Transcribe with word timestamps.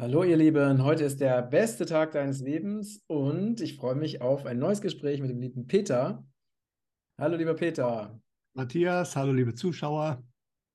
Hallo 0.00 0.24
ihr 0.24 0.38
Lieben, 0.38 0.82
heute 0.82 1.04
ist 1.04 1.20
der 1.20 1.42
beste 1.42 1.84
Tag 1.84 2.12
deines 2.12 2.40
Lebens 2.40 3.04
und 3.06 3.60
ich 3.60 3.76
freue 3.76 3.94
mich 3.94 4.22
auf 4.22 4.46
ein 4.46 4.58
neues 4.58 4.80
Gespräch 4.80 5.20
mit 5.20 5.28
dem 5.28 5.38
lieben 5.40 5.66
Peter. 5.66 6.26
Hallo 7.18 7.36
lieber 7.36 7.52
Peter. 7.52 8.18
Matthias, 8.54 9.14
hallo 9.14 9.32
liebe 9.32 9.54
Zuschauer. 9.54 10.22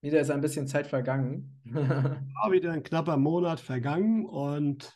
Wieder 0.04 0.20
ist 0.22 0.30
ein 0.30 0.42
bisschen 0.42 0.68
Zeit 0.68 0.86
vergangen. 0.86 1.60
War 1.66 2.52
wieder 2.52 2.72
ein 2.72 2.84
knapper 2.84 3.18
Monat 3.18 3.60
vergangen 3.60 4.28
und 4.28 4.96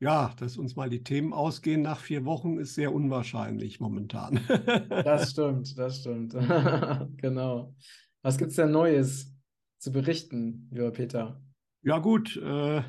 ja, 0.00 0.34
dass 0.36 0.56
uns 0.56 0.74
mal 0.74 0.90
die 0.90 1.04
Themen 1.04 1.32
ausgehen 1.32 1.82
nach 1.82 2.00
vier 2.00 2.24
Wochen 2.24 2.58
ist 2.58 2.74
sehr 2.74 2.92
unwahrscheinlich 2.92 3.78
momentan. 3.78 4.40
Das 4.88 5.30
stimmt, 5.30 5.78
das 5.78 6.00
stimmt. 6.00 6.34
Genau. 7.18 7.72
Was 8.20 8.36
gibt 8.36 8.50
es 8.50 8.56
denn 8.56 8.72
Neues 8.72 9.32
zu 9.78 9.92
berichten, 9.92 10.68
lieber 10.72 10.90
Peter? 10.90 11.40
Ja 11.82 11.98
gut, 11.98 12.36
äh, 12.36 12.82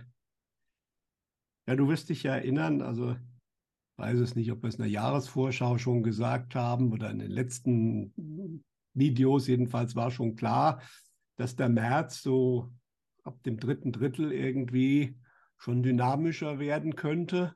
ja, 1.67 1.75
du 1.75 1.87
wirst 1.87 2.09
dich 2.09 2.23
ja 2.23 2.35
erinnern, 2.35 2.81
also 2.81 3.15
weiß 3.97 4.19
es 4.19 4.35
nicht, 4.35 4.51
ob 4.51 4.61
wir 4.61 4.69
es 4.69 4.75
in 4.75 4.83
der 4.83 4.91
Jahresvorschau 4.91 5.77
schon 5.77 6.03
gesagt 6.03 6.55
haben 6.55 6.91
oder 6.91 7.09
in 7.09 7.19
den 7.19 7.31
letzten 7.31 8.63
Videos, 8.93 9.47
jedenfalls 9.47 9.95
war 9.95 10.11
schon 10.11 10.35
klar, 10.35 10.81
dass 11.37 11.55
der 11.55 11.69
März 11.69 12.21
so 12.21 12.71
ab 13.23 13.41
dem 13.43 13.57
dritten 13.57 13.91
Drittel 13.91 14.31
irgendwie 14.31 15.17
schon 15.57 15.83
dynamischer 15.83 16.59
werden 16.59 16.95
könnte. 16.95 17.55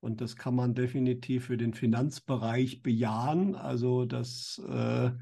Und 0.00 0.20
das 0.20 0.36
kann 0.36 0.54
man 0.54 0.74
definitiv 0.74 1.46
für 1.46 1.56
den 1.56 1.74
Finanzbereich 1.74 2.82
bejahen. 2.82 3.54
Also 3.54 4.04
das, 4.04 4.60
äh, 4.68 5.12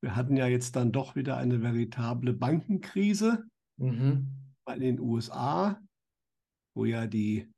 wir 0.00 0.16
hatten 0.16 0.36
ja 0.36 0.46
jetzt 0.46 0.76
dann 0.76 0.92
doch 0.92 1.16
wieder 1.16 1.38
eine 1.38 1.62
veritable 1.62 2.34
Bankenkrise 2.34 3.44
mhm. 3.78 4.28
in 4.66 4.80
den 4.80 5.00
USA 5.00 5.80
wo 6.74 6.84
ja 6.84 7.06
die 7.06 7.48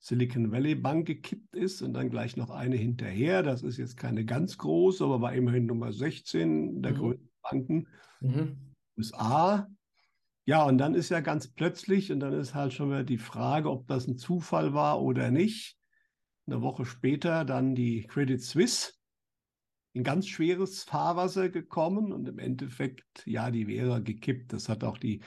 Silicon 0.00 0.52
Valley 0.52 0.74
Bank 0.74 1.06
gekippt 1.06 1.56
ist 1.56 1.82
und 1.82 1.92
dann 1.92 2.10
gleich 2.10 2.36
noch 2.36 2.50
eine 2.50 2.76
hinterher. 2.76 3.42
Das 3.42 3.62
ist 3.62 3.78
jetzt 3.78 3.96
keine 3.96 4.24
ganz 4.24 4.58
große, 4.58 5.04
aber 5.04 5.20
war 5.20 5.34
immerhin 5.34 5.66
Nummer 5.66 5.92
16 5.92 6.82
der 6.82 6.92
mhm. 6.92 6.96
größten 6.96 7.30
Banken 7.42 7.88
mhm. 8.20 8.74
USA. 8.96 9.68
Ja, 10.44 10.64
und 10.64 10.78
dann 10.78 10.94
ist 10.94 11.10
ja 11.10 11.20
ganz 11.20 11.48
plötzlich, 11.48 12.10
und 12.10 12.20
dann 12.20 12.32
ist 12.32 12.54
halt 12.54 12.72
schon 12.72 12.88
wieder 12.88 13.04
die 13.04 13.18
Frage, 13.18 13.70
ob 13.70 13.86
das 13.86 14.06
ein 14.06 14.16
Zufall 14.16 14.72
war 14.72 15.02
oder 15.02 15.30
nicht. 15.30 15.76
Eine 16.46 16.62
Woche 16.62 16.86
später 16.86 17.44
dann 17.44 17.74
die 17.74 18.06
Credit 18.06 18.40
Suisse 18.40 18.92
in 19.92 20.04
ganz 20.04 20.26
schweres 20.26 20.84
Fahrwasser 20.84 21.50
gekommen 21.50 22.12
und 22.12 22.26
im 22.28 22.38
Endeffekt, 22.38 23.26
ja, 23.26 23.50
die 23.50 23.66
wäre 23.66 24.02
gekippt. 24.02 24.52
Das 24.52 24.68
hat 24.68 24.84
auch 24.84 24.96
die 24.96 25.20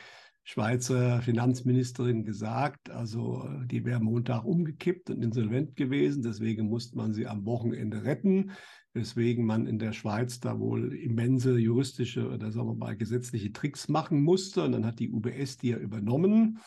Schweizer 0.43 1.21
Finanzministerin 1.21 2.23
gesagt. 2.23 2.89
Also 2.89 3.47
die 3.65 3.85
wäre 3.85 3.99
Montag 3.99 4.43
umgekippt 4.43 5.09
und 5.09 5.23
insolvent 5.23 5.75
gewesen. 5.75 6.23
Deswegen 6.23 6.67
musste 6.67 6.97
man 6.97 7.13
sie 7.13 7.27
am 7.27 7.45
Wochenende 7.45 8.03
retten. 8.03 8.51
Weswegen 8.93 9.45
man 9.45 9.67
in 9.67 9.79
der 9.79 9.93
Schweiz 9.93 10.39
da 10.39 10.59
wohl 10.59 10.93
immense 10.93 11.57
juristische 11.57 12.29
oder 12.29 12.51
sagen 12.51 12.67
wir 12.67 12.75
mal 12.75 12.97
gesetzliche 12.97 13.53
Tricks 13.53 13.87
machen 13.87 14.21
musste. 14.21 14.63
Und 14.63 14.73
dann 14.73 14.85
hat 14.85 14.99
die 14.99 15.11
UBS 15.11 15.57
die 15.57 15.69
ja 15.69 15.77
übernommen. 15.77 16.59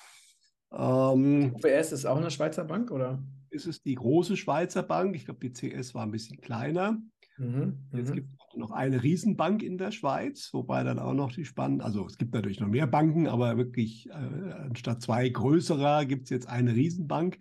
Ähm, 0.72 1.52
UBS 1.54 1.92
ist 1.92 2.06
auch 2.06 2.16
eine 2.16 2.30
Schweizer 2.30 2.64
Bank, 2.64 2.90
oder? 2.90 3.22
Ist 3.50 3.66
es 3.66 3.82
die 3.82 3.94
große 3.94 4.36
Schweizer 4.36 4.82
Bank? 4.82 5.14
Ich 5.14 5.26
glaube, 5.26 5.48
die 5.48 5.52
CS 5.52 5.94
war 5.94 6.02
ein 6.04 6.10
bisschen 6.10 6.40
kleiner. 6.40 6.98
Mhm, 7.36 7.88
Jetzt 7.92 8.10
mhm. 8.10 8.14
gibt 8.14 8.28
es 8.32 8.43
noch 8.56 8.70
eine 8.70 9.02
Riesenbank 9.02 9.62
in 9.62 9.78
der 9.78 9.90
Schweiz, 9.90 10.50
wobei 10.52 10.82
dann 10.82 10.98
auch 10.98 11.14
noch 11.14 11.32
die 11.32 11.44
spannend, 11.44 11.82
also 11.82 12.06
es 12.06 12.18
gibt 12.18 12.34
natürlich 12.34 12.60
noch 12.60 12.68
mehr 12.68 12.86
Banken, 12.86 13.26
aber 13.26 13.56
wirklich 13.56 14.08
äh, 14.08 14.12
anstatt 14.12 15.02
zwei 15.02 15.28
größerer 15.28 16.04
gibt 16.04 16.24
es 16.24 16.30
jetzt 16.30 16.48
eine 16.48 16.74
Riesenbank. 16.74 17.38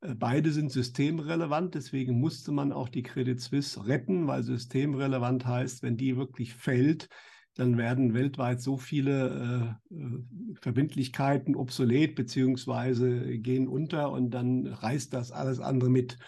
Äh, 0.00 0.14
beide 0.14 0.52
sind 0.52 0.70
systemrelevant, 0.70 1.74
deswegen 1.74 2.18
musste 2.18 2.52
man 2.52 2.72
auch 2.72 2.88
die 2.88 3.02
Credit 3.02 3.40
Suisse 3.40 3.86
retten, 3.86 4.26
weil 4.26 4.42
systemrelevant 4.42 5.46
heißt, 5.46 5.82
wenn 5.82 5.96
die 5.96 6.16
wirklich 6.16 6.54
fällt, 6.54 7.08
dann 7.54 7.76
werden 7.76 8.14
weltweit 8.14 8.60
so 8.60 8.76
viele 8.76 9.78
äh, 9.90 10.54
Verbindlichkeiten 10.60 11.54
obsolet 11.54 12.14
beziehungsweise 12.14 13.38
gehen 13.38 13.68
unter 13.68 14.10
und 14.10 14.30
dann 14.30 14.66
reißt 14.66 15.12
das 15.12 15.32
alles 15.32 15.60
andere 15.60 15.90
mit. 15.90 16.18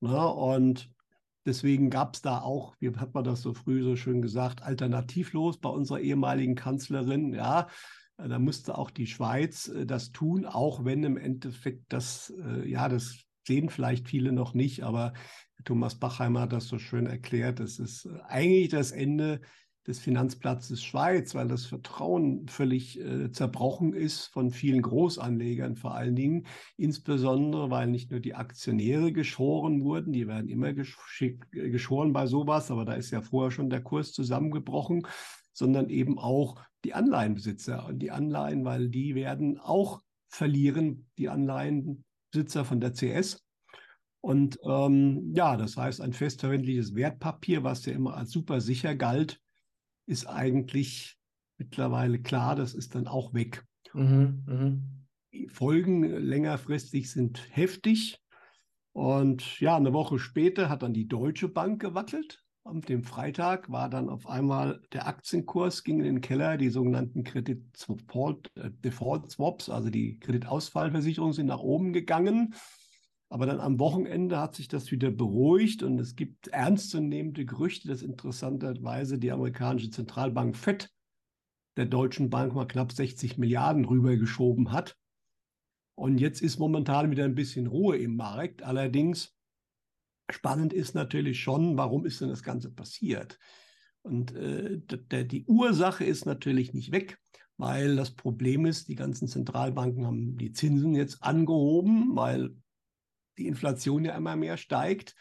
Na, 0.00 0.12
ne? 0.12 0.32
und 0.32 0.90
Deswegen 1.48 1.88
gab 1.88 2.14
es 2.14 2.20
da 2.20 2.42
auch, 2.42 2.76
wie 2.78 2.94
hat 2.94 3.14
man 3.14 3.24
das 3.24 3.40
so 3.40 3.54
früh 3.54 3.82
so 3.82 3.96
schön 3.96 4.20
gesagt, 4.20 4.62
alternativlos 4.62 5.56
bei 5.56 5.70
unserer 5.70 6.00
ehemaligen 6.00 6.54
Kanzlerin. 6.54 7.32
Ja, 7.32 7.68
da 8.18 8.38
musste 8.38 8.76
auch 8.76 8.90
die 8.90 9.06
Schweiz 9.06 9.68
äh, 9.68 9.86
das 9.86 10.12
tun, 10.12 10.44
auch 10.44 10.84
wenn 10.84 11.02
im 11.04 11.16
Endeffekt 11.16 11.84
das, 11.88 12.34
äh, 12.44 12.68
ja, 12.68 12.90
das 12.90 13.16
sehen 13.46 13.70
vielleicht 13.70 14.08
viele 14.08 14.32
noch 14.32 14.52
nicht, 14.52 14.82
aber 14.82 15.14
Thomas 15.64 15.94
Bachheimer 15.94 16.42
hat 16.42 16.52
das 16.52 16.68
so 16.68 16.78
schön 16.78 17.06
erklärt. 17.06 17.60
Das 17.60 17.78
ist 17.78 18.04
äh, 18.04 18.20
eigentlich 18.26 18.68
das 18.68 18.90
Ende 18.92 19.40
des 19.88 19.98
Finanzplatzes 19.98 20.82
Schweiz, 20.84 21.34
weil 21.34 21.48
das 21.48 21.64
Vertrauen 21.64 22.46
völlig 22.46 23.00
äh, 23.00 23.32
zerbrochen 23.32 23.94
ist 23.94 24.26
von 24.26 24.50
vielen 24.50 24.82
Großanlegern 24.82 25.76
vor 25.76 25.94
allen 25.94 26.14
Dingen, 26.14 26.46
insbesondere 26.76 27.70
weil 27.70 27.88
nicht 27.88 28.10
nur 28.10 28.20
die 28.20 28.34
Aktionäre 28.34 29.12
geschoren 29.12 29.82
wurden, 29.82 30.12
die 30.12 30.28
werden 30.28 30.48
immer 30.48 30.74
geschoren 30.74 32.12
bei 32.12 32.26
sowas, 32.26 32.70
aber 32.70 32.84
da 32.84 32.92
ist 32.92 33.10
ja 33.10 33.22
vorher 33.22 33.50
schon 33.50 33.70
der 33.70 33.82
Kurs 33.82 34.12
zusammengebrochen, 34.12 35.06
sondern 35.54 35.88
eben 35.88 36.18
auch 36.18 36.60
die 36.84 36.92
Anleihenbesitzer 36.92 37.86
und 37.86 37.98
die 38.00 38.10
Anleihen, 38.10 38.64
weil 38.66 38.90
die 38.90 39.14
werden 39.14 39.58
auch 39.58 40.02
verlieren, 40.28 41.08
die 41.16 41.30
Anleihenbesitzer 41.30 42.66
von 42.66 42.80
der 42.80 42.92
CS. 42.92 43.42
Und 44.20 44.58
ähm, 44.64 45.32
ja, 45.34 45.56
das 45.56 45.78
heißt, 45.78 46.02
ein 46.02 46.12
festverwendliches 46.12 46.94
Wertpapier, 46.94 47.64
was 47.64 47.86
ja 47.86 47.94
immer 47.94 48.16
als 48.16 48.30
super 48.30 48.60
sicher 48.60 48.94
galt, 48.94 49.40
ist 50.08 50.26
eigentlich 50.26 51.18
mittlerweile 51.58 52.20
klar, 52.20 52.56
das 52.56 52.74
ist 52.74 52.94
dann 52.94 53.06
auch 53.06 53.34
weg. 53.34 53.64
Mhm, 53.92 54.42
mh. 54.46 54.78
Die 55.32 55.48
Folgen 55.48 56.02
längerfristig 56.02 57.10
sind 57.10 57.46
heftig. 57.50 58.18
Und 58.92 59.60
ja, 59.60 59.76
eine 59.76 59.92
Woche 59.92 60.18
später 60.18 60.68
hat 60.68 60.82
dann 60.82 60.94
die 60.94 61.06
Deutsche 61.06 61.48
Bank 61.48 61.80
gewackelt. 61.80 62.42
Am 62.64 62.80
dem 62.80 63.02
Freitag 63.02 63.70
war 63.70 63.88
dann 63.88 64.08
auf 64.08 64.26
einmal 64.26 64.80
der 64.92 65.06
Aktienkurs 65.06 65.84
ging 65.84 65.98
in 65.98 66.04
den 66.04 66.20
Keller, 66.20 66.56
die 66.56 66.70
sogenannten 66.70 67.24
Credit 67.24 67.62
äh, 68.56 68.70
Default 68.84 69.30
Swaps, 69.30 69.68
also 69.68 69.90
die 69.90 70.18
Kreditausfallversicherungen 70.18 71.34
sind 71.34 71.46
nach 71.46 71.60
oben 71.60 71.92
gegangen. 71.92 72.54
Aber 73.30 73.44
dann 73.44 73.60
am 73.60 73.78
Wochenende 73.78 74.38
hat 74.38 74.54
sich 74.54 74.68
das 74.68 74.90
wieder 74.90 75.10
beruhigt 75.10 75.82
und 75.82 75.98
es 76.00 76.16
gibt 76.16 76.48
ernstzunehmende 76.48 77.44
Gerüchte, 77.44 77.88
dass 77.88 78.02
interessanterweise 78.02 79.18
die 79.18 79.30
amerikanische 79.30 79.90
Zentralbank 79.90 80.56
FED 80.56 80.90
der 81.76 81.86
Deutschen 81.86 82.30
Bank 82.30 82.54
mal 82.54 82.66
knapp 82.66 82.92
60 82.92 83.36
Milliarden 83.36 83.84
rübergeschoben 83.84 84.72
hat. 84.72 84.96
Und 85.94 86.18
jetzt 86.18 86.40
ist 86.40 86.58
momentan 86.58 87.10
wieder 87.10 87.24
ein 87.24 87.34
bisschen 87.34 87.66
Ruhe 87.66 87.98
im 87.98 88.16
Markt. 88.16 88.62
Allerdings 88.62 89.36
spannend 90.30 90.72
ist 90.72 90.94
natürlich 90.94 91.40
schon, 91.40 91.76
warum 91.76 92.06
ist 92.06 92.20
denn 92.20 92.28
das 92.28 92.42
Ganze 92.42 92.70
passiert? 92.70 93.38
Und 94.02 94.34
äh, 94.34 94.80
die 95.26 95.44
Ursache 95.46 96.04
ist 96.04 96.24
natürlich 96.24 96.72
nicht 96.72 96.92
weg, 96.92 97.18
weil 97.58 97.96
das 97.96 98.12
Problem 98.12 98.64
ist, 98.64 98.88
die 98.88 98.94
ganzen 98.94 99.28
Zentralbanken 99.28 100.06
haben 100.06 100.36
die 100.36 100.52
Zinsen 100.52 100.94
jetzt 100.94 101.22
angehoben, 101.22 102.16
weil 102.16 102.54
die 103.38 103.46
Inflation 103.46 104.04
ja 104.04 104.16
immer 104.16 104.36
mehr 104.36 104.56
steigt. 104.56 105.14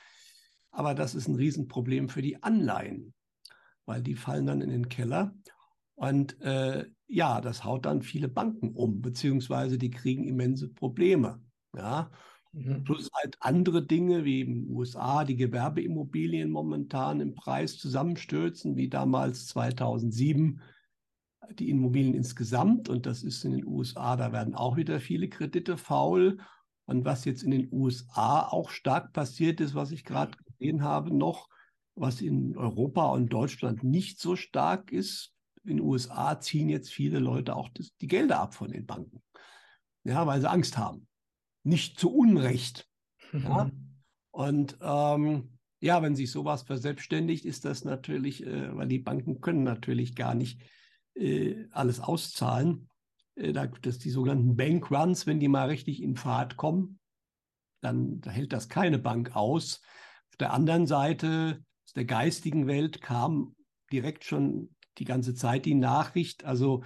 Aber 0.71 0.93
das 0.93 1.15
ist 1.15 1.27
ein 1.27 1.35
Riesenproblem 1.35 2.09
für 2.09 2.21
die 2.21 2.43
Anleihen, 2.43 3.13
weil 3.85 4.01
die 4.01 4.15
fallen 4.15 4.45
dann 4.45 4.61
in 4.61 4.69
den 4.69 4.89
Keller. 4.89 5.35
Und 5.95 6.39
äh, 6.41 6.85
ja, 7.07 7.41
das 7.41 7.63
haut 7.63 7.85
dann 7.85 8.01
viele 8.01 8.27
Banken 8.27 8.73
um, 8.73 9.01
beziehungsweise 9.01 9.77
die 9.77 9.89
kriegen 9.89 10.27
immense 10.27 10.69
Probleme. 10.69 11.41
Ja. 11.75 12.11
Mhm. 12.51 12.83
Plus 12.83 13.09
halt 13.13 13.37
andere 13.39 13.85
Dinge 13.85 14.25
wie 14.25 14.41
in 14.41 14.65
den 14.65 14.75
USA 14.75 15.23
die 15.23 15.35
Gewerbeimmobilien 15.35 16.49
momentan 16.49 17.19
im 17.19 17.35
Preis 17.35 17.77
zusammenstürzen, 17.77 18.75
wie 18.75 18.89
damals 18.89 19.47
2007 19.47 20.61
die 21.53 21.69
Immobilien 21.69 22.13
insgesamt. 22.13 22.89
Und 22.89 23.05
das 23.05 23.23
ist 23.23 23.43
in 23.45 23.53
den 23.53 23.65
USA, 23.65 24.15
da 24.15 24.31
werden 24.31 24.55
auch 24.55 24.77
wieder 24.77 24.99
viele 24.99 25.29
Kredite 25.29 25.77
faul. 25.77 26.37
Und 26.87 27.03
was 27.03 27.25
jetzt 27.25 27.43
in 27.43 27.51
den 27.51 27.67
USA 27.71 28.47
auch 28.47 28.69
stark 28.69 29.13
passiert 29.13 29.59
ist, 29.59 29.75
was 29.75 29.91
ich 29.91 30.05
gerade 30.05 30.37
gesehen 30.45 30.83
habe, 30.83 31.13
noch, 31.13 31.49
was 31.95 32.21
in 32.21 32.55
Europa 32.57 33.07
und 33.11 33.27
Deutschland 33.29 33.83
nicht 33.83 34.19
so 34.19 34.35
stark 34.35 34.91
ist, 34.91 35.33
in 35.63 35.77
den 35.77 35.85
USA 35.85 36.39
ziehen 36.39 36.69
jetzt 36.69 36.91
viele 36.91 37.19
Leute 37.19 37.55
auch 37.55 37.67
das, 37.69 37.93
die 37.99 38.07
Gelder 38.07 38.39
ab 38.39 38.53
von 38.53 38.71
den 38.71 38.85
Banken. 38.85 39.21
Ja, 40.05 40.25
weil 40.25 40.39
sie 40.39 40.49
Angst 40.49 40.77
haben. 40.77 41.07
Nicht 41.63 41.99
zu 41.99 42.09
Unrecht. 42.13 42.87
Ja? 43.33 43.69
Und 44.31 44.77
ähm, 44.81 45.57
ja, 45.81 46.01
wenn 46.01 46.15
sich 46.15 46.31
sowas 46.31 46.63
verselbstständigt, 46.63 47.43
ist 47.43 47.65
das 47.65 47.83
natürlich, 47.83 48.45
äh, 48.45 48.75
weil 48.75 48.87
die 48.87 48.99
Banken 48.99 49.41
können 49.41 49.63
natürlich 49.63 50.15
gar 50.15 50.35
nicht 50.35 50.61
äh, 51.15 51.65
alles 51.71 51.99
auszahlen. 51.99 52.87
Äh, 53.37 53.53
dass 53.53 53.99
die 53.99 54.09
sogenannten 54.09 54.55
Bankruns, 54.55 55.25
wenn 55.25 55.39
die 55.39 55.47
mal 55.47 55.67
richtig 55.67 56.01
in 56.01 56.15
Fahrt 56.15 56.57
kommen, 56.57 56.99
dann 57.81 58.21
hält 58.25 58.53
das 58.53 58.69
keine 58.69 58.99
Bank 58.99 59.35
aus. 59.35 59.81
Auf 60.29 60.37
der 60.37 60.53
anderen 60.53 60.87
Seite, 60.87 61.63
aus 61.85 61.93
der 61.93 62.05
geistigen 62.05 62.67
Welt 62.67 63.01
kam 63.01 63.55
direkt 63.91 64.23
schon 64.25 64.75
die 64.97 65.05
ganze 65.05 65.35
Zeit 65.35 65.65
die 65.65 65.75
Nachricht, 65.75 66.43
also 66.43 66.83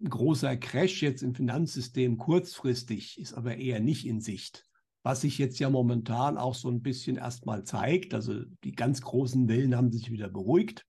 ein 0.00 0.10
großer 0.10 0.56
Crash 0.56 1.02
jetzt 1.02 1.22
im 1.22 1.34
Finanzsystem 1.34 2.18
kurzfristig 2.18 3.18
ist 3.18 3.34
aber 3.34 3.56
eher 3.56 3.80
nicht 3.80 4.06
in 4.06 4.20
Sicht. 4.20 4.64
Was 5.02 5.22
sich 5.22 5.38
jetzt 5.38 5.58
ja 5.58 5.70
momentan 5.70 6.36
auch 6.36 6.54
so 6.54 6.68
ein 6.68 6.82
bisschen 6.82 7.16
erstmal 7.16 7.64
zeigt, 7.64 8.14
also 8.14 8.42
die 8.64 8.72
ganz 8.72 9.00
großen 9.00 9.48
Wellen 9.48 9.76
haben 9.76 9.90
sich 9.90 10.10
wieder 10.10 10.28
beruhigt. 10.28 10.84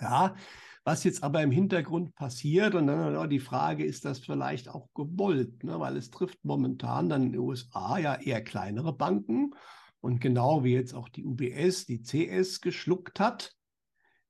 Ja, 0.00 0.36
was 0.86 1.02
jetzt 1.02 1.24
aber 1.24 1.42
im 1.42 1.50
Hintergrund 1.50 2.14
passiert, 2.14 2.76
und 2.76 2.86
dann 2.86 3.28
die 3.28 3.40
Frage, 3.40 3.84
ist 3.84 4.04
das 4.04 4.20
vielleicht 4.20 4.68
auch 4.68 4.88
gewollt, 4.94 5.64
ne? 5.64 5.80
weil 5.80 5.96
es 5.96 6.12
trifft 6.12 6.44
momentan 6.44 7.08
dann 7.08 7.24
in 7.24 7.32
den 7.32 7.40
USA 7.40 7.98
ja 7.98 8.14
eher 8.14 8.40
kleinere 8.40 8.96
Banken. 8.96 9.52
Und 10.00 10.20
genau 10.20 10.62
wie 10.62 10.74
jetzt 10.74 10.94
auch 10.94 11.08
die 11.08 11.24
UBS, 11.24 11.86
die 11.86 12.02
CS 12.02 12.60
geschluckt 12.60 13.18
hat, 13.18 13.56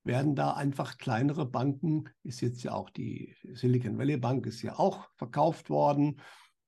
werden 0.02 0.34
da 0.34 0.54
einfach 0.54 0.96
kleinere 0.96 1.44
Banken, 1.44 2.04
ist 2.22 2.40
jetzt 2.40 2.62
ja 2.62 2.72
auch 2.72 2.88
die 2.88 3.36
Silicon 3.52 3.98
Valley 3.98 4.16
Bank, 4.16 4.46
ist 4.46 4.62
ja 4.62 4.78
auch 4.78 5.10
verkauft 5.16 5.68
worden. 5.68 6.22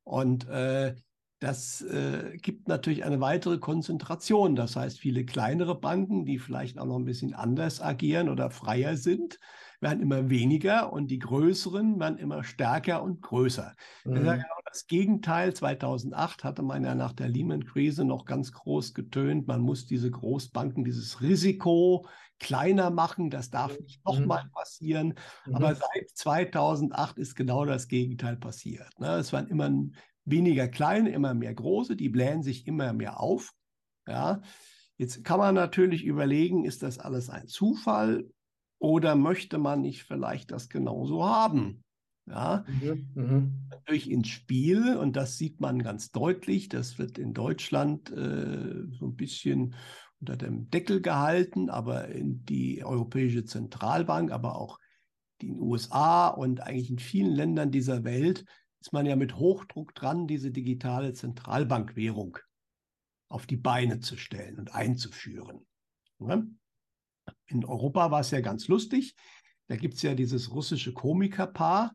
Und 0.05 0.47
äh, 0.49 0.97
das 1.39 1.81
äh, 1.81 2.37
gibt 2.43 2.69
natürlich 2.69 3.05
eine 3.07 3.23
weitere 3.23 3.57
Konzentration. 3.57 4.55
Das 4.55 4.77
heißt, 4.77 5.01
viele 5.01 5.25
kleinere 5.25 5.81
Banken, 5.81 6.27
die 6.27 6.39
vielleicht 6.39 6.79
auch 6.79 6.85
noch 6.85 6.99
ein 6.99 7.07
bisschen 7.07 7.33
anders 7.33 7.81
agieren 7.81 8.29
oder 8.29 8.51
freier 8.51 8.99
sind, 8.99 9.39
werden 9.81 10.01
immer 10.01 10.29
weniger 10.29 10.93
und 10.93 11.09
die 11.09 11.19
größeren 11.19 12.01
werden 12.01 12.19
immer 12.19 12.43
stärker 12.43 13.03
und 13.03 13.23
größer. 13.23 13.75
Mhm. 14.05 14.25
Das 14.25 14.35
genau 14.35 14.59
das 14.67 14.87
Gegenteil. 14.87 15.55
2008 15.55 16.45
hatte 16.45 16.63
man 16.63 16.85
ja 16.85 16.95
nach 16.95 17.13
der 17.13 17.29
Lehman-Krise 17.29 18.05
noch 18.05 18.25
ganz 18.25 18.53
groß 18.53 18.95
getönt, 18.95 19.47
man 19.47 19.61
muss 19.61 19.87
diese 19.87 20.11
Großbanken, 20.11 20.85
dieses 20.85 21.21
Risiko 21.21 22.07
kleiner 22.39 22.91
machen, 22.91 23.31
das 23.31 23.51
darf 23.51 23.79
nicht 23.79 24.01
mhm. 24.05 24.13
nochmal 24.13 24.45
passieren. 24.53 25.15
Mhm. 25.47 25.55
Aber 25.55 25.75
seit 25.75 26.11
2008 26.15 27.19
ist 27.19 27.35
genau 27.35 27.65
das 27.65 27.89
Gegenteil 27.89 28.37
passiert. 28.37 28.99
Ne? 28.99 29.17
Es 29.17 29.33
waren 29.33 29.49
immer 29.49 29.71
weniger 30.25 30.69
kleine, 30.69 31.11
immer 31.11 31.35
mehr 31.35 31.55
große, 31.55 31.97
die 31.97 32.09
blähen 32.09 32.43
sich 32.43 32.67
immer 32.67 32.93
mehr 32.93 33.21
auf. 33.21 33.53
Ja. 34.07 34.41
Jetzt 34.97 35.25
kann 35.25 35.39
man 35.39 35.55
natürlich 35.55 36.05
überlegen, 36.05 36.65
ist 36.65 36.83
das 36.83 36.99
alles 36.99 37.31
ein 37.31 37.47
Zufall 37.47 38.29
oder 38.79 39.15
möchte 39.17 39.59
man 39.59 39.83
nicht 39.83 40.05
vielleicht 40.05 40.51
das 40.51 40.69
genauso 40.69 41.25
haben? 41.25 41.83
Ja, 42.27 42.65
mhm. 42.69 43.09
mhm. 43.15 43.53
natürlich 43.71 44.11
ins 44.11 44.29
Spiel 44.29 44.97
und 44.97 45.17
das 45.17 45.39
sieht 45.39 45.61
man 45.61 45.83
ganz 45.83 46.11
deutlich. 46.11 46.69
Das 46.69 46.99
wird 46.99 47.19
in 47.19 47.33
Deutschland 47.33 48.11
äh, 48.11 48.87
so 48.91 49.07
ein 49.07 49.17
bisschen 49.17 49.75
unter 50.21 50.37
dem 50.37 50.69
Deckel 50.69 51.01
gehalten, 51.01 51.71
aber 51.71 52.09
in 52.09 52.45
die 52.45 52.85
Europäische 52.85 53.45
Zentralbank, 53.45 54.31
aber 54.31 54.57
auch 54.57 54.79
in 55.41 55.55
den 55.55 55.61
USA 55.61 56.29
und 56.29 56.61
eigentlich 56.61 56.91
in 56.91 56.99
vielen 56.99 57.33
Ländern 57.33 57.71
dieser 57.71 58.05
Welt 58.05 58.45
ist 58.81 58.93
man 58.93 59.07
ja 59.07 59.17
mit 59.17 59.37
Hochdruck 59.37 59.95
dran, 59.95 60.27
diese 60.27 60.51
digitale 60.51 61.13
Zentralbankwährung 61.13 62.39
auf 63.29 63.47
die 63.47 63.57
Beine 63.57 64.01
zu 64.01 64.17
stellen 64.17 64.59
und 64.59 64.75
einzuführen. 64.75 65.67
In 67.49 67.65
Europa 67.65 68.11
war 68.11 68.21
es 68.21 68.31
ja 68.31 68.41
ganz 68.41 68.69
lustig. 68.69 69.15
Da 69.67 69.77
gibt 69.77 69.95
es 69.95 70.03
ja 70.03 70.15
dieses 70.15 70.51
russische 70.53 70.93
Komikerpaar, 70.93 71.93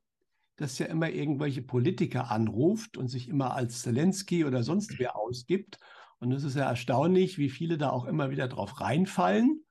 das 0.58 0.78
ja 0.78 0.86
immer 0.88 1.10
irgendwelche 1.10 1.62
Politiker 1.62 2.30
anruft 2.30 2.98
und 2.98 3.08
sich 3.08 3.28
immer 3.28 3.56
als 3.56 3.82
Zelensky 3.82 4.46
oder 4.46 4.64
sonst 4.64 5.00
wer 5.00 5.16
ausgibt. 5.16 5.80
Und 6.20 6.32
es 6.32 6.44
ist 6.44 6.56
ja 6.56 6.70
erstaunlich, 6.70 7.38
wie 7.38 7.50
viele 7.50 7.78
da 7.78 7.90
auch 7.90 8.06
immer 8.06 8.30
wieder 8.30 8.48
drauf 8.48 8.80
reinfallen. 8.80 9.64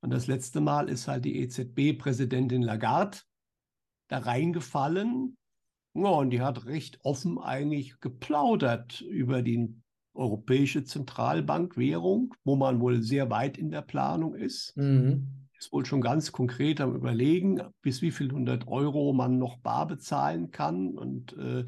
Und 0.00 0.10
das 0.10 0.26
letzte 0.26 0.60
Mal 0.60 0.88
ist 0.88 1.08
halt 1.08 1.24
die 1.24 1.38
EZB-Präsidentin 1.38 2.62
Lagarde 2.62 3.18
da 4.08 4.18
reingefallen, 4.18 5.36
ja, 5.96 6.08
und 6.08 6.30
die 6.30 6.40
hat 6.40 6.66
recht 6.66 6.98
offen 7.04 7.38
eigentlich 7.38 8.00
geplaudert 8.00 9.00
über 9.00 9.42
die 9.42 9.80
Europäische 10.14 10.84
Zentralbankwährung, 10.84 12.34
wo 12.44 12.56
man 12.56 12.80
wohl 12.80 13.02
sehr 13.02 13.30
weit 13.30 13.58
in 13.58 13.70
der 13.70 13.82
Planung 13.82 14.34
ist. 14.34 14.76
Mhm. 14.76 15.48
Ist 15.58 15.72
wohl 15.72 15.86
schon 15.86 16.00
ganz 16.00 16.32
konkret 16.32 16.80
am 16.80 16.94
Überlegen, 16.94 17.60
bis 17.82 18.02
wie 18.02 18.10
viel 18.10 18.28
100 18.28 18.66
Euro 18.68 19.12
man 19.12 19.38
noch 19.38 19.58
bar 19.58 19.86
bezahlen 19.86 20.50
kann 20.50 20.96
und 20.96 21.36
äh, 21.36 21.64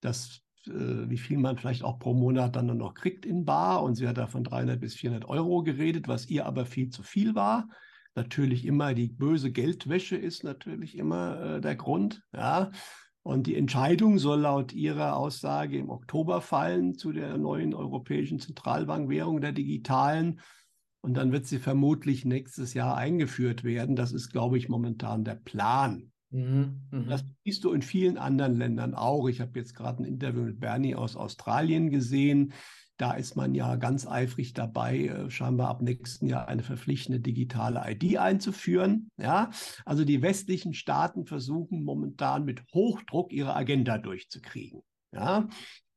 das, 0.00 0.42
äh, 0.66 0.70
wie 1.08 1.18
viel 1.18 1.38
man 1.38 1.56
vielleicht 1.56 1.84
auch 1.84 1.98
pro 1.98 2.14
Monat 2.14 2.56
dann 2.56 2.76
noch 2.76 2.94
kriegt 2.94 3.24
in 3.26 3.44
bar. 3.44 3.82
Und 3.82 3.94
sie 3.94 4.08
hat 4.08 4.18
da 4.18 4.26
von 4.26 4.44
300 4.44 4.80
bis 4.80 4.94
400 4.94 5.28
Euro 5.28 5.62
geredet, 5.62 6.08
was 6.08 6.28
ihr 6.28 6.46
aber 6.46 6.66
viel 6.66 6.88
zu 6.88 7.02
viel 7.02 7.34
war 7.34 7.68
natürlich 8.14 8.66
immer 8.66 8.94
die 8.94 9.08
böse 9.08 9.50
Geldwäsche 9.50 10.16
ist 10.16 10.44
natürlich 10.44 10.96
immer 10.96 11.40
äh, 11.40 11.60
der 11.60 11.76
Grund. 11.76 12.22
Ja, 12.32 12.70
und 13.22 13.46
die 13.46 13.54
Entscheidung 13.54 14.18
soll 14.18 14.40
laut 14.40 14.72
Ihrer 14.72 15.16
Aussage 15.16 15.78
im 15.78 15.90
Oktober 15.90 16.40
fallen 16.40 16.94
zu 16.94 17.12
der 17.12 17.38
neuen 17.38 17.72
europäischen 17.72 18.40
Zentralbankwährung 18.40 19.40
der 19.40 19.52
digitalen. 19.52 20.40
Und 21.02 21.14
dann 21.14 21.32
wird 21.32 21.46
sie 21.46 21.58
vermutlich 21.58 22.24
nächstes 22.24 22.74
Jahr 22.74 22.96
eingeführt 22.96 23.64
werden. 23.64 23.96
Das 23.96 24.12
ist, 24.12 24.30
glaube 24.30 24.58
ich, 24.58 24.68
momentan 24.68 25.24
der 25.24 25.36
Plan. 25.36 26.12
Mhm, 26.30 26.80
mh. 26.90 27.04
Das 27.08 27.24
siehst 27.44 27.64
du 27.64 27.72
in 27.72 27.82
vielen 27.82 28.18
anderen 28.18 28.56
Ländern 28.56 28.94
auch. 28.94 29.28
Ich 29.28 29.40
habe 29.40 29.58
jetzt 29.58 29.74
gerade 29.74 30.02
ein 30.02 30.06
Interview 30.06 30.42
mit 30.42 30.58
Bernie 30.58 30.94
aus 30.94 31.14
Australien 31.16 31.90
gesehen. 31.90 32.52
Da 33.02 33.14
ist 33.14 33.34
man 33.34 33.52
ja 33.56 33.74
ganz 33.74 34.06
eifrig 34.06 34.52
dabei, 34.52 35.06
äh, 35.06 35.28
scheinbar 35.28 35.70
ab 35.70 35.82
nächsten 35.82 36.28
Jahr 36.28 36.46
eine 36.46 36.62
verpflichtende 36.62 37.18
digitale 37.18 37.82
ID 37.84 38.18
einzuführen. 38.18 39.10
Ja, 39.16 39.50
also 39.84 40.04
die 40.04 40.22
westlichen 40.22 40.72
Staaten 40.72 41.26
versuchen 41.26 41.82
momentan 41.82 42.44
mit 42.44 42.62
Hochdruck 42.72 43.32
ihre 43.32 43.56
Agenda 43.56 43.98
durchzukriegen. 43.98 44.84
Ja, 45.10 45.48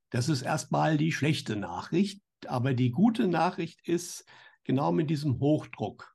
das 0.09 0.29
ist 0.29 0.41
erstmal 0.41 0.97
die 0.97 1.11
schlechte 1.11 1.55
Nachricht. 1.55 2.23
Aber 2.47 2.73
die 2.73 2.89
gute 2.89 3.27
Nachricht 3.27 3.87
ist, 3.87 4.25
genau 4.63 4.91
mit 4.91 5.11
diesem 5.11 5.39
Hochdruck, 5.39 6.11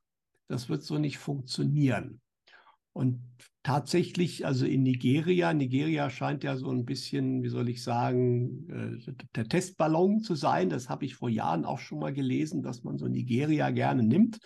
das 0.49 0.67
wird 0.67 0.83
so 0.83 0.97
nicht 0.97 1.19
funktionieren. 1.19 2.19
Und 2.93 3.21
tatsächlich, 3.63 4.45
also 4.45 4.65
in 4.65 4.83
Nigeria, 4.83 5.53
Nigeria 5.53 6.09
scheint 6.09 6.43
ja 6.43 6.57
so 6.57 6.71
ein 6.71 6.85
bisschen, 6.85 7.41
wie 7.43 7.49
soll 7.49 7.69
ich 7.69 7.83
sagen, 7.83 8.99
äh, 9.07 9.13
der 9.35 9.47
Testballon 9.47 10.21
zu 10.21 10.35
sein. 10.35 10.69
Das 10.69 10.89
habe 10.89 11.05
ich 11.05 11.15
vor 11.15 11.29
Jahren 11.29 11.63
auch 11.63 11.79
schon 11.79 11.99
mal 11.99 12.13
gelesen, 12.13 12.63
dass 12.63 12.83
man 12.83 12.97
so 12.97 13.07
Nigeria 13.07 13.69
gerne 13.69 14.03
nimmt. 14.03 14.39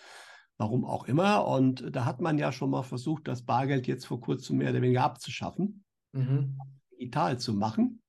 Warum 0.58 0.84
auch 0.84 1.04
immer. 1.04 1.46
Und 1.46 1.84
da 1.94 2.04
hat 2.04 2.20
man 2.20 2.38
ja 2.38 2.52
schon 2.52 2.70
mal 2.70 2.82
versucht, 2.82 3.28
das 3.28 3.42
Bargeld 3.42 3.86
jetzt 3.86 4.06
vor 4.06 4.20
kurzem 4.20 4.58
mehr 4.58 4.70
oder 4.70 4.80
weniger 4.80 5.02
abzuschaffen, 5.02 5.84
mhm. 6.12 6.58
digital 6.92 7.38
zu 7.38 7.52
machen. 7.52 8.00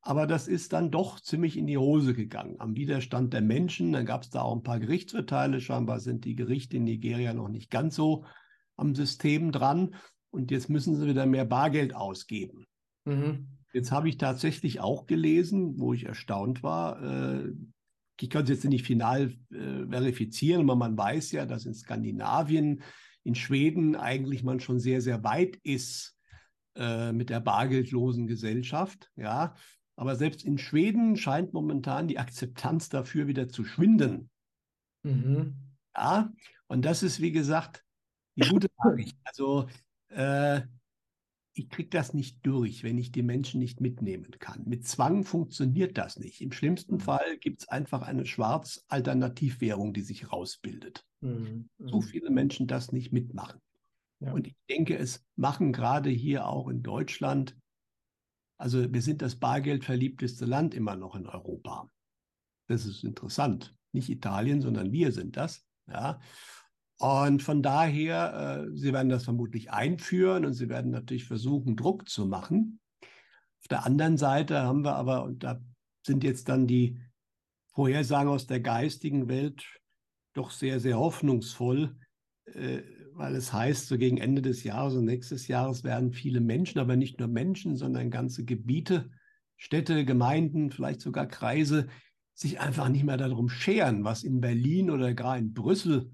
Aber 0.00 0.26
das 0.26 0.48
ist 0.48 0.72
dann 0.72 0.90
doch 0.90 1.20
ziemlich 1.20 1.58
in 1.58 1.66
die 1.66 1.76
Hose 1.76 2.14
gegangen. 2.14 2.56
Am 2.60 2.76
Widerstand 2.76 3.34
der 3.34 3.42
Menschen, 3.42 3.92
dann 3.92 4.06
gab 4.06 4.22
es 4.22 4.30
da 4.30 4.40
auch 4.40 4.54
ein 4.54 4.62
paar 4.62 4.78
Gerichtsurteile. 4.78 5.60
Scheinbar 5.60 6.00
sind 6.00 6.24
die 6.24 6.36
Gerichte 6.36 6.76
in 6.78 6.84
Nigeria 6.84 7.34
noch 7.34 7.48
nicht 7.48 7.70
ganz 7.70 7.96
so 7.96 8.24
am 8.78 8.94
System 8.94 9.52
dran 9.52 9.94
und 10.30 10.50
jetzt 10.50 10.70
müssen 10.70 10.96
sie 10.96 11.06
wieder 11.06 11.26
mehr 11.26 11.44
Bargeld 11.44 11.94
ausgeben. 11.94 12.66
Mhm. 13.04 13.48
Jetzt 13.72 13.92
habe 13.92 14.08
ich 14.08 14.16
tatsächlich 14.16 14.80
auch 14.80 15.06
gelesen, 15.06 15.78
wo 15.78 15.92
ich 15.92 16.06
erstaunt 16.06 16.62
war. 16.62 17.02
Äh, 17.02 17.52
ich 18.20 18.30
kann 18.30 18.44
es 18.44 18.50
jetzt 18.50 18.64
nicht 18.64 18.86
final 18.86 19.34
äh, 19.50 19.86
verifizieren, 19.88 20.62
aber 20.62 20.76
man 20.76 20.96
weiß 20.96 21.32
ja, 21.32 21.46
dass 21.46 21.66
in 21.66 21.74
Skandinavien, 21.74 22.82
in 23.24 23.34
Schweden 23.34 23.94
eigentlich 23.94 24.42
man 24.42 24.60
schon 24.60 24.80
sehr, 24.80 25.00
sehr 25.02 25.22
weit 25.22 25.56
ist 25.62 26.16
äh, 26.76 27.12
mit 27.12 27.30
der 27.30 27.40
bargeldlosen 27.40 28.26
Gesellschaft. 28.26 29.10
Ja, 29.16 29.54
aber 29.96 30.16
selbst 30.16 30.44
in 30.44 30.58
Schweden 30.58 31.16
scheint 31.16 31.52
momentan 31.52 32.08
die 32.08 32.18
Akzeptanz 32.18 32.88
dafür 32.88 33.26
wieder 33.26 33.48
zu 33.48 33.64
schwinden. 33.64 34.30
Mhm. 35.02 35.54
Ja, 35.94 36.32
und 36.68 36.84
das 36.84 37.02
ist, 37.02 37.20
wie 37.20 37.32
gesagt, 37.32 37.84
die 38.38 38.48
gute 38.48 38.68
Nachricht. 38.78 39.16
Also 39.24 39.68
äh, 40.08 40.62
ich 41.58 41.68
kriege 41.70 41.88
das 41.90 42.14
nicht 42.14 42.38
durch, 42.46 42.84
wenn 42.84 42.98
ich 42.98 43.10
die 43.10 43.22
Menschen 43.22 43.58
nicht 43.58 43.80
mitnehmen 43.80 44.30
kann. 44.38 44.62
Mit 44.66 44.86
Zwang 44.86 45.24
funktioniert 45.24 45.98
das 45.98 46.18
nicht. 46.18 46.40
Im 46.40 46.52
schlimmsten 46.52 46.94
mhm. 46.94 47.00
Fall 47.00 47.36
gibt 47.38 47.62
es 47.62 47.68
einfach 47.68 48.02
eine 48.02 48.26
Schwarz-Alternativwährung, 48.26 49.92
die 49.92 50.02
sich 50.02 50.32
rausbildet. 50.32 51.04
Mhm. 51.20 51.68
So 51.78 51.96
mhm. 51.96 52.02
viele 52.02 52.30
Menschen 52.30 52.68
das 52.68 52.92
nicht 52.92 53.12
mitmachen. 53.12 53.60
Ja. 54.20 54.32
Und 54.32 54.46
ich 54.46 54.56
denke, 54.68 54.96
es 54.96 55.24
machen 55.36 55.72
gerade 55.72 56.10
hier 56.10 56.46
auch 56.46 56.68
in 56.68 56.82
Deutschland, 56.82 57.56
also 58.56 58.92
wir 58.92 59.02
sind 59.02 59.22
das 59.22 59.36
bargeldverliebteste 59.36 60.44
Land 60.44 60.74
immer 60.74 60.96
noch 60.96 61.14
in 61.14 61.26
Europa. 61.26 61.90
Das 62.68 62.86
ist 62.86 63.04
interessant. 63.04 63.74
Nicht 63.92 64.10
Italien, 64.10 64.60
sondern 64.60 64.92
wir 64.92 65.12
sind 65.12 65.36
das. 65.36 65.64
Ja. 65.86 66.20
Und 66.98 67.42
von 67.42 67.62
daher, 67.62 68.66
äh, 68.66 68.76
sie 68.76 68.92
werden 68.92 69.08
das 69.08 69.24
vermutlich 69.24 69.70
einführen 69.70 70.44
und 70.44 70.54
sie 70.54 70.68
werden 70.68 70.90
natürlich 70.90 71.26
versuchen, 71.26 71.76
Druck 71.76 72.08
zu 72.08 72.26
machen. 72.26 72.80
Auf 73.60 73.68
der 73.68 73.86
anderen 73.86 74.16
Seite 74.16 74.62
haben 74.62 74.84
wir 74.84 74.96
aber, 74.96 75.24
und 75.24 75.44
da 75.44 75.60
sind 76.04 76.24
jetzt 76.24 76.48
dann 76.48 76.66
die 76.66 77.00
Vorhersagen 77.72 78.30
aus 78.30 78.46
der 78.46 78.60
geistigen 78.60 79.28
Welt 79.28 79.64
doch 80.34 80.50
sehr, 80.50 80.80
sehr 80.80 80.98
hoffnungsvoll, 80.98 81.96
äh, 82.46 82.82
weil 83.12 83.36
es 83.36 83.52
heißt, 83.52 83.86
so 83.86 83.96
gegen 83.96 84.18
Ende 84.18 84.42
des 84.42 84.64
Jahres 84.64 84.94
und 84.94 85.04
nächstes 85.04 85.46
Jahres 85.46 85.84
werden 85.84 86.12
viele 86.12 86.40
Menschen, 86.40 86.80
aber 86.80 86.96
nicht 86.96 87.20
nur 87.20 87.28
Menschen, 87.28 87.76
sondern 87.76 88.10
ganze 88.10 88.44
Gebiete, 88.44 89.10
Städte, 89.56 90.04
Gemeinden, 90.04 90.70
vielleicht 90.70 91.00
sogar 91.00 91.26
Kreise, 91.26 91.86
sich 92.34 92.60
einfach 92.60 92.88
nicht 92.88 93.04
mehr 93.04 93.16
darum 93.16 93.48
scheren, 93.48 94.04
was 94.04 94.22
in 94.22 94.40
Berlin 94.40 94.90
oder 94.90 95.14
gar 95.14 95.36
in 95.36 95.52
Brüssel 95.52 96.12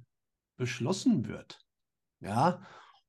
beschlossen 0.57 1.27
wird. 1.27 1.61
Ja, 2.21 2.63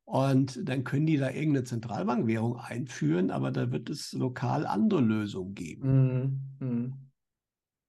und 0.04 0.68
dann 0.68 0.84
können 0.84 1.08
die 1.08 1.18
da 1.18 1.30
irgendeine 1.30 1.64
Zentralbankwährung 1.64 2.58
einführen, 2.58 3.32
aber 3.32 3.52
da 3.52 3.72
wird 3.72 3.90
es 3.90 4.14
lokal 4.14 4.68
andere 4.68 5.02
Lösungen 5.02 5.56
geben. 5.56 6.48
Mhm. 6.60 6.68
Mhm. 6.68 6.94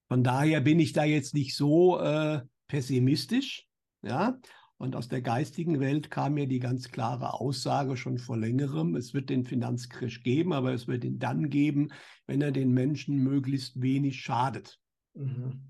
Von 0.07 0.23
daher 0.23 0.61
bin 0.61 0.79
ich 0.79 0.93
da 0.93 1.03
jetzt 1.03 1.33
nicht 1.33 1.55
so 1.55 1.99
äh, 1.99 2.41
pessimistisch. 2.67 3.67
Ja, 4.01 4.39
und 4.77 4.95
aus 4.95 5.07
der 5.07 5.21
geistigen 5.21 5.79
Welt 5.79 6.11
kam 6.11 6.35
mir 6.35 6.47
die 6.47 6.59
ganz 6.59 6.91
klare 6.91 7.33
Aussage 7.33 7.97
schon 7.97 8.19
vor 8.19 8.37
längerem, 8.37 8.95
es 8.95 9.13
wird 9.13 9.29
den 9.29 9.43
Finanzcrash 9.43 10.21
geben, 10.21 10.53
aber 10.53 10.71
es 10.71 10.87
wird 10.87 11.03
ihn 11.03 11.17
dann 11.17 11.49
geben, 11.49 11.89
wenn 12.27 12.41
er 12.41 12.51
den 12.51 12.71
Menschen 12.71 13.17
möglichst 13.17 13.81
wenig 13.81 14.21
schadet. 14.21 14.79
Mhm. 15.15 15.61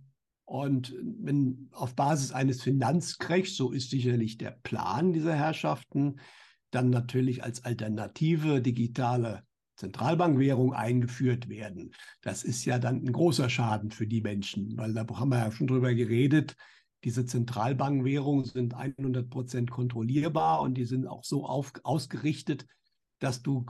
Und 0.47 0.95
wenn 1.01 1.67
auf 1.73 1.93
Basis 1.93 2.31
eines 2.31 2.63
Finanzcrashs, 2.63 3.57
so 3.57 3.71
ist 3.71 3.89
sicherlich 3.89 4.37
der 4.37 4.51
Plan 4.51 5.11
dieser 5.11 5.35
Herrschaften, 5.35 6.21
dann 6.71 6.89
natürlich 6.89 7.43
als 7.43 7.65
alternative 7.65 8.61
digitale 8.61 9.43
Zentralbankwährung 9.75 10.73
eingeführt 10.73 11.49
werden. 11.49 11.93
Das 12.21 12.45
ist 12.45 12.63
ja 12.63 12.79
dann 12.79 13.03
ein 13.03 13.11
großer 13.11 13.49
Schaden 13.49 13.91
für 13.91 14.07
die 14.07 14.21
Menschen, 14.21 14.77
weil 14.77 14.93
da 14.93 15.05
haben 15.05 15.29
wir 15.29 15.39
ja 15.39 15.51
schon 15.51 15.67
drüber 15.67 15.93
geredet. 15.93 16.55
Diese 17.03 17.25
Zentralbankwährungen 17.25 18.45
sind 18.45 18.73
100 18.73 19.29
Prozent 19.29 19.69
kontrollierbar 19.69 20.61
und 20.61 20.75
die 20.75 20.85
sind 20.85 21.07
auch 21.07 21.25
so 21.25 21.45
auf, 21.45 21.73
ausgerichtet, 21.83 22.65
dass 23.19 23.41
du 23.41 23.65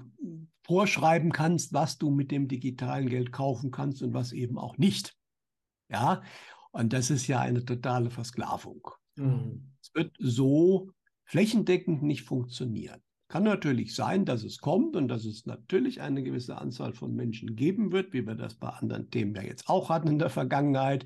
vorschreiben 0.64 1.32
kannst, 1.32 1.74
was 1.74 1.98
du 1.98 2.12
mit 2.12 2.30
dem 2.30 2.48
digitalen 2.48 3.10
Geld 3.10 3.32
kaufen 3.32 3.72
kannst 3.72 4.04
und 4.04 4.14
was 4.14 4.32
eben 4.32 4.60
auch 4.60 4.78
nicht. 4.78 5.16
Ja, 5.90 6.22
und 6.78 6.94
das 6.94 7.10
ist 7.10 7.28
ja 7.28 7.40
eine 7.40 7.66
totale 7.66 8.12
Versklavung. 8.12 8.92
Mhm. 9.16 9.72
Es 9.82 9.94
wird 9.96 10.16
so 10.20 10.92
flächendeckend 11.26 12.04
nicht 12.04 12.24
funktionieren. 12.24 13.02
Kann 13.30 13.44
natürlich 13.44 13.96
sein, 13.96 14.26
dass 14.26 14.44
es 14.44 14.60
kommt 14.60 14.96
und 14.96 15.08
dass 15.08 15.26
es 15.26 15.46
natürlich 15.46 16.02
eine 16.02 16.24
gewisse 16.24 16.58
Anzahl 16.58 16.94
von 16.94 17.16
Menschen 17.16 17.56
geben 17.56 17.92
wird, 17.92 18.14
wie 18.14 18.26
wir 18.26 18.36
das 18.36 18.56
bei 18.56 18.70
anderen 18.70 19.10
Themen 19.10 19.36
ja 19.36 19.42
jetzt 19.42 19.68
auch 19.68 19.90
hatten 19.90 20.08
in 20.08 20.20
der 20.20 20.30
Vergangenheit, 20.30 21.06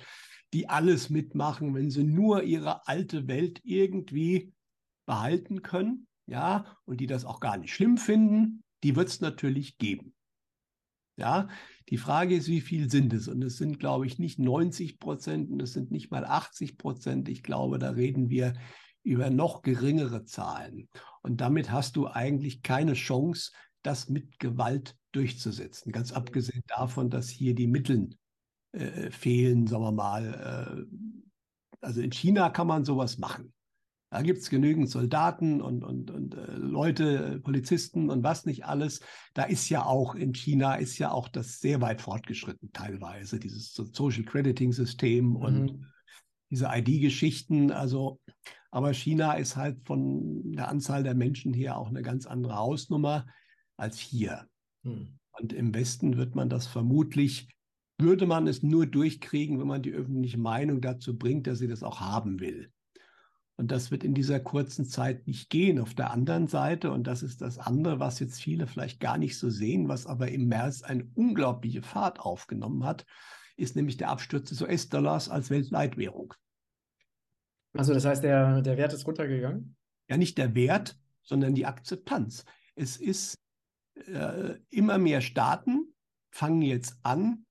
die 0.54 0.68
alles 0.68 1.10
mitmachen, 1.10 1.74
wenn 1.74 1.90
sie 1.90 2.04
nur 2.04 2.44
ihre 2.44 2.86
alte 2.88 3.28
Welt 3.28 3.62
irgendwie 3.64 4.54
behalten 5.08 5.62
können, 5.62 6.08
ja, 6.28 6.66
und 6.86 7.00
die 7.00 7.08
das 7.08 7.26
auch 7.26 7.40
gar 7.40 7.58
nicht 7.58 7.74
schlimm 7.74 7.98
finden, 7.98 8.62
die 8.84 8.96
wird 8.96 9.08
es 9.08 9.22
natürlich 9.22 9.78
geben. 9.78 10.14
Ja, 11.18 11.50
die 11.90 11.98
Frage 11.98 12.36
ist, 12.36 12.48
wie 12.48 12.62
viel 12.62 12.90
sind 12.90 13.14
es? 13.14 13.28
Und 13.28 13.44
es 13.44 13.58
sind, 13.58 13.80
glaube 13.80 14.08
ich, 14.08 14.18
nicht 14.18 14.40
90 14.40 15.00
Prozent 15.00 15.52
und 15.52 15.62
es 15.62 15.74
sind 15.74 15.92
nicht 15.92 16.10
mal 16.10 16.26
80 16.26 16.78
Prozent. 16.78 17.30
Ich 17.30 17.44
glaube, 17.44 17.80
da 17.80 17.92
reden 17.92 18.30
wir 18.30 18.54
über 19.04 19.30
noch 19.30 19.62
geringere 19.62 20.24
Zahlen. 20.26 20.88
Und 21.22 21.42
damit 21.42 21.72
hast 21.72 21.96
du 21.96 22.08
eigentlich 22.08 22.62
keine 22.62 22.94
Chance, 22.94 23.52
das 23.82 24.10
mit 24.10 24.40
Gewalt 24.40 24.96
durchzusetzen. 25.12 25.92
Ganz 25.92 26.12
abgesehen 26.12 26.64
davon, 26.68 27.10
dass 27.10 27.30
hier 27.30 27.56
die 27.56 27.68
Mittel 27.68 28.16
äh, 28.72 29.12
fehlen, 29.12 29.68
sagen 29.68 29.84
wir 29.84 29.92
mal. 29.92 30.88
Äh, 30.90 31.82
also 31.82 32.02
in 32.02 32.12
China 32.12 32.50
kann 32.50 32.68
man 32.68 32.86
sowas 32.86 33.18
machen. 33.18 33.54
Da 34.12 34.22
gibt 34.22 34.40
es 34.40 34.50
genügend 34.50 34.90
Soldaten 34.90 35.62
und, 35.62 35.86
und, 35.86 36.12
und 36.12 36.36
äh, 36.36 36.56
Leute, 36.58 37.40
Polizisten 37.42 38.10
und 38.10 38.24
was 38.24 38.46
nicht 38.46 38.66
alles. 38.66 39.00
Da 39.34 39.44
ist 39.44 39.70
ja 39.70 39.86
auch 39.86 40.16
in 40.16 40.34
China 40.34 40.76
ist 40.76 40.98
ja 40.98 41.12
auch 41.12 41.30
das 41.30 41.62
sehr 41.62 41.80
weit 41.80 42.02
fortgeschritten 42.02 42.74
teilweise, 42.74 43.40
dieses 43.40 43.74
Social 43.74 44.24
Crediting 44.24 44.74
System 44.74 45.30
mhm. 45.30 45.36
und 45.38 45.88
diese 46.50 46.70
ID-Geschichten. 46.70 47.72
Also, 47.72 48.20
aber 48.70 48.94
China 48.94 49.34
ist 49.34 49.56
halt 49.56 49.80
von 49.86 50.52
der 50.52 50.68
Anzahl 50.68 51.04
der 51.04 51.16
Menschen 51.16 51.54
her 51.54 51.78
auch 51.78 51.88
eine 51.88 52.02
ganz 52.02 52.26
andere 52.26 52.58
Hausnummer 52.58 53.26
als 53.78 53.98
hier. 53.98 54.46
Mhm. 54.84 55.18
Und 55.40 55.54
im 55.54 55.74
Westen 55.74 56.18
wird 56.18 56.36
man 56.36 56.50
das 56.50 56.68
vermutlich 56.68 57.48
würde 57.98 58.26
man 58.26 58.48
es 58.48 58.64
nur 58.64 58.88
durchkriegen, 58.88 59.60
wenn 59.60 59.68
man 59.68 59.84
die 59.84 59.94
öffentliche 59.94 60.40
Meinung 60.40 60.82
dazu 60.82 61.18
bringt, 61.18 61.46
dass 61.46 61.60
sie 61.60 61.68
das 61.68 61.84
auch 61.84 62.00
haben 62.00 62.40
will. 62.40 62.72
Und 63.62 63.70
das 63.72 63.92
wird 63.92 64.04
in 64.04 64.16
dieser 64.16 64.40
kurzen 64.40 64.86
Zeit 64.86 65.28
nicht 65.28 65.52
gehen. 65.52 65.78
Auf 65.78 65.94
der 65.94 66.10
anderen 66.10 66.48
Seite, 66.48 66.90
und 66.90 67.06
das 67.06 67.22
ist 67.22 67.42
das 67.42 67.60
andere, 67.60 68.00
was 68.00 68.20
jetzt 68.20 68.42
viele 68.42 68.66
vielleicht 68.66 69.00
gar 69.00 69.20
nicht 69.20 69.38
so 69.38 69.52
sehen, 69.52 69.88
was 69.88 70.08
aber 70.08 70.30
im 70.30 70.48
März 70.48 70.82
eine 70.82 71.08
unglaubliche 71.14 71.84
Fahrt 71.84 72.20
aufgenommen 72.20 72.86
hat, 72.86 73.06
ist 73.58 73.76
nämlich 73.76 73.98
der 73.98 74.10
Absturz 74.10 74.50
des 74.50 74.64
US-Dollars 74.64 75.30
als 75.30 75.52
Weltleitwährung. 75.52 76.34
Also 77.74 77.94
das 77.94 78.04
heißt, 78.04 78.24
der, 78.24 78.64
der 78.64 78.78
Wert 78.78 78.94
ist 78.94 79.06
runtergegangen? 79.06 79.76
Ja, 80.10 80.18
nicht 80.18 80.40
der 80.40 80.56
Wert, 80.56 81.00
sondern 81.22 81.54
die 81.54 81.68
Akzeptanz. 81.68 82.46
Es 82.74 82.98
ist 82.98 83.38
äh, 84.08 84.56
immer 84.72 84.98
mehr 84.98 85.22
Staaten 85.22 85.94
fangen 86.32 86.64
jetzt 86.64 86.98
an, 87.04 87.46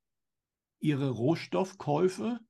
ihre 0.81 1.11
Rohstoffkäufe 1.11 2.41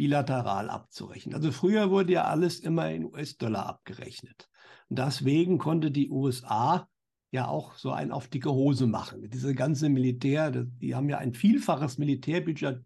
bilateral 0.00 0.70
abzurechnen. 0.70 1.34
Also 1.34 1.52
früher 1.52 1.90
wurde 1.90 2.14
ja 2.14 2.24
alles 2.24 2.60
immer 2.60 2.90
in 2.90 3.04
US-Dollar 3.04 3.66
abgerechnet. 3.66 4.48
Und 4.88 4.98
deswegen 4.98 5.58
konnte 5.58 5.90
die 5.90 6.08
USA 6.08 6.88
ja 7.30 7.48
auch 7.48 7.74
so 7.74 7.90
ein 7.90 8.10
auf 8.10 8.26
dicke 8.28 8.50
Hose 8.50 8.86
machen. 8.86 9.28
Diese 9.28 9.54
ganze 9.54 9.90
Militär, 9.90 10.52
die 10.52 10.94
haben 10.94 11.10
ja 11.10 11.18
ein 11.18 11.34
vielfaches 11.34 11.98
Militärbudget 11.98 12.82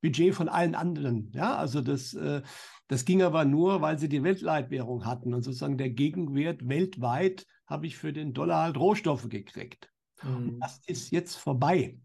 Budget 0.00 0.34
von 0.34 0.48
allen 0.48 0.74
anderen. 0.74 1.30
Ja, 1.34 1.56
also 1.56 1.82
das, 1.82 2.14
äh, 2.14 2.40
das 2.88 3.04
ging 3.04 3.20
aber 3.20 3.44
nur, 3.44 3.82
weil 3.82 3.98
sie 3.98 4.08
die 4.08 4.22
Weltleitwährung 4.22 5.04
hatten. 5.04 5.34
Und 5.34 5.42
sozusagen 5.42 5.76
der 5.76 5.90
Gegenwert 5.90 6.66
weltweit 6.66 7.46
habe 7.66 7.86
ich 7.86 7.98
für 7.98 8.14
den 8.14 8.32
Dollar 8.32 8.62
halt 8.62 8.78
Rohstoffe 8.78 9.28
gekriegt. 9.28 9.90
Mhm. 10.22 10.58
das 10.60 10.80
ist 10.86 11.10
jetzt 11.10 11.36
vorbei. 11.36 11.98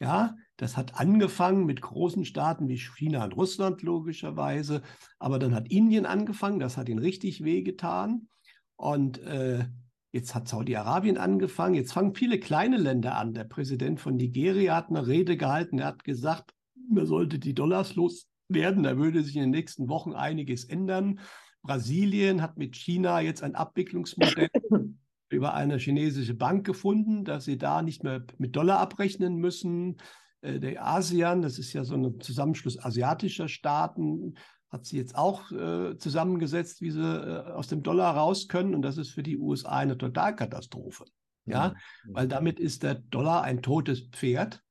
Ja, 0.00 0.36
das 0.56 0.76
hat 0.76 0.98
angefangen 0.98 1.66
mit 1.66 1.82
großen 1.82 2.24
Staaten 2.24 2.68
wie 2.68 2.78
China 2.78 3.24
und 3.24 3.36
Russland 3.36 3.82
logischerweise, 3.82 4.82
aber 5.18 5.38
dann 5.40 5.54
hat 5.54 5.70
Indien 5.70 6.06
angefangen, 6.06 6.60
das 6.60 6.76
hat 6.76 6.88
ihn 6.88 7.00
richtig 7.00 7.42
wehgetan. 7.42 8.28
Und 8.76 9.18
äh, 9.18 9.66
jetzt 10.12 10.36
hat 10.36 10.46
Saudi-Arabien 10.46 11.18
angefangen, 11.18 11.74
jetzt 11.74 11.92
fangen 11.92 12.14
viele 12.14 12.38
kleine 12.38 12.76
Länder 12.76 13.16
an. 13.16 13.34
Der 13.34 13.44
Präsident 13.44 14.00
von 14.00 14.14
Nigeria 14.14 14.76
hat 14.76 14.88
eine 14.88 15.06
Rede 15.06 15.36
gehalten, 15.36 15.80
er 15.80 15.86
hat 15.86 16.04
gesagt, 16.04 16.52
man 16.88 17.06
sollte 17.06 17.40
die 17.40 17.54
Dollars 17.54 17.96
loswerden, 17.96 18.84
da 18.84 18.96
würde 18.96 19.22
sich 19.22 19.34
in 19.34 19.42
den 19.42 19.50
nächsten 19.50 19.88
Wochen 19.88 20.12
einiges 20.12 20.64
ändern. 20.64 21.18
Brasilien 21.62 22.40
hat 22.40 22.56
mit 22.56 22.76
China 22.76 23.20
jetzt 23.20 23.42
ein 23.42 23.56
Abwicklungsmodell 23.56 24.48
über 25.30 25.54
eine 25.54 25.78
chinesische 25.78 26.34
Bank 26.34 26.66
gefunden, 26.66 27.24
dass 27.24 27.44
sie 27.44 27.58
da 27.58 27.82
nicht 27.82 28.02
mehr 28.02 28.24
mit 28.38 28.56
Dollar 28.56 28.78
abrechnen 28.80 29.36
müssen. 29.36 29.96
Äh, 30.40 30.58
der 30.58 30.86
ASEAN, 30.86 31.42
das 31.42 31.58
ist 31.58 31.72
ja 31.72 31.84
so 31.84 31.94
ein 31.94 32.20
Zusammenschluss 32.20 32.82
asiatischer 32.82 33.48
Staaten, 33.48 34.34
hat 34.70 34.84
sie 34.84 34.96
jetzt 34.96 35.16
auch 35.16 35.50
äh, 35.50 35.96
zusammengesetzt, 35.98 36.80
wie 36.80 36.90
sie 36.90 37.00
äh, 37.00 37.52
aus 37.52 37.68
dem 37.68 37.82
Dollar 37.82 38.14
raus 38.16 38.48
können. 38.48 38.74
Und 38.74 38.82
das 38.82 38.96
ist 38.96 39.10
für 39.10 39.22
die 39.22 39.38
USA 39.38 39.78
eine 39.78 39.98
Totalkatastrophe. 39.98 41.04
Ja, 41.46 41.74
mhm. 42.04 42.14
weil 42.14 42.28
damit 42.28 42.60
ist 42.60 42.82
der 42.82 42.94
Dollar 42.94 43.42
ein 43.42 43.62
totes 43.62 44.08
Pferd. 44.08 44.62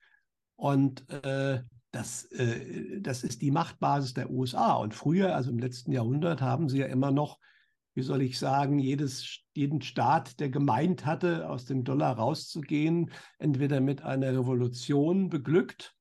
Und 0.56 1.06
das, 1.92 2.28
das 3.00 3.24
ist 3.24 3.42
die 3.44 3.52
Machtbasis 3.52 4.16
der 4.16 4.32
USA. 4.32 4.74
Und 4.74 4.96
früher, 4.96 5.36
also 5.36 5.52
im 5.52 5.60
letzten 5.60 5.92
Jahrhundert, 5.92 6.42
haben 6.42 6.68
sie 6.68 6.80
ja 6.80 6.88
immer 6.88 7.12
noch 7.12 7.38
wie 7.98 8.04
soll 8.04 8.22
ich 8.22 8.38
sagen, 8.38 8.78
jedes, 8.78 9.40
jeden 9.56 9.82
Staat, 9.82 10.40
der 10.40 10.52
gemeint 10.52 11.08
hatte, 11.08 11.50
aus 11.50 11.66
dem 11.66 11.84
Dollar 11.84 12.16
rauszugehen, 12.16 13.10
entweder 13.40 13.82
mit 13.82 14.04
einer 14.04 14.38
Revolution 14.38 15.30
beglückt 15.30 15.96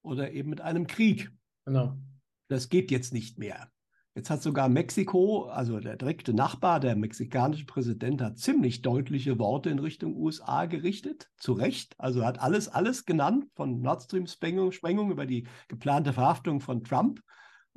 oder 0.00 0.30
eben 0.30 0.48
mit 0.48 0.60
einem 0.60 0.86
Krieg. 0.86 1.32
Genau. 1.64 1.98
Das 2.46 2.68
geht 2.68 2.92
jetzt 2.92 3.12
nicht 3.12 3.40
mehr. 3.40 3.68
Jetzt 4.14 4.30
hat 4.30 4.42
sogar 4.42 4.68
Mexiko, 4.68 5.46
also 5.46 5.80
der 5.80 5.96
direkte 5.96 6.32
Nachbar, 6.32 6.78
der 6.78 6.94
mexikanische 6.94 7.66
Präsident, 7.66 8.22
hat 8.22 8.38
ziemlich 8.38 8.82
deutliche 8.82 9.40
Worte 9.40 9.70
in 9.70 9.80
Richtung 9.80 10.14
USA 10.14 10.66
gerichtet, 10.66 11.30
zu 11.36 11.52
Recht. 11.52 11.96
Also 11.98 12.24
hat 12.24 12.38
alles, 12.38 12.68
alles 12.68 13.06
genannt, 13.06 13.46
von 13.56 13.80
Nord 13.80 14.04
Stream-Sprengung 14.04 14.70
Sprengung 14.70 15.10
über 15.10 15.26
die 15.26 15.48
geplante 15.66 16.12
Verhaftung 16.12 16.60
von 16.60 16.84
Trump 16.84 17.20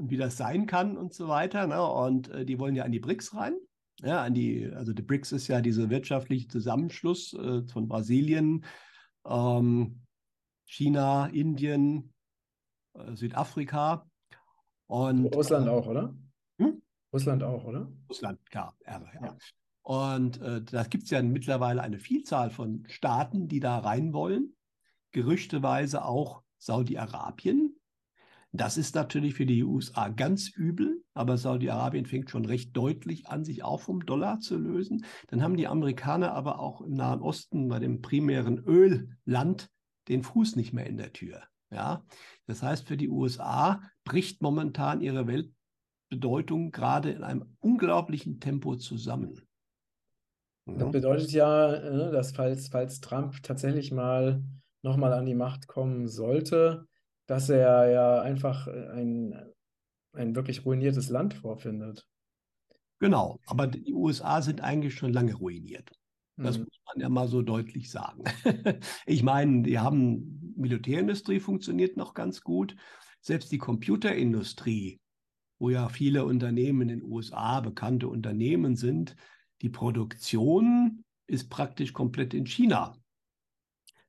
und 0.04 0.12
wie 0.12 0.18
das 0.18 0.36
sein 0.36 0.66
kann 0.66 0.98
und 0.98 1.14
so 1.14 1.30
weiter. 1.30 1.66
Ne? 1.66 1.82
Und 1.82 2.30
äh, 2.30 2.46
die 2.46 2.60
wollen 2.60 2.76
ja 2.76 2.84
an 2.84 2.92
die 2.92 3.00
BRICS 3.00 3.36
rein. 3.36 3.56
Ja, 4.02 4.22
an 4.22 4.34
die, 4.34 4.70
also 4.70 4.92
die 4.92 5.02
BRICS 5.02 5.32
ist 5.32 5.48
ja 5.48 5.62
dieser 5.62 5.90
wirtschaftliche 5.90 6.50
Zusammenschluss 6.50 7.34
äh, 7.34 7.64
von 7.68 7.88
Brasilien, 7.88 8.66
ähm, 9.26 10.02
China, 10.66 11.28
Indien, 11.28 12.14
äh, 12.96 13.16
Südafrika. 13.16 14.06
Und, 14.88 15.34
Russland 15.34 15.70
auch, 15.70 15.88
oder? 15.88 16.14
Hm? 16.60 16.82
Russland 17.14 17.44
auch, 17.44 17.64
oder? 17.64 17.90
Russland, 18.10 18.40
ja. 18.54 18.74
ja. 18.86 19.02
ja. 19.22 19.38
Und 19.84 20.42
äh, 20.42 20.62
da 20.64 20.84
gibt 20.84 21.06
es 21.06 21.12
ja 21.12 21.22
mittlerweile 21.22 21.82
eine 21.82 22.00
Vielzahl 22.00 22.50
von 22.50 22.84
Staaten, 22.90 23.48
die 23.48 23.62
da 23.62 23.80
rein 23.80 24.12
wollen. 24.12 24.54
Gerüchteweise 25.12 26.04
auch 26.04 26.44
Saudi-Arabien. 26.58 27.78
Das 28.56 28.78
ist 28.78 28.94
natürlich 28.94 29.34
für 29.34 29.48
die 29.48 29.64
USA 29.64 30.10
ganz 30.10 30.48
übel, 30.50 31.04
aber 31.16 31.38
Saudi-Arabien 31.38 32.06
fängt 32.06 32.30
schon 32.30 32.46
recht 32.46 32.78
deutlich 32.78 33.28
an, 33.28 33.44
sich 33.44 33.64
auch 33.64 33.82
vom 33.82 34.06
Dollar 34.06 34.40
zu 34.40 34.58
lösen. 34.58 35.06
Dann 35.28 35.42
haben 35.42 35.58
die 35.58 35.66
Amerikaner 35.66 36.34
aber 36.34 36.60
auch 36.60 36.82
im 36.82 36.94
Nahen 36.94 37.22
Osten 37.22 37.68
bei 37.68 37.80
dem 37.80 38.02
primären 38.02 38.60
Ölland 38.60 39.72
den 40.08 40.22
Fuß 40.22 40.56
nicht 40.56 40.72
mehr 40.72 40.86
in 40.86 40.98
der 40.98 41.14
Tür. 41.14 41.42
Ja, 41.72 42.06
das 42.46 42.62
heißt, 42.62 42.88
für 42.88 42.96
die 42.96 43.10
USA 43.10 43.82
bricht 44.04 44.44
momentan 44.44 45.02
ihre 45.02 45.26
Weltbedeutung 45.26 46.72
gerade 46.72 47.10
in 47.10 47.24
einem 47.24 47.56
unglaublichen 47.60 48.40
Tempo 48.40 48.76
zusammen. 48.76 49.42
Das 50.66 50.92
bedeutet 50.92 51.32
ja, 51.32 51.72
ne, 51.72 52.12
dass 52.12 52.34
falls, 52.34 52.68
falls 52.68 53.02
Trump 53.02 53.42
tatsächlich 53.42 53.92
mal 53.92 54.44
nochmal 54.84 55.14
an 55.14 55.26
die 55.26 55.34
Macht 55.34 55.66
kommen 55.66 56.08
sollte, 56.08 56.88
dass 57.26 57.50
er 57.50 57.90
ja 57.90 58.22
einfach 58.22 58.68
ein, 58.68 59.36
ein 60.14 60.36
wirklich 60.36 60.66
ruiniertes 60.66 61.10
Land 61.10 61.34
vorfindet. 61.34 62.08
Genau, 63.00 63.40
aber 63.48 63.68
die 63.68 63.94
USA 63.94 64.42
sind 64.42 64.62
eigentlich 64.62 64.96
schon 64.96 65.12
lange 65.12 65.34
ruiniert. 65.34 65.92
Das 66.38 66.58
mhm. 66.58 66.64
muss 66.64 66.80
man 66.88 67.02
ja 67.02 67.10
mal 67.10 67.28
so 67.28 67.42
deutlich 67.42 67.92
sagen. 67.92 68.24
ich 69.06 69.24
meine, 69.24 69.64
die 69.64 69.80
haben 69.80 70.54
Militärindustrie 70.56 71.40
funktioniert 71.40 71.98
noch 71.98 72.14
ganz 72.14 72.42
gut. 72.42 72.76
Selbst 73.22 73.52
die 73.52 73.58
Computerindustrie, 73.58 75.00
wo 75.60 75.70
ja 75.70 75.90
viele 75.90 76.26
Unternehmen 76.26 76.82
in 76.82 77.00
den 77.00 77.04
USA 77.04 77.60
bekannte 77.62 78.08
Unternehmen 78.08 78.76
sind, 78.76 79.16
die 79.62 79.70
Produktion 79.70 81.04
ist 81.28 81.50
praktisch 81.50 81.94
komplett 81.94 82.34
in 82.34 82.46
China. 82.46 82.98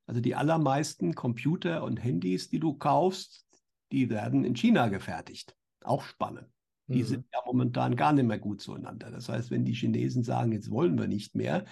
Also 0.07 0.21
die 0.21 0.35
allermeisten 0.35 1.15
Computer 1.15 1.83
und 1.83 2.03
Handys, 2.03 2.49
die 2.49 2.61
du 2.61 2.75
kaufst, 2.75 3.47
die 3.93 4.11
werden 4.11 4.45
in 4.45 4.55
China 4.55 4.89
gefertigt. 4.89 5.57
Auch 5.83 6.05
spannend. 6.05 6.49
Die 6.87 7.03
mhm. 7.03 7.07
sind 7.07 7.27
ja 7.33 7.41
momentan 7.47 7.97
gar 7.97 8.13
nicht 8.13 8.27
mehr 8.27 8.39
gut 8.39 8.61
zueinander. 8.61 9.11
Das 9.11 9.29
heißt, 9.29 9.51
wenn 9.51 9.65
die 9.65 9.73
Chinesen 9.73 10.23
sagen, 10.23 10.53
jetzt 10.53 10.71
wollen 10.71 10.99
wir 10.99 11.09
nicht 11.09 11.35
mehr, 11.35 11.65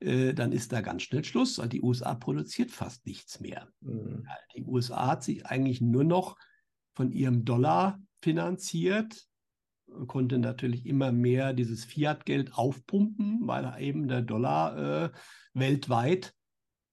äh, 0.00 0.32
dann 0.32 0.52
ist 0.52 0.72
da 0.72 0.80
ganz 0.80 1.02
schnell 1.02 1.24
Schluss, 1.24 1.58
weil 1.58 1.68
die 1.68 1.82
USA 1.82 2.14
produziert 2.14 2.70
fast 2.70 3.04
nichts 3.06 3.40
mehr. 3.40 3.68
Mhm. 3.80 4.28
Die 4.54 4.64
USA 4.64 5.08
hat 5.08 5.24
sich 5.24 5.46
eigentlich 5.46 5.80
nur 5.80 6.04
noch 6.04 6.36
von 6.94 7.10
ihrem 7.10 7.44
Dollar 7.44 8.00
finanziert 8.22 9.28
konnte 10.06 10.38
natürlich 10.38 10.86
immer 10.86 11.12
mehr 11.12 11.52
dieses 11.52 11.84
Fiat-Geld 11.84 12.54
aufpumpen, 12.54 13.40
weil 13.42 13.72
eben 13.80 14.08
der 14.08 14.22
Dollar 14.22 15.04
äh, 15.04 15.10
weltweit 15.54 16.34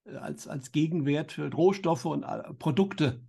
als, 0.06 0.48
als 0.48 0.72
Gegenwert 0.72 1.32
für 1.32 1.52
Rohstoffe 1.52 2.06
und 2.06 2.24
äh, 2.24 2.54
Produkte 2.54 3.22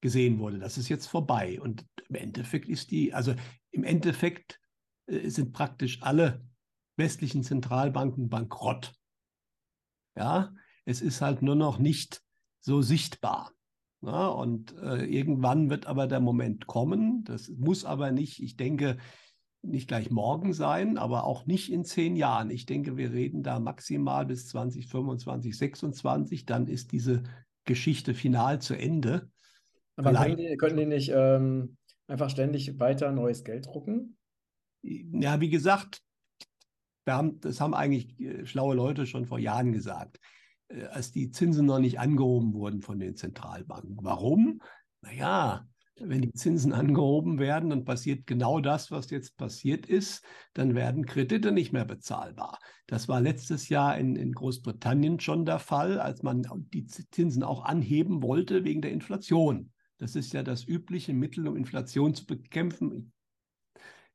gesehen 0.00 0.38
wurde. 0.38 0.58
Das 0.58 0.78
ist 0.78 0.88
jetzt 0.88 1.06
vorbei. 1.06 1.60
Und 1.60 1.86
im 2.08 2.16
Endeffekt 2.16 2.68
ist 2.68 2.90
die, 2.90 3.14
also 3.14 3.34
im 3.70 3.84
Endeffekt 3.84 4.60
äh, 5.06 5.28
sind 5.28 5.52
praktisch 5.52 6.02
alle 6.02 6.44
westlichen 6.96 7.42
Zentralbanken 7.42 8.28
bankrott. 8.28 8.92
Ja, 10.16 10.54
es 10.84 11.02
ist 11.02 11.20
halt 11.20 11.42
nur 11.42 11.56
noch 11.56 11.78
nicht 11.78 12.22
so 12.60 12.82
sichtbar. 12.82 13.52
Ja, 14.02 14.28
und 14.28 14.74
äh, 14.78 15.04
irgendwann 15.04 15.70
wird 15.70 15.86
aber 15.86 16.06
der 16.06 16.20
Moment 16.20 16.66
kommen. 16.66 17.24
Das 17.24 17.48
muss 17.48 17.84
aber 17.84 18.12
nicht, 18.12 18.42
ich 18.42 18.56
denke, 18.56 18.98
nicht 19.62 19.88
gleich 19.88 20.10
morgen 20.10 20.52
sein, 20.52 20.98
aber 20.98 21.24
auch 21.24 21.46
nicht 21.46 21.72
in 21.72 21.84
zehn 21.84 22.16
Jahren. 22.16 22.50
Ich 22.50 22.66
denke, 22.66 22.96
wir 22.96 23.12
reden 23.12 23.42
da 23.42 23.58
maximal 23.58 24.26
bis 24.26 24.48
2025, 24.48 25.56
26. 25.56 26.46
Dann 26.46 26.68
ist 26.68 26.92
diese 26.92 27.24
Geschichte 27.64 28.14
final 28.14 28.60
zu 28.60 28.74
Ende. 28.74 29.30
Aber 29.96 30.12
können 30.12 30.36
die, 30.36 30.56
können 30.56 30.76
die 30.76 30.86
nicht 30.86 31.10
ähm, 31.14 31.76
einfach 32.06 32.30
ständig 32.30 32.78
weiter 32.78 33.10
neues 33.12 33.44
Geld 33.44 33.66
drucken? 33.66 34.16
Ja, 34.82 35.40
wie 35.40 35.50
gesagt, 35.50 36.02
haben, 37.08 37.40
das 37.40 37.60
haben 37.60 37.74
eigentlich 37.74 38.18
äh, 38.20 38.46
schlaue 38.46 38.74
Leute 38.74 39.06
schon 39.06 39.26
vor 39.26 39.38
Jahren 39.38 39.72
gesagt. 39.72 40.20
Äh, 40.68 40.84
als 40.84 41.12
die 41.12 41.30
Zinsen 41.30 41.66
noch 41.66 41.78
nicht 41.78 41.98
angehoben 41.98 42.52
wurden 42.52 42.82
von 42.82 42.98
den 42.98 43.16
Zentralbanken. 43.16 43.98
Warum? 44.02 44.60
Naja, 45.02 45.66
wenn 45.98 46.22
die 46.22 46.32
Zinsen 46.32 46.72
angehoben 46.72 47.38
werden, 47.38 47.70
dann 47.70 47.84
passiert 47.84 48.26
genau 48.26 48.60
das, 48.60 48.90
was 48.90 49.10
jetzt 49.10 49.36
passiert 49.36 49.86
ist. 49.86 50.24
Dann 50.52 50.74
werden 50.74 51.06
Kredite 51.06 51.52
nicht 51.52 51.72
mehr 51.72 51.84
bezahlbar. 51.84 52.58
Das 52.86 53.08
war 53.08 53.20
letztes 53.20 53.68
Jahr 53.68 53.96
in, 53.96 54.16
in 54.16 54.32
Großbritannien 54.32 55.20
schon 55.20 55.44
der 55.46 55.58
Fall, 55.58 55.98
als 55.98 56.22
man 56.22 56.42
die 56.72 56.86
Zinsen 56.86 57.42
auch 57.42 57.64
anheben 57.64 58.22
wollte 58.22 58.64
wegen 58.64 58.82
der 58.82 58.92
Inflation. 58.92 59.72
Das 59.98 60.14
ist 60.14 60.32
ja 60.32 60.42
das 60.42 60.64
übliche 60.64 61.14
Mittel, 61.14 61.48
um 61.48 61.56
Inflation 61.56 62.14
zu 62.14 62.26
bekämpfen 62.26 63.12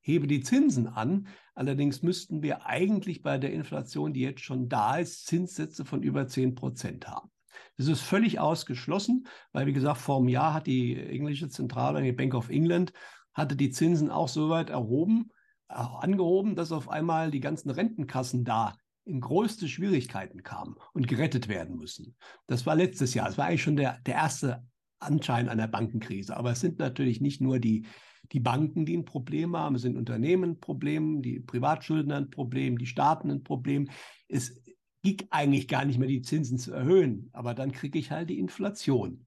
hebe 0.01 0.27
die 0.27 0.41
Zinsen 0.41 0.87
an. 0.87 1.27
Allerdings 1.53 2.01
müssten 2.01 2.41
wir 2.41 2.65
eigentlich 2.65 3.21
bei 3.21 3.37
der 3.37 3.53
Inflation, 3.53 4.13
die 4.13 4.21
jetzt 4.21 4.41
schon 4.41 4.67
da 4.67 4.97
ist, 4.97 5.27
Zinssätze 5.27 5.85
von 5.85 6.03
über 6.03 6.27
10 6.27 6.55
Prozent 6.55 7.07
haben. 7.07 7.29
Das 7.77 7.87
ist 7.87 8.01
völlig 8.01 8.39
ausgeschlossen, 8.39 9.27
weil, 9.51 9.67
wie 9.67 9.73
gesagt, 9.73 9.99
vor 9.99 10.17
einem 10.17 10.29
Jahr 10.29 10.53
hat 10.53 10.67
die 10.67 10.95
englische 10.95 11.49
Zentralbank, 11.49 12.05
die 12.05 12.11
Bank 12.11 12.33
of 12.33 12.49
England, 12.49 12.93
hatte 13.33 13.55
die 13.55 13.71
Zinsen 13.71 14.09
auch 14.09 14.27
so 14.27 14.49
weit 14.49 14.69
erhoben, 14.69 15.31
angehoben, 15.67 16.55
dass 16.55 16.71
auf 16.71 16.89
einmal 16.89 17.31
die 17.31 17.39
ganzen 17.39 17.69
Rentenkassen 17.69 18.43
da 18.43 18.75
in 19.05 19.21
größte 19.21 19.67
Schwierigkeiten 19.67 20.43
kamen 20.43 20.75
und 20.93 21.07
gerettet 21.07 21.47
werden 21.47 21.77
müssen. 21.77 22.15
Das 22.47 22.65
war 22.65 22.75
letztes 22.75 23.13
Jahr. 23.13 23.27
Das 23.27 23.37
war 23.37 23.45
eigentlich 23.45 23.63
schon 23.63 23.77
der, 23.77 23.99
der 24.05 24.15
erste 24.15 24.63
Anschein 24.99 25.49
einer 25.49 25.67
Bankenkrise. 25.67 26.37
Aber 26.37 26.51
es 26.51 26.59
sind 26.59 26.79
natürlich 26.79 27.21
nicht 27.21 27.41
nur 27.41 27.59
die, 27.59 27.85
die 28.31 28.39
Banken, 28.39 28.85
die 28.85 28.95
ein 28.95 29.05
Problem 29.05 29.57
haben, 29.57 29.75
es 29.75 29.81
sind 29.81 29.97
Unternehmen 29.97 30.51
ein 30.51 30.59
Problem, 30.59 31.21
die 31.21 31.39
Privatschuldner 31.39 32.17
ein 32.17 32.29
Problem, 32.29 32.77
die 32.77 32.85
Staaten 32.85 33.31
ein 33.31 33.43
Problem. 33.43 33.89
Es 34.27 34.60
ging 35.01 35.27
eigentlich 35.29 35.67
gar 35.67 35.85
nicht 35.85 35.99
mehr, 35.99 36.07
die 36.07 36.21
Zinsen 36.21 36.57
zu 36.57 36.73
erhöhen, 36.73 37.29
aber 37.33 37.53
dann 37.53 37.71
kriege 37.71 37.97
ich 37.97 38.11
halt 38.11 38.29
die 38.29 38.39
Inflation. 38.39 39.25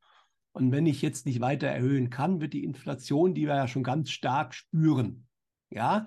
Und 0.53 0.71
wenn 0.71 0.87
ich 0.87 1.03
jetzt 1.03 1.27
nicht 1.27 1.41
weiter 1.41 1.67
erhöhen 1.67 2.11
kann, 2.11 2.41
wird 2.41 2.53
die 2.53 2.65
Inflation, 2.65 3.35
die 3.35 3.47
wir 3.47 3.57
ja 3.57 3.67
schon 3.67 3.83
ganz 3.83 4.11
stark 4.11 4.55
spüren. 4.55 5.27
Ja, 5.71 6.07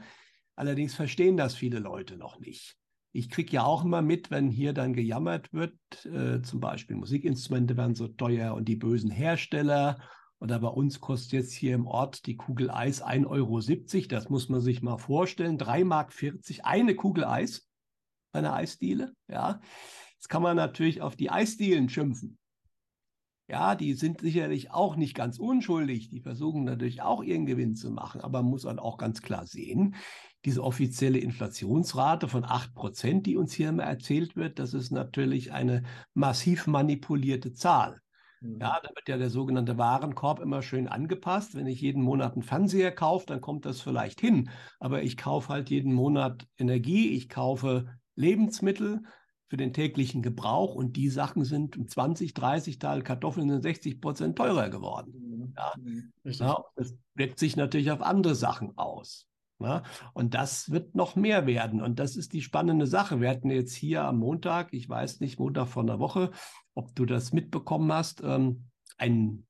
allerdings 0.56 0.94
verstehen 0.94 1.36
das 1.36 1.54
viele 1.54 1.80
Leute 1.80 2.18
noch 2.18 2.40
nicht. 2.40 2.78
Ich 3.12 3.30
kriege 3.30 3.54
ja 3.54 3.64
auch 3.64 3.84
immer 3.84 4.02
mit, 4.02 4.32
wenn 4.32 4.50
hier 4.50 4.74
dann 4.74 4.94
gejammert 4.94 5.52
wird, 5.52 5.76
äh, 6.06 6.42
zum 6.42 6.60
Beispiel 6.60 6.96
Musikinstrumente 6.96 7.76
werden 7.76 7.96
so 7.96 8.08
teuer 8.08 8.54
und 8.54 8.66
die 8.70 8.76
bösen 8.76 9.12
Hersteller 9.12 9.98
oder 10.40 10.60
bei 10.60 10.68
uns 10.68 11.02
kostet 11.02 11.34
jetzt 11.34 11.54
hier 11.54 11.74
im 11.74 11.88
Ort 11.88 12.26
die 12.28 12.38
Kugel 12.38 12.70
Eis 12.70 13.04
1,70 13.04 13.26
Euro. 13.28 14.08
Das 14.10 14.30
muss 14.30 14.50
man 14.50 14.62
sich 14.62 14.82
mal 14.82 14.98
vorstellen. 14.98 15.58
3,40 15.58 15.84
Mark 15.86 16.14
eine 16.64 16.96
Kugel 16.96 17.26
Eis 17.26 17.67
bei 18.32 18.40
einer 18.40 18.54
Eisdiele. 18.54 19.14
Ja. 19.28 19.62
Jetzt 20.16 20.30
kann 20.30 20.42
man 20.42 20.58
natürlich 20.58 21.02
auf 21.02 21.16
die 21.16 21.30
Eisdielen 21.30 21.90
schimpfen. 21.90 22.38
Ja, 23.50 23.76
die 23.76 23.94
sind 23.94 24.20
sicherlich 24.20 24.72
auch 24.72 24.98
nicht 24.98 25.16
ganz 25.16 25.40
unschuldig. 25.40 26.10
Die 26.10 26.20
versuchen 26.20 26.66
natürlich 26.66 27.02
auch 27.02 27.24
ihren 27.24 27.46
Gewinn 27.46 27.76
zu 27.76 27.92
machen. 27.92 28.20
Aber 28.20 28.42
man 28.42 28.52
muss 28.52 28.66
halt 28.66 28.80
auch 28.80 28.98
ganz 28.98 29.22
klar 29.22 29.46
sehen, 29.46 29.96
diese 30.44 30.64
offizielle 30.64 31.20
Inflationsrate 31.20 32.28
von 32.28 32.44
8 32.44 32.74
Prozent, 32.74 33.26
die 33.26 33.38
uns 33.38 33.54
hier 33.54 33.70
immer 33.70 33.84
erzählt 33.84 34.36
wird, 34.36 34.60
das 34.60 34.74
ist 34.74 34.92
natürlich 34.92 35.54
eine 35.54 35.84
massiv 36.14 36.68
manipulierte 36.68 37.54
Zahl. 37.54 38.02
Mhm. 38.42 38.60
Ja, 38.60 38.80
da 38.82 38.90
wird 38.90 39.08
ja 39.08 39.18
der 39.18 39.30
sogenannte 39.30 39.78
Warenkorb 39.78 40.40
immer 40.40 40.62
schön 40.62 40.88
angepasst. 40.88 41.56
Wenn 41.56 41.68
ich 41.68 41.80
jeden 41.80 42.02
Monat 42.02 42.34
einen 42.34 42.44
Fernseher 42.44 42.92
kaufe, 42.92 43.26
dann 43.28 43.40
kommt 43.40 43.66
das 43.66 43.82
vielleicht 43.82 44.20
hin. 44.20 44.50
Aber 44.80 45.04
ich 45.04 45.16
kaufe 45.16 45.50
halt 45.50 45.70
jeden 45.70 45.94
Monat 45.94 46.46
Energie, 46.58 47.10
ich 47.10 47.30
kaufe 47.30 47.98
Lebensmittel 48.18 49.04
für 49.48 49.58
den 49.58 49.72
täglichen 49.72 50.22
Gebrauch 50.22 50.76
und 50.76 50.98
die 50.98 51.10
Sachen 51.10 51.46
sind 51.46 51.78
um 51.78 51.88
20, 51.88 52.34
30 52.34 52.80
Teil 52.80 53.02
Kartoffeln 53.02 53.50
sind 53.50 53.62
60 53.62 54.02
Prozent 54.02 54.38
teurer 54.38 54.70
geworden. 54.70 55.14
Mhm. 55.16 55.54
Ja. 55.56 55.74
Mhm. 55.78 56.12
ja, 56.24 56.64
das 56.76 56.94
wirkt 57.16 57.40
sich 57.40 57.56
natürlich 57.56 57.92
auf 57.92 58.02
andere 58.02 58.36
Sachen 58.36 58.78
aus. 58.78 59.28
Ja, 59.60 59.82
und 60.14 60.36
das 60.36 60.70
wird 60.70 60.94
noch 60.94 61.16
mehr 61.16 61.48
werden. 61.48 61.82
Und 61.82 61.98
das 61.98 62.16
ist 62.16 62.34
die 62.34 62.44
spannende 62.44 62.86
Sache. 62.86 63.22
Wir 63.22 63.30
hatten 63.30 63.50
jetzt 63.50 63.74
hier 63.74 64.04
am 64.04 64.20
Montag, 64.20 64.72
ich 64.72 64.88
weiß 64.88 65.20
nicht, 65.20 65.40
Montag 65.40 65.68
vor 65.68 65.82
einer 65.82 65.98
Woche, 65.98 66.30
ob 66.76 66.94
du 66.94 67.06
das 67.06 67.34
mitbekommen 67.34 67.92
hast, 67.92 68.22
ähm, 68.24 68.66
einen 69.00 69.47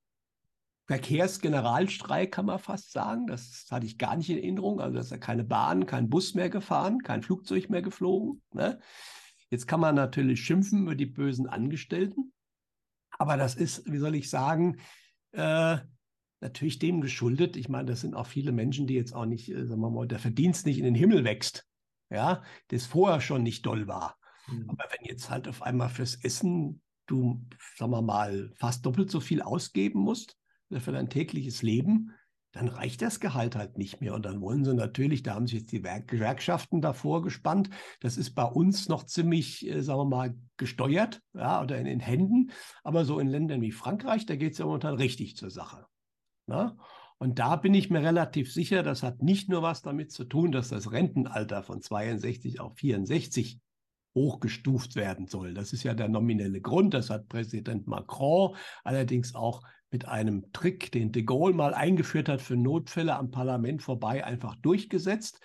Verkehrsgeneralstreik, 0.88 2.32
kann 2.32 2.46
man 2.46 2.60
fast 2.60 2.94
sagen. 2.94 3.28
Das 3.28 3.68
hatte 3.70 3.86
ich 3.86 3.98
gar 3.98 4.16
nicht 4.16 4.30
in 4.30 4.38
Erinnerung. 4.38 4.80
Also, 4.80 4.96
dass 4.96 5.12
er 5.12 5.20
keine 5.20 5.44
Bahn, 5.44 5.86
kein 5.86 6.10
Bus 6.10 6.34
mehr 6.34 6.50
gefahren, 6.50 7.04
kein 7.04 7.22
Flugzeug 7.22 7.70
mehr 7.70 7.82
geflogen. 7.82 8.42
Ne? 8.54 8.80
Jetzt 9.50 9.68
kann 9.68 9.82
man 9.82 9.96
natürlich 9.96 10.42
schimpfen 10.42 10.84
über 10.84 10.96
die 10.96 11.06
bösen 11.06 11.46
Angestellten. 11.48 12.32
Aber 13.20 13.36
das 13.36 13.56
ist, 13.56 13.92
wie 13.92 13.98
soll 13.98 14.16
ich 14.16 14.30
sagen, 14.30 14.78
äh, 15.34 15.78
natürlich 16.40 16.80
dem 16.80 17.02
geschuldet. 17.02 17.58
Ich 17.58 17.68
meine, 17.68 17.90
das 17.90 18.00
sind 18.00 18.16
auch 18.16 18.28
viele 18.28 18.54
Menschen, 18.54 18.88
die 18.88 18.94
jetzt 18.94 19.14
auch 19.14 19.26
nicht, 19.26 19.50
äh, 19.50 19.66
sagen 19.66 19.82
wir 19.82 19.90
mal, 19.90 20.08
der 20.08 20.20
Verdienst 20.20 20.66
nicht 20.66 20.78
in 20.78 20.86
den 20.86 20.96
Himmel 20.96 21.26
wächst. 21.26 21.68
Ja, 22.10 22.44
das 22.70 22.86
vorher 22.86 23.20
schon 23.20 23.44
nicht 23.44 23.66
doll 23.66 23.88
war. 23.88 24.18
Mhm. 24.48 24.70
Aber 24.70 24.86
wenn 24.92 25.06
jetzt 25.06 25.30
halt 25.30 25.50
auf 25.50 25.62
einmal 25.62 25.90
fürs 25.90 26.16
Essen 26.16 26.82
du, 27.08 27.46
sagen 27.76 27.92
wir 27.92 28.02
mal, 28.02 28.54
fast 28.56 28.86
doppelt 28.86 29.12
so 29.12 29.20
viel 29.20 29.42
ausgeben 29.42 30.00
musst 30.00 30.37
für 30.72 30.92
dein 30.92 31.10
tägliches 31.10 31.62
Leben, 31.62 32.14
dann 32.52 32.70
reicht 32.70 33.02
das 33.02 33.20
Gehalt 33.20 33.56
halt 33.56 33.78
nicht 33.78 34.02
mehr. 34.02 34.14
Und 34.14 34.26
dann 34.26 34.42
wollen 34.42 34.66
sie 34.66 34.74
natürlich, 34.74 35.22
da 35.22 35.36
haben 35.36 35.48
sich 35.48 35.60
jetzt 35.60 35.72
die 35.72 35.82
Gewerkschaften 35.82 36.82
davor 36.82 37.22
gespannt. 37.22 37.70
Das 38.00 38.18
ist 38.18 38.34
bei 38.34 38.46
uns 38.46 38.90
noch 38.90 39.04
ziemlich, 39.06 39.68
äh, 39.68 39.82
sagen 39.82 40.00
wir 40.00 40.06
mal, 40.06 40.36
gesteuert, 40.58 41.22
ja, 41.34 41.62
oder 41.62 41.78
in 41.78 41.86
den 41.86 42.00
Händen. 42.00 42.52
Aber 42.84 43.06
so 43.06 43.20
in 43.20 43.28
Ländern 43.28 43.62
wie 43.62 43.72
Frankreich, 43.72 44.26
da 44.26 44.36
geht 44.36 44.54
es 44.54 44.58
ja 44.58 44.66
momentan 44.66 44.96
richtig 44.96 45.38
zur 45.38 45.52
Sache. 45.52 45.86
Na? 46.48 46.78
Und 47.20 47.40
da 47.40 47.56
bin 47.56 47.74
ich 47.74 47.90
mir 47.90 48.02
relativ 48.02 48.54
sicher, 48.54 48.84
das 48.84 49.04
hat 49.04 49.22
nicht 49.22 49.50
nur 49.50 49.62
was 49.62 49.82
damit 49.82 50.12
zu 50.12 50.24
tun, 50.24 50.52
dass 50.52 50.70
das 50.70 50.92
Rentenalter 50.92 51.64
von 51.64 51.82
62 51.82 52.60
auf 52.60 52.78
64 52.78 53.60
hochgestuft 54.16 54.96
werden 54.96 55.28
soll. 55.28 55.54
Das 55.54 55.74
ist 55.74 55.84
ja 55.84 55.94
der 55.94 56.10
nominelle 56.10 56.62
Grund. 56.62 56.94
Das 56.94 57.10
hat 57.10 57.28
Präsident 57.28 57.88
Macron 57.88 58.56
allerdings 58.84 59.36
auch 59.36 59.62
mit 59.90 60.08
einem 60.08 60.52
Trick, 60.52 60.92
den 60.92 61.12
de 61.12 61.24
Gaulle 61.24 61.54
mal 61.54 61.74
eingeführt 61.74 62.30
hat 62.30 62.42
für 62.42 62.58
Notfälle 62.58 63.16
am 63.16 63.32
Parlament 63.32 63.82
vorbei, 63.82 64.26
einfach 64.26 64.56
durchgesetzt. 64.56 65.40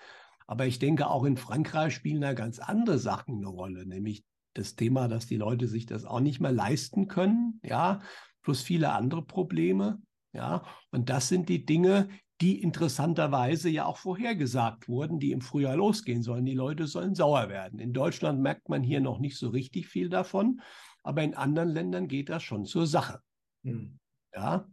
Aber 0.46 0.66
ich 0.66 0.78
denke, 0.78 1.09
auch 1.09 1.24
in 1.24 1.37
Frankreich 1.37 1.94
spielen 1.94 2.20
da 2.20 2.35
ganz 2.35 2.59
andere 2.59 2.98
Sachen 2.98 3.37
eine 3.37 3.48
Rolle, 3.48 3.87
nämlich 3.87 4.24
das 4.55 4.74
Thema, 4.76 5.09
dass 5.09 5.26
die 5.26 5.37
Leute 5.37 5.66
sich 5.66 5.87
das 5.87 6.05
auch 6.05 6.20
nicht 6.20 6.40
mehr 6.40 6.52
leisten 6.52 7.09
können, 7.09 7.61
ja, 7.62 8.00
plus 8.42 8.62
viele 8.62 8.92
andere 8.92 9.24
Probleme, 9.24 10.02
ja. 10.33 10.64
Und 10.90 11.09
das 11.09 11.28
sind 11.28 11.48
die 11.48 11.64
Dinge, 11.64 12.09
die 12.40 12.61
interessanterweise 12.61 13.70
ja 13.70 13.87
auch 13.87 13.98
vorhergesagt 13.98 14.88
wurden, 14.88 15.20
die 15.20 15.31
im 15.31 15.40
Frühjahr 15.40 15.76
losgehen 15.76 16.22
sollen. 16.22 16.44
Die 16.44 16.55
Leute 16.55 16.88
sollen 16.88 17.14
sauer 17.14 17.48
werden. 17.48 17.78
In 17.78 17.92
Deutschland 17.92 18.40
merkt 18.40 18.68
man 18.68 18.83
hier 18.83 19.00
noch 19.00 19.20
nicht 19.20 19.38
so 19.38 19.48
richtig 19.48 19.87
viel 19.87 20.09
davon, 20.09 20.61
aber 21.05 21.22
in 21.22 21.35
anderen 21.35 21.68
Ländern 21.68 22.09
geht 22.09 22.28
das 22.28 22.42
schon 22.42 22.64
zur 22.64 22.87
Sache. 22.87 23.20
Hm. 23.62 24.00
Ja, 24.35 24.66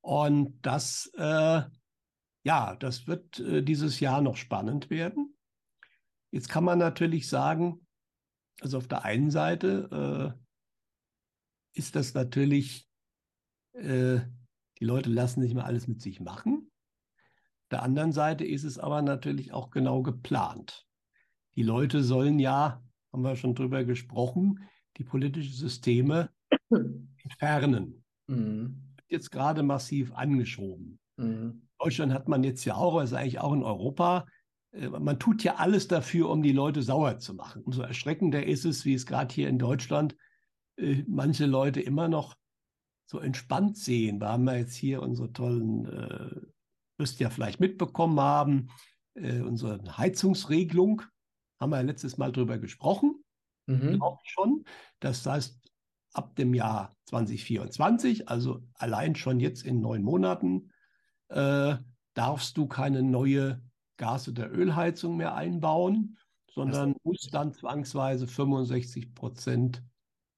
und 0.00 0.58
das, 0.62 1.10
äh, 1.16 1.62
ja, 2.44 2.76
das 2.76 3.06
wird 3.06 3.40
äh, 3.40 3.62
dieses 3.62 4.00
Jahr 4.00 4.20
noch 4.20 4.36
spannend 4.36 4.90
werden. 4.90 5.36
Jetzt 6.30 6.48
kann 6.48 6.64
man 6.64 6.78
natürlich 6.78 7.28
sagen, 7.28 7.86
also 8.60 8.78
auf 8.78 8.88
der 8.88 9.04
einen 9.04 9.30
Seite 9.30 10.36
äh, 11.74 11.78
ist 11.78 11.96
das 11.96 12.14
natürlich, 12.14 12.88
äh, 13.72 14.20
die 14.78 14.84
Leute 14.84 15.10
lassen 15.10 15.40
sich 15.40 15.54
mal 15.54 15.64
alles 15.64 15.88
mit 15.88 16.02
sich 16.02 16.20
machen. 16.20 16.70
Auf 17.64 17.68
der 17.70 17.82
anderen 17.82 18.12
Seite 18.12 18.44
ist 18.44 18.64
es 18.64 18.78
aber 18.78 19.02
natürlich 19.02 19.52
auch 19.52 19.70
genau 19.70 20.02
geplant. 20.02 20.86
Die 21.54 21.62
Leute 21.62 22.02
sollen 22.02 22.38
ja, 22.38 22.82
haben 23.12 23.22
wir 23.22 23.36
schon 23.36 23.54
drüber 23.54 23.84
gesprochen, 23.84 24.68
die 24.96 25.04
politischen 25.04 25.54
Systeme 25.54 26.30
entfernen. 27.22 28.04
Mhm 28.26 28.87
jetzt 29.10 29.30
gerade 29.30 29.62
massiv 29.62 30.12
angeschoben. 30.12 30.98
Mhm. 31.16 31.62
Deutschland 31.78 32.12
hat 32.12 32.28
man 32.28 32.44
jetzt 32.44 32.64
ja 32.64 32.74
auch, 32.74 32.96
also 32.96 33.16
eigentlich 33.16 33.40
auch 33.40 33.52
in 33.52 33.62
Europa, 33.62 34.26
äh, 34.72 34.88
man 34.88 35.18
tut 35.18 35.42
ja 35.44 35.56
alles 35.56 35.88
dafür, 35.88 36.28
um 36.30 36.42
die 36.42 36.52
Leute 36.52 36.82
sauer 36.82 37.18
zu 37.18 37.34
machen. 37.34 37.62
Umso 37.62 37.82
erschreckender 37.82 38.46
ist 38.46 38.64
es, 38.64 38.84
wie 38.84 38.94
es 38.94 39.06
gerade 39.06 39.34
hier 39.34 39.48
in 39.48 39.58
Deutschland 39.58 40.16
äh, 40.76 41.04
manche 41.06 41.46
Leute 41.46 41.80
immer 41.80 42.08
noch 42.08 42.36
so 43.06 43.18
entspannt 43.20 43.76
sehen. 43.76 44.20
Da 44.20 44.32
haben 44.32 44.44
wir 44.44 44.58
jetzt 44.58 44.74
hier 44.74 45.02
unsere 45.02 45.32
tollen, 45.32 45.86
äh, 45.86 46.40
wirst 46.98 47.20
ja 47.20 47.30
vielleicht 47.30 47.60
mitbekommen 47.60 48.20
haben, 48.20 48.70
äh, 49.14 49.40
unsere 49.40 49.80
Heizungsregelung, 49.96 51.02
haben 51.60 51.70
wir 51.70 51.76
ja 51.76 51.82
letztes 51.82 52.18
Mal 52.18 52.32
drüber 52.32 52.58
gesprochen. 52.58 53.24
Mhm. 53.66 54.00
Auch 54.00 54.20
schon. 54.24 54.64
Das 55.00 55.24
heißt, 55.26 55.57
ab 56.18 56.34
dem 56.34 56.52
Jahr 56.52 56.96
2024, 57.06 58.28
also 58.28 58.60
allein 58.74 59.14
schon 59.14 59.38
jetzt 59.38 59.64
in 59.64 59.80
neun 59.80 60.02
Monaten, 60.02 60.72
äh, 61.28 61.76
darfst 62.14 62.56
du 62.56 62.66
keine 62.66 63.04
neue 63.04 63.62
Gas- 63.96 64.28
oder 64.28 64.50
Ölheizung 64.50 65.16
mehr 65.16 65.36
einbauen, 65.36 66.18
sondern 66.52 66.96
musst 67.04 67.32
dann 67.32 67.52
zwangsweise 67.52 68.26
65 68.26 69.14
Prozent 69.14 69.84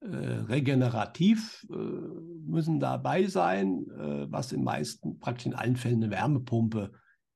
äh, 0.01 0.07
regenerativ 0.07 1.65
äh, 1.71 1.75
müssen 1.75 2.79
dabei 2.79 3.25
sein, 3.25 3.85
äh, 3.89 4.31
was 4.31 4.51
in 4.51 4.63
meisten, 4.63 5.19
praktisch 5.19 5.47
in 5.47 5.55
allen 5.55 5.75
Fällen 5.75 6.03
eine 6.03 6.11
Wärmepumpe 6.11 6.91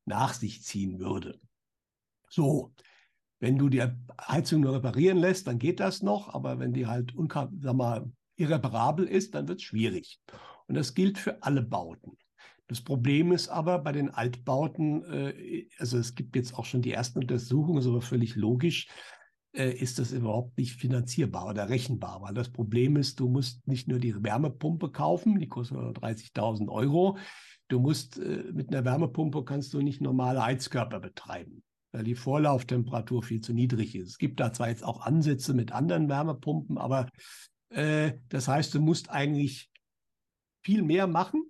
nach 0.05 0.33
sich 0.33 0.61
ziehen 0.63 0.99
würde. 0.99 1.39
So, 2.29 2.73
wenn 3.39 3.57
du 3.57 3.69
die 3.69 3.83
Heizung 4.21 4.61
nur 4.61 4.73
reparieren 4.73 5.17
lässt, 5.17 5.47
dann 5.47 5.57
geht 5.57 5.79
das 5.79 6.03
noch, 6.03 6.33
aber 6.33 6.59
wenn 6.59 6.73
die 6.73 6.85
halt 6.87 7.13
sag 7.59 7.75
mal, 7.75 8.11
irreparabel 8.35 9.05
ist, 9.07 9.35
dann 9.35 9.47
wird 9.47 9.59
es 9.59 9.65
schwierig. 9.65 10.19
Und 10.67 10.75
das 10.75 10.93
gilt 10.93 11.17
für 11.17 11.43
alle 11.43 11.61
Bauten. 11.61 12.17
Das 12.67 12.81
Problem 12.81 13.31
ist 13.31 13.49
aber 13.49 13.79
bei 13.79 13.91
den 13.91 14.09
Altbauten, 14.09 15.03
äh, 15.05 15.67
also 15.77 15.97
es 15.97 16.15
gibt 16.15 16.35
jetzt 16.35 16.55
auch 16.55 16.65
schon 16.65 16.81
die 16.81 16.91
ersten 16.91 17.19
Untersuchungen, 17.19 17.79
ist 17.79 17.87
aber 17.87 18.01
völlig 18.01 18.35
logisch, 18.35 18.87
äh, 19.55 19.71
ist 19.71 19.99
das 19.99 20.11
überhaupt 20.11 20.57
nicht 20.57 20.73
finanzierbar 20.73 21.47
oder 21.47 21.69
rechenbar, 21.69 22.21
weil 22.21 22.33
das 22.33 22.49
Problem 22.49 22.97
ist, 22.97 23.19
du 23.19 23.29
musst 23.29 23.67
nicht 23.67 23.87
nur 23.87 23.99
die 23.99 24.23
Wärmepumpe 24.23 24.91
kaufen, 24.91 25.39
die 25.39 25.47
kostet 25.47 25.77
30.000 25.77 26.69
Euro, 26.69 27.17
du 27.67 27.79
musst 27.79 28.17
äh, 28.17 28.45
mit 28.51 28.69
einer 28.69 28.83
Wärmepumpe 28.83 29.43
kannst 29.45 29.73
du 29.73 29.81
nicht 29.81 30.01
normale 30.01 30.43
Heizkörper 30.43 30.99
betreiben, 30.99 31.63
weil 31.91 32.03
die 32.03 32.15
Vorlauftemperatur 32.15 33.21
viel 33.21 33.41
zu 33.41 33.53
niedrig 33.53 33.95
ist. 33.95 34.09
Es 34.09 34.17
gibt 34.17 34.39
da 34.39 34.51
zwar 34.51 34.69
jetzt 34.69 34.83
auch 34.83 35.01
Ansätze 35.05 35.53
mit 35.53 35.71
anderen 35.71 36.09
Wärmepumpen, 36.09 36.79
aber 36.79 37.07
das 37.75 38.47
heißt, 38.47 38.73
du 38.73 38.79
musst 38.79 39.09
eigentlich 39.09 39.69
viel 40.63 40.81
mehr 40.81 41.07
machen. 41.07 41.43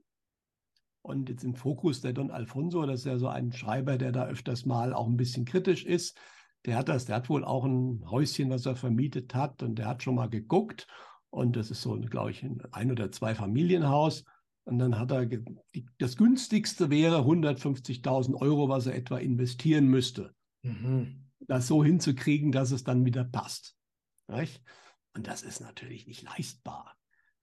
Und 1.01 1.29
jetzt 1.29 1.43
im 1.43 1.53
Fokus 1.53 2.01
der 2.01 2.13
Don 2.13 2.31
Alfonso, 2.31 2.83
das 2.85 3.01
ist 3.01 3.05
ja 3.05 3.19
so 3.19 3.27
ein 3.27 3.51
Schreiber, 3.51 3.97
der 3.97 4.11
da 4.11 4.25
öfters 4.25 4.65
mal 4.65 4.91
auch 4.91 5.07
ein 5.07 5.17
bisschen 5.17 5.45
kritisch 5.45 5.85
ist. 5.85 6.17
Der 6.65 6.77
hat 6.77 6.89
das, 6.89 7.05
der 7.05 7.17
hat 7.17 7.29
wohl 7.29 7.45
auch 7.45 7.63
ein 7.63 8.03
Häuschen, 8.09 8.49
was 8.49 8.65
er 8.65 8.75
vermietet 8.75 9.35
hat 9.35 9.61
und 9.61 9.75
der 9.75 9.85
hat 9.85 10.01
schon 10.01 10.15
mal 10.15 10.29
geguckt. 10.29 10.87
Und 11.29 11.55
das 11.55 11.69
ist 11.69 11.83
so, 11.83 11.95
glaube 11.99 12.31
ich, 12.31 12.41
ein 12.41 12.59
Ein- 12.71 12.91
oder 12.91 13.11
Zwei-Familienhaus. 13.11 14.25
Und 14.63 14.79
dann 14.79 14.97
hat 14.97 15.11
er, 15.11 15.29
das 15.99 16.17
günstigste 16.17 16.89
wäre 16.89 17.19
150.000 17.19 18.33
Euro, 18.41 18.67
was 18.67 18.87
er 18.87 18.95
etwa 18.95 19.19
investieren 19.19 19.87
müsste. 19.87 20.33
Mhm. 20.63 21.29
Das 21.41 21.67
so 21.67 21.83
hinzukriegen, 21.83 22.51
dass 22.51 22.71
es 22.71 22.83
dann 22.83 23.05
wieder 23.05 23.23
passt. 23.23 23.75
Nicht? 24.27 24.63
Und 25.15 25.27
das 25.27 25.43
ist 25.43 25.61
natürlich 25.61 26.07
nicht 26.07 26.23
leistbar, 26.23 26.95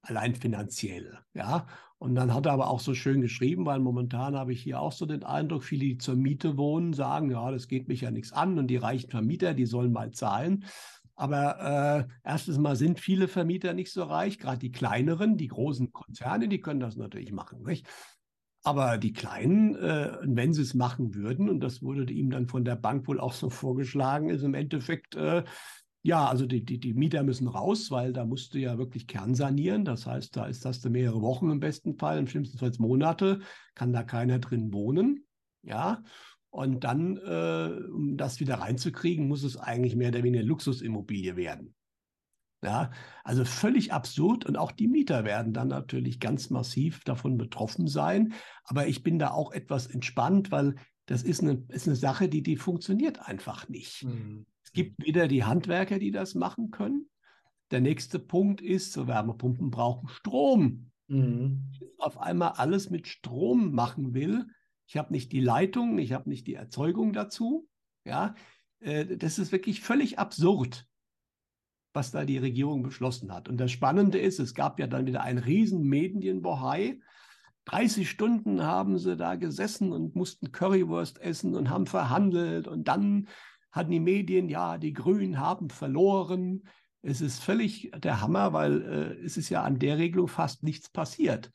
allein 0.03 0.35
finanziell. 0.35 1.19
Ja, 1.33 1.67
und 1.99 2.15
dann 2.15 2.35
hat 2.35 2.47
er 2.47 2.53
aber 2.53 2.69
auch 2.69 2.81
so 2.81 2.95
schön 2.95 3.23
geschrieben, 3.23 3.65
weil 3.65 3.81
momentan 3.81 4.37
habe 4.37 4.53
ich 4.53 4.63
hier 4.63 4.81
auch 4.81 4.93
so 4.93 5.07
den 5.07 5.25
Eindruck, 5.25 5.65
viele, 5.65 5.87
die 5.87 5.99
zur 5.99 6.17
Miete 6.17 6.59
wohnen, 6.59 6.93
sagen, 6.93 7.31
ja, 7.31 7.51
das 7.51 7.69
geht 7.69 7.89
mich 7.89 8.03
ja 8.03 8.11
nichts 8.11 8.33
an 8.33 8.59
und 8.59 8.67
die 8.67 8.77
reichen 8.77 9.11
Vermieter, 9.11 9.55
die 9.55 9.67
sollen 9.67 9.93
mal 9.93 10.11
zahlen. 10.11 10.65
Aber 11.15 12.09
äh, 12.09 12.13
erstens 12.25 12.59
mal 12.59 12.77
sind 12.77 13.01
viele 13.01 13.29
Vermieter 13.29 13.73
nicht 13.73 13.93
so 13.93 14.03
reich, 14.03 14.39
gerade 14.39 14.59
die 14.59 14.73
kleineren, 14.73 15.37
die 15.37 15.49
großen 15.49 15.93
Konzerne, 15.93 16.49
die 16.49 16.61
können 16.61 16.81
das 16.81 16.97
natürlich 16.97 17.33
machen. 17.33 17.63
Nicht? 17.63 17.87
Aber 18.65 18.99
die 18.99 19.13
Kleinen, 19.13 19.75
äh, 19.77 20.19
wenn 20.23 20.53
sie 20.53 20.63
es 20.63 20.75
machen 20.75 21.15
würden, 21.15 21.49
und 21.49 21.61
das 21.61 21.83
wurde 21.83 22.13
ihm 22.13 22.31
dann 22.31 22.49
von 22.49 22.65
der 22.65 22.77
Bank 22.77 23.09
wohl 23.09 23.19
auch 23.19 23.33
so 23.33 23.51
vorgeschlagen, 23.51 24.29
ist 24.29 24.43
im 24.43 24.55
Endeffekt, 24.55 25.15
äh, 25.15 25.45
ja, 26.03 26.27
also 26.27 26.47
die, 26.47 26.65
die, 26.65 26.81
die 26.81 26.95
Mieter 26.95 27.23
müssen 27.23 27.47
raus, 27.47 27.91
weil 27.91 28.13
da 28.13 28.25
musst 28.25 28.55
du 28.55 28.59
ja 28.59 28.77
wirklich 28.77 29.07
kernsanieren. 29.07 29.85
Das 29.85 30.07
heißt, 30.07 30.37
da 30.37 30.47
ist 30.47 30.65
das 30.65 30.83
mehrere 30.85 31.23
Wochen 31.23 31.51
im 31.51 31.61
besten 31.61 31.97
Fall, 31.97 32.19
im 32.19 32.27
schlimmsten 32.27 32.59
Fall 32.59 32.73
Monate, 32.79 33.41
kann 33.75 33.93
da 33.93 34.03
keiner 34.03 34.41
drin 34.41 34.73
wohnen. 34.73 35.25
Ja, 35.63 36.03
und 36.51 36.83
dann, 36.85 37.17
äh, 37.17 37.71
um 37.93 38.17
das 38.17 38.41
wieder 38.41 38.57
reinzukriegen, 38.57 39.29
muss 39.29 39.45
es 39.45 39.57
eigentlich 39.57 39.95
mehr 39.95 40.09
oder 40.09 40.25
weniger 40.25 40.45
Luxusimmobilie 40.45 41.37
werden. 41.37 41.75
Ja, 42.65 42.91
also 43.25 43.45
völlig 43.45 43.93
absurd 43.93 44.45
und 44.45 44.57
auch 44.57 44.71
die 44.71 44.87
Mieter 44.87 45.25
werden 45.25 45.53
dann 45.53 45.69
natürlich 45.69 46.21
ganz 46.21 46.51
massiv 46.51 47.03
davon 47.05 47.37
betroffen 47.39 47.89
sein. 47.89 48.35
Aber 48.65 48.87
ich 48.87 49.03
bin 49.03 49.19
da 49.19 49.31
auch 49.31 49.53
etwas 49.53 49.87
entspannt, 49.87 50.53
weil 50.53 50.75
das 51.07 51.23
ist 51.23 51.43
eine, 51.43 51.65
ist 51.69 51.87
eine 51.87 51.97
Sache, 51.97 52.29
die, 52.29 52.43
die 52.43 52.57
funktioniert 52.57 53.21
einfach 53.21 53.69
nicht. 53.69 54.05
Mhm. 54.05 54.47
Es 54.73 54.75
gibt 54.75 55.05
wieder 55.05 55.29
die 55.29 55.45
Handwerker, 55.45 55.99
die 55.99 56.13
das 56.13 56.35
machen 56.35 56.71
können. 56.71 57.11
Der 57.71 57.83
nächste 57.83 58.19
Punkt 58.19 58.63
ist, 58.63 58.95
so 58.95 59.07
Wärmepumpen 59.07 59.71
brauchen 59.71 60.09
Strom. 60.09 60.91
Mhm. 61.09 61.71
Auf 61.99 62.17
einmal 62.17 62.53
alles 62.53 62.89
mit 62.89 63.07
Strom 63.07 63.75
machen 63.75 64.15
will. 64.15 64.47
Ich 64.87 64.97
habe 64.97 65.13
nicht 65.13 65.31
die 65.31 65.41
Leitung, 65.41 65.99
ich 65.99 66.15
habe 66.15 66.31
nicht 66.31 66.47
die 66.47 66.55
Erzeugung 66.55 67.13
dazu. 67.13 67.69
Ja, 68.07 68.35
äh, 68.81 69.19
das 69.19 69.39
ist 69.39 69.53
wirklich 69.53 69.83
völlig 69.83 70.19
absurd. 70.19 70.87
was 71.93 72.11
da 72.11 72.25
die 72.25 72.39
Regierung 72.39 72.83
beschlossen 72.83 73.31
hat. 73.31 73.51
Und 73.51 73.59
das 73.59 73.71
Spannende 73.71 74.19
ist, 74.19 74.39
es 74.39 74.55
gab 74.55 74.81
ja 74.81 74.87
dann 74.87 75.05
wieder 75.05 75.23
einen 75.23 75.39
riesen 75.39 75.83
Medienbohai. 75.83 76.99
30 77.67 78.09
Stunden 78.09 78.63
haben 78.63 78.97
sie 78.97 79.19
da 79.19 79.35
gesessen 79.35 79.93
und 79.93 80.17
mussten 80.17 80.51
Currywurst 80.51 81.21
essen 81.21 81.55
und 81.55 81.69
haben 81.69 81.85
verhandelt. 81.85 82.67
Und 82.67 82.89
dann 82.89 83.29
hatten 83.73 83.91
die 83.91 84.01
Medien, 84.01 84.49
ja, 84.49 84.79
die 84.79 84.93
Grünen 84.93 85.41
haben 85.41 85.71
verloren. 85.71 86.63
Es 87.03 87.21
ist 87.21 87.43
völlig 87.43 87.91
der 87.97 88.21
Hammer, 88.21 88.53
weil 88.53 88.83
äh, 88.83 89.25
es 89.25 89.37
ist 89.37 89.49
ja 89.49 89.63
an 89.63 89.79
der 89.79 89.99
Regelung 89.99 90.29
fast 90.29 90.63
nichts 90.63 90.89
passiert. 90.91 91.51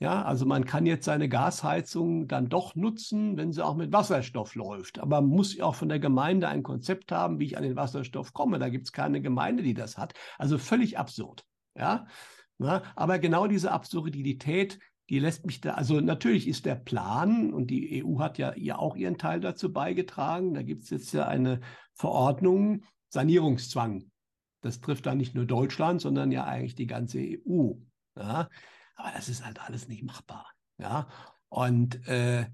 Ja, 0.00 0.22
also 0.22 0.44
man 0.44 0.66
kann 0.66 0.86
jetzt 0.86 1.04
seine 1.04 1.28
Gasheizung 1.28 2.26
dann 2.26 2.48
doch 2.48 2.74
nutzen, 2.74 3.36
wenn 3.36 3.52
sie 3.52 3.64
auch 3.64 3.76
mit 3.76 3.92
Wasserstoff 3.92 4.54
läuft. 4.56 4.98
Aber 4.98 5.20
man 5.20 5.30
muss 5.30 5.58
auch 5.60 5.76
von 5.76 5.88
der 5.88 6.00
Gemeinde 6.00 6.48
ein 6.48 6.62
Konzept 6.62 7.12
haben, 7.12 7.38
wie 7.38 7.46
ich 7.46 7.56
an 7.56 7.62
den 7.62 7.76
Wasserstoff 7.76 8.32
komme. 8.32 8.58
Da 8.58 8.68
gibt 8.68 8.86
es 8.86 8.92
keine 8.92 9.22
Gemeinde, 9.22 9.62
die 9.62 9.72
das 9.72 9.96
hat. 9.96 10.12
Also 10.36 10.58
völlig 10.58 10.98
absurd. 10.98 11.44
Ja, 11.76 12.06
Na, 12.58 12.82
aber 12.96 13.18
genau 13.18 13.46
diese 13.46 13.72
Absurdität, 13.72 14.78
die 15.10 15.18
lässt 15.18 15.44
mich 15.44 15.60
da, 15.60 15.72
also 15.74 16.00
natürlich 16.00 16.48
ist 16.48 16.64
der 16.64 16.76
Plan, 16.76 17.52
und 17.52 17.68
die 17.68 18.02
EU 18.04 18.18
hat 18.20 18.38
ja, 18.38 18.54
ja 18.56 18.78
auch 18.78 18.96
ihren 18.96 19.18
Teil 19.18 19.40
dazu 19.40 19.72
beigetragen, 19.72 20.54
da 20.54 20.62
gibt 20.62 20.84
es 20.84 20.90
jetzt 20.90 21.12
ja 21.12 21.26
eine 21.26 21.60
Verordnung, 21.92 22.84
Sanierungszwang. 23.08 24.10
Das 24.62 24.80
trifft 24.80 25.06
dann 25.06 25.18
nicht 25.18 25.34
nur 25.34 25.44
Deutschland, 25.44 26.00
sondern 26.00 26.32
ja 26.32 26.44
eigentlich 26.44 26.74
die 26.74 26.86
ganze 26.86 27.18
EU. 27.18 27.72
Ja? 28.16 28.48
Aber 28.96 29.10
das 29.14 29.28
ist 29.28 29.44
halt 29.44 29.60
alles 29.60 29.88
nicht 29.88 30.02
machbar. 30.02 30.50
Ja, 30.78 31.08
und 31.48 32.06
äh, 32.08 32.46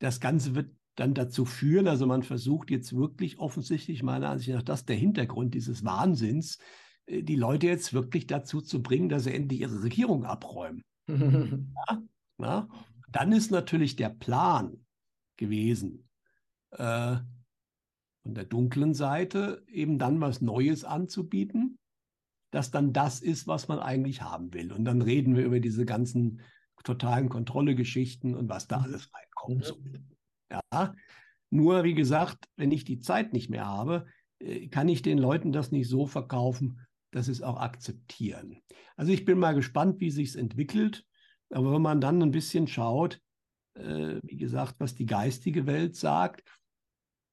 das 0.00 0.18
Ganze 0.18 0.54
wird 0.54 0.74
dann 0.96 1.14
dazu 1.14 1.44
führen, 1.44 1.88
also 1.88 2.06
man 2.06 2.22
versucht 2.22 2.70
jetzt 2.70 2.96
wirklich 2.96 3.38
offensichtlich 3.38 4.02
meiner 4.02 4.30
Ansicht 4.30 4.50
nach, 4.50 4.62
das 4.62 4.84
der 4.84 4.96
Hintergrund 4.96 5.54
dieses 5.54 5.84
Wahnsinns, 5.84 6.58
äh, 7.06 7.22
die 7.22 7.36
Leute 7.36 7.66
jetzt 7.66 7.92
wirklich 7.92 8.26
dazu 8.26 8.60
zu 8.60 8.82
bringen, 8.82 9.08
dass 9.08 9.24
sie 9.24 9.34
endlich 9.34 9.60
ihre 9.60 9.82
Regierung 9.82 10.24
abräumen. 10.24 10.82
ja? 11.08 12.02
Ja? 12.38 12.68
Dann 13.08 13.32
ist 13.32 13.50
natürlich 13.50 13.96
der 13.96 14.10
Plan 14.10 14.84
gewesen, 15.36 16.08
äh, 16.72 17.16
von 18.22 18.34
der 18.34 18.44
dunklen 18.44 18.94
Seite 18.94 19.64
eben 19.68 19.98
dann 19.98 20.20
was 20.20 20.40
Neues 20.40 20.84
anzubieten, 20.84 21.78
das 22.50 22.70
dann 22.70 22.92
das 22.92 23.20
ist, 23.20 23.46
was 23.46 23.68
man 23.68 23.78
eigentlich 23.78 24.22
haben 24.22 24.52
will. 24.52 24.72
Und 24.72 24.84
dann 24.84 25.02
reden 25.02 25.36
wir 25.36 25.44
über 25.44 25.60
diese 25.60 25.84
ganzen 25.84 26.40
totalen 26.84 27.28
Kontrolle-Geschichten 27.28 28.34
und 28.34 28.48
was 28.48 28.68
da 28.68 28.78
mhm. 28.78 28.84
alles 28.84 29.10
reinkommt. 29.12 29.64
So. 29.64 29.78
Ja, 30.50 30.94
nur 31.50 31.84
wie 31.84 31.94
gesagt, 31.94 32.48
wenn 32.56 32.70
ich 32.70 32.84
die 32.84 33.00
Zeit 33.00 33.32
nicht 33.32 33.50
mehr 33.50 33.66
habe, 33.66 34.06
äh, 34.38 34.68
kann 34.68 34.88
ich 34.88 35.02
den 35.02 35.18
Leuten 35.18 35.52
das 35.52 35.72
nicht 35.72 35.88
so 35.88 36.06
verkaufen, 36.06 36.80
dass 37.10 37.26
sie 37.26 37.32
es 37.32 37.42
auch 37.42 37.58
akzeptieren. 37.58 38.60
Also 38.96 39.12
ich 39.12 39.24
bin 39.24 39.38
mal 39.38 39.54
gespannt, 39.54 40.00
wie 40.00 40.10
sich 40.10 40.30
es 40.30 40.36
entwickelt. 40.36 41.04
Aber 41.50 41.72
wenn 41.72 41.82
man 41.82 42.00
dann 42.00 42.22
ein 42.22 42.32
bisschen 42.32 42.66
schaut, 42.66 43.20
äh, 43.74 44.20
wie 44.22 44.36
gesagt, 44.36 44.76
was 44.78 44.94
die 44.94 45.06
geistige 45.06 45.66
Welt 45.66 45.96
sagt, 45.96 46.42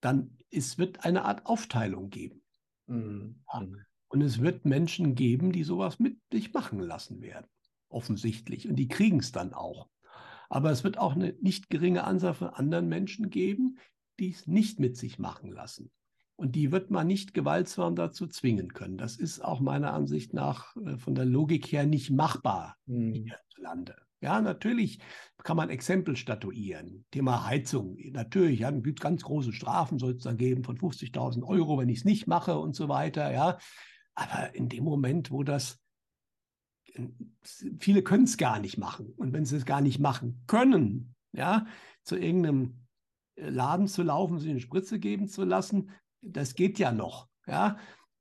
dann 0.01 0.37
es 0.51 0.77
wird 0.77 1.03
eine 1.05 1.25
Art 1.25 1.45
Aufteilung 1.45 2.09
geben. 2.09 2.43
Mhm. 2.87 3.43
Ja. 3.51 3.61
Mhm. 3.61 3.85
Und 4.09 4.21
es 4.21 4.41
wird 4.41 4.65
Menschen 4.65 5.15
geben, 5.15 5.51
die 5.51 5.63
sowas 5.63 5.97
mit 5.97 6.19
sich 6.31 6.53
machen 6.53 6.79
lassen 6.79 7.21
werden, 7.21 7.47
offensichtlich. 7.89 8.69
Und 8.69 8.75
die 8.75 8.87
kriegen 8.87 9.19
es 9.19 9.31
dann 9.31 9.53
auch. 9.53 9.89
Aber 10.49 10.69
es 10.69 10.83
wird 10.83 10.99
auch 10.99 11.15
eine 11.15 11.33
nicht 11.41 11.71
geringe 11.71 12.03
Anzahl 12.03 12.35
von 12.35 12.49
anderen 12.49 12.87
Menschen 12.87 13.31
geben, 13.31 13.79
die 14.19 14.29
es 14.29 14.45
nicht 14.45 14.79
mit 14.79 14.97
sich 14.97 15.17
machen 15.17 15.51
lassen. 15.51 15.91
Und 16.35 16.55
die 16.55 16.71
wird 16.71 16.89
man 16.89 17.07
nicht 17.07 17.33
gewaltsam 17.33 17.95
dazu 17.95 18.27
zwingen 18.27 18.73
können. 18.73 18.97
Das 18.97 19.17
ist 19.17 19.43
auch 19.43 19.59
meiner 19.59 19.93
Ansicht 19.93 20.33
nach 20.33 20.75
äh, 20.77 20.97
von 20.97 21.15
der 21.15 21.25
Logik 21.25 21.71
her 21.71 21.85
nicht 21.85 22.09
machbar 22.09 22.77
mhm. 22.85 23.13
hierzulande. 23.13 23.95
Ja, 24.23 24.39
natürlich 24.39 24.99
kann 25.43 25.57
man 25.57 25.69
Exempel 25.69 26.15
statuieren. 26.15 27.05
Thema 27.11 27.45
Heizung. 27.45 27.97
Natürlich, 28.11 28.61
ja, 28.61 28.71
gibt 28.71 29.01
ganz 29.01 29.23
große 29.23 29.51
Strafen, 29.51 29.99
soll 29.99 30.13
es 30.13 30.23
dann 30.23 30.37
geben 30.37 30.63
von 30.63 30.77
50.000 30.77 31.43
Euro, 31.43 31.77
wenn 31.77 31.89
ich 31.89 31.99
es 31.99 32.05
nicht 32.05 32.25
mache 32.25 32.57
und 32.57 32.73
so 32.73 32.87
weiter. 32.87 33.33
Ja, 33.33 33.57
aber 34.15 34.55
in 34.55 34.69
dem 34.69 34.85
Moment, 34.85 35.29
wo 35.29 35.43
das, 35.43 35.83
viele 37.79 38.01
können 38.01 38.23
es 38.23 38.37
gar 38.37 38.59
nicht 38.59 38.77
machen. 38.77 39.11
Und 39.17 39.33
wenn 39.33 39.45
sie 39.45 39.57
es 39.57 39.65
gar 39.65 39.81
nicht 39.81 39.99
machen 39.99 40.43
können, 40.47 41.15
ja, 41.33 41.65
zu 42.03 42.15
irgendeinem 42.15 42.85
äh, 43.35 43.49
Laden 43.49 43.87
zu 43.87 44.03
laufen, 44.03 44.39
sich 44.39 44.49
eine 44.49 44.61
Spritze 44.61 44.99
geben 44.99 45.27
zu 45.27 45.43
lassen, 45.43 45.91
das 46.23 46.55
geht 46.55 46.79
ja 46.79 46.91
noch, 46.91 47.27
ja. 47.47 47.77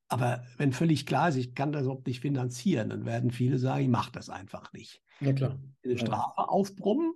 Aber 0.08 0.44
wenn 0.58 0.72
völlig 0.72 1.06
klar 1.06 1.30
ist, 1.30 1.36
ich 1.36 1.54
kann 1.54 1.72
das 1.72 1.84
überhaupt 1.84 2.06
nicht 2.06 2.20
finanzieren, 2.20 2.90
dann 2.90 3.06
werden 3.06 3.30
viele 3.30 3.58
sagen, 3.58 3.84
ich 3.84 3.88
mache 3.88 4.12
das 4.12 4.28
einfach 4.28 4.72
nicht. 4.74 5.02
Ja, 5.20 5.32
klar. 5.32 5.58
Eine 5.82 5.96
Strafe 5.96 6.48
aufbrummen, 6.50 7.14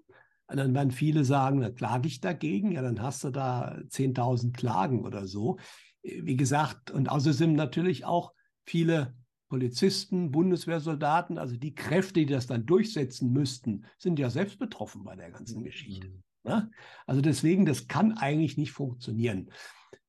und 0.48 0.58
dann 0.58 0.74
werden 0.74 0.92
viele 0.92 1.24
sagen, 1.24 1.60
dann 1.60 1.74
klage 1.74 2.06
ich 2.06 2.20
dagegen, 2.20 2.72
ja, 2.72 2.82
dann 2.82 3.02
hast 3.02 3.24
du 3.24 3.30
da 3.30 3.78
10.000 3.88 4.52
Klagen 4.56 5.04
oder 5.04 5.26
so. 5.26 5.58
Wie 6.02 6.36
gesagt, 6.36 6.90
und 6.90 7.08
außerdem 7.08 7.54
natürlich 7.54 8.04
auch 8.04 8.32
viele 8.64 9.16
Polizisten, 9.48 10.30
Bundeswehrsoldaten, 10.30 11.38
also 11.38 11.56
die 11.56 11.74
Kräfte, 11.74 12.20
die 12.20 12.26
das 12.26 12.46
dann 12.46 12.64
durchsetzen 12.64 13.32
müssten, 13.32 13.86
sind 13.98 14.18
ja 14.18 14.30
selbst 14.30 14.58
betroffen 14.58 15.04
bei 15.04 15.16
der 15.16 15.30
ganzen 15.30 15.64
Geschichte. 15.64 16.08
Mhm. 16.44 16.70
Also 17.06 17.20
deswegen, 17.20 17.66
das 17.66 17.88
kann 17.88 18.12
eigentlich 18.12 18.56
nicht 18.56 18.70
funktionieren. 18.70 19.50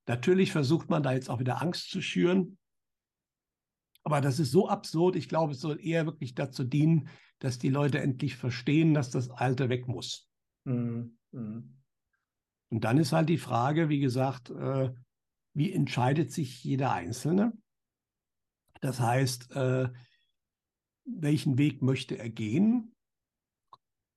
Natürlich 0.07 0.51
versucht 0.51 0.89
man 0.89 1.03
da 1.03 1.11
jetzt 1.11 1.29
auch 1.29 1.39
wieder 1.39 1.61
Angst 1.61 1.89
zu 1.89 2.01
schüren. 2.01 2.57
Aber 4.03 4.21
das 4.21 4.39
ist 4.39 4.51
so 4.51 4.69
absurd. 4.69 5.17
Ich 5.17 5.27
glaube, 5.27 5.51
es 5.51 5.59
soll 5.59 5.85
eher 5.85 6.05
wirklich 6.05 6.33
dazu 6.33 6.63
dienen, 6.63 7.09
dass 7.39 7.59
die 7.59 7.69
Leute 7.69 7.99
endlich 7.99 8.37
verstehen, 8.37 8.93
dass 8.93 9.11
das 9.11 9.29
Alte 9.29 9.69
weg 9.69 9.87
muss. 9.87 10.29
Mhm. 10.63 11.17
Mhm. 11.31 11.77
Und 12.69 12.83
dann 12.83 12.97
ist 12.97 13.11
halt 13.11 13.29
die 13.29 13.37
Frage, 13.37 13.89
wie 13.89 13.99
gesagt, 13.99 14.49
äh, 14.49 14.93
wie 15.53 15.73
entscheidet 15.73 16.31
sich 16.31 16.63
jeder 16.63 16.91
Einzelne? 16.93 17.53
Das 18.81 18.99
heißt, 18.99 19.51
äh, 19.51 19.89
welchen 21.05 21.57
Weg 21.57 21.81
möchte 21.81 22.17
er 22.17 22.29
gehen? 22.29 22.95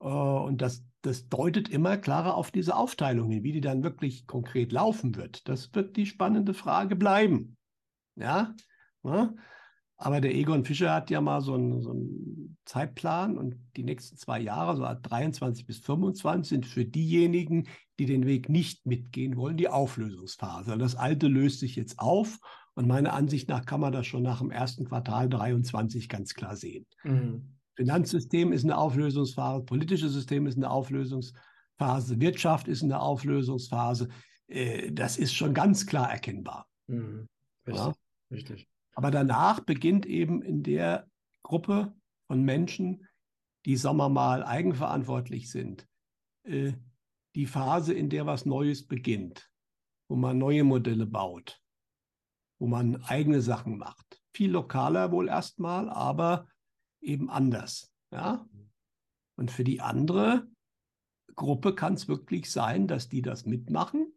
Äh, 0.00 0.06
und 0.06 0.60
das, 0.60 0.84
das 1.02 1.28
deutet 1.28 1.68
immer 1.68 1.96
klarer 1.96 2.34
auf 2.34 2.50
diese 2.50 2.76
Aufteilung 2.76 3.30
hin, 3.30 3.42
wie 3.42 3.52
die 3.52 3.60
dann 3.60 3.82
wirklich 3.82 4.26
konkret 4.26 4.72
laufen 4.72 5.16
wird. 5.16 5.48
Das 5.48 5.74
wird 5.74 5.96
die 5.96 6.06
spannende 6.06 6.54
Frage 6.54 6.96
bleiben. 6.96 7.56
Ja, 8.16 8.54
ja? 9.02 9.34
Aber 9.96 10.22
der 10.22 10.34
Egon 10.34 10.64
Fischer 10.64 10.94
hat 10.94 11.10
ja 11.10 11.20
mal 11.20 11.42
so 11.42 11.54
einen, 11.54 11.82
so 11.82 11.90
einen, 11.90 12.56
Zeitplan 12.64 13.36
und 13.36 13.56
die 13.76 13.82
nächsten 13.82 14.16
zwei 14.16 14.40
Jahre, 14.40 14.76
so 14.76 14.84
23 14.84 15.66
bis 15.66 15.78
25, 15.80 16.48
sind 16.48 16.66
für 16.66 16.84
diejenigen, 16.84 17.66
die 17.98 18.06
den 18.06 18.26
Weg 18.26 18.48
nicht 18.48 18.86
mitgehen 18.86 19.36
wollen, 19.36 19.56
die 19.56 19.68
Auflösungsphase. 19.68 20.78
Das 20.78 20.94
Alte 20.94 21.26
löst 21.26 21.60
sich 21.60 21.76
jetzt 21.76 21.98
auf 21.98 22.38
und 22.74 22.88
meiner 22.88 23.12
Ansicht 23.12 23.48
nach 23.48 23.66
kann 23.66 23.80
man 23.80 23.92
das 23.92 24.06
schon 24.06 24.22
nach 24.22 24.38
dem 24.38 24.50
ersten 24.50 24.86
Quartal 24.86 25.28
23 25.28 26.08
ganz 26.08 26.32
klar 26.32 26.56
sehen. 26.56 26.86
Mhm. 27.02 27.59
Finanzsystem 27.76 28.52
ist 28.52 28.64
eine 28.64 28.76
Auflösungsphase, 28.76 29.64
politisches 29.64 30.12
System 30.12 30.46
ist 30.46 30.56
eine 30.56 30.70
Auflösungsphase, 30.70 32.20
Wirtschaft 32.20 32.68
ist 32.68 32.82
eine 32.82 33.00
Auflösungsphase. 33.00 34.08
Äh, 34.48 34.92
das 34.92 35.16
ist 35.16 35.34
schon 35.34 35.54
ganz 35.54 35.86
klar 35.86 36.10
erkennbar. 36.10 36.66
Mhm. 36.86 37.28
Richtig. 37.66 37.84
Ja? 37.84 37.94
Richtig. 38.30 38.68
Aber 38.94 39.10
danach 39.10 39.60
beginnt 39.60 40.06
eben 40.06 40.42
in 40.42 40.62
der 40.62 41.08
Gruppe 41.42 41.94
von 42.26 42.42
Menschen, 42.42 43.06
die, 43.64 43.76
sagen 43.76 43.96
wir 43.96 44.08
mal, 44.08 44.44
eigenverantwortlich 44.44 45.50
sind, 45.50 45.86
äh, 46.44 46.72
die 47.34 47.46
Phase, 47.46 47.94
in 47.94 48.10
der 48.10 48.26
was 48.26 48.44
Neues 48.44 48.86
beginnt, 48.86 49.50
wo 50.08 50.16
man 50.16 50.38
neue 50.38 50.64
Modelle 50.64 51.06
baut, 51.06 51.60
wo 52.58 52.66
man 52.66 53.02
eigene 53.04 53.40
Sachen 53.40 53.78
macht. 53.78 54.20
Viel 54.34 54.50
lokaler 54.50 55.12
wohl 55.12 55.28
erstmal, 55.28 55.88
aber 55.88 56.48
eben 57.00 57.30
anders. 57.30 57.92
Ja? 58.12 58.46
Und 59.36 59.50
für 59.50 59.64
die 59.64 59.80
andere 59.80 60.48
Gruppe 61.34 61.74
kann 61.74 61.94
es 61.94 62.08
wirklich 62.08 62.50
sein, 62.50 62.86
dass 62.86 63.08
die 63.08 63.22
das 63.22 63.46
mitmachen 63.46 64.12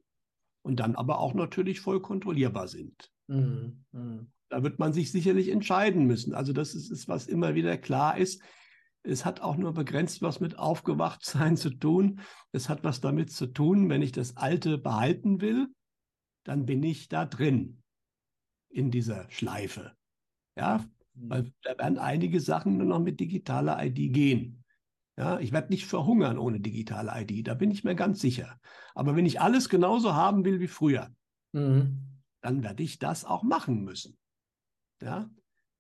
und 0.64 0.80
dann 0.80 0.96
aber 0.96 1.20
auch 1.20 1.34
natürlich 1.34 1.80
voll 1.80 2.02
kontrollierbar 2.02 2.68
sind. 2.68 3.12
Mhm. 3.28 3.86
Mhm. 3.92 4.32
Da 4.50 4.64
wird 4.64 4.80
man 4.80 4.94
sich 4.94 5.12
sicherlich 5.12 5.50
entscheiden 5.50 6.06
müssen. 6.06 6.34
Also 6.34 6.54
das 6.54 6.76
ist, 6.76 6.92
ist, 6.92 7.08
was 7.08 7.28
immer 7.28 7.56
wieder 7.56 7.78
klar 7.78 8.18
ist. 8.18 8.42
Es 9.04 9.26
hat 9.26 9.42
auch 9.42 9.58
nur 9.58 9.74
begrenzt 9.74 10.22
was 10.22 10.40
mit 10.40 10.58
Aufgewachtsein 10.58 11.58
zu 11.58 11.72
tun. 11.72 12.22
Es 12.52 12.70
hat 12.70 12.84
was 12.84 13.02
damit 13.02 13.32
zu 13.32 13.48
tun, 13.48 13.90
wenn 13.90 14.02
ich 14.02 14.12
das 14.12 14.38
Alte 14.38 14.78
behalten 14.78 15.42
will, 15.42 15.68
dann 16.46 16.66
bin 16.66 16.84
ich 16.84 17.10
da 17.10 17.26
drin 17.26 17.82
in 18.70 18.92
dieser 18.92 19.30
Schleife. 19.30 19.96
Ja. 20.58 20.86
Weil 21.16 21.52
da 21.62 21.78
werden 21.78 21.98
einige 21.98 22.40
Sachen 22.40 22.78
nur 22.78 22.88
noch 22.88 23.00
mit 23.00 23.20
digitaler 23.20 23.84
ID 23.84 24.14
gehen. 24.14 24.64
Ja, 25.18 25.40
ich 25.40 25.52
werde 25.52 25.70
nicht 25.70 25.86
verhungern 25.86 26.40
ohne 26.40 26.60
digitale 26.60 27.12
ID, 27.16 27.48
da 27.48 27.54
bin 27.54 27.70
ich 27.70 27.84
mir 27.84 27.96
ganz 27.96 28.20
sicher. 28.20 28.60
Aber 28.96 29.16
wenn 29.16 29.28
ich 29.28 29.40
alles 29.40 29.70
genauso 29.70 30.16
haben 30.16 30.44
will 30.44 30.60
wie 30.60 30.68
früher, 30.68 31.14
mhm. 31.52 32.00
dann 32.42 32.64
werde 32.64 32.82
ich 32.82 32.98
das 32.98 33.24
auch 33.24 33.44
machen 33.44 33.84
müssen. 33.84 34.18
Ja, 35.02 35.30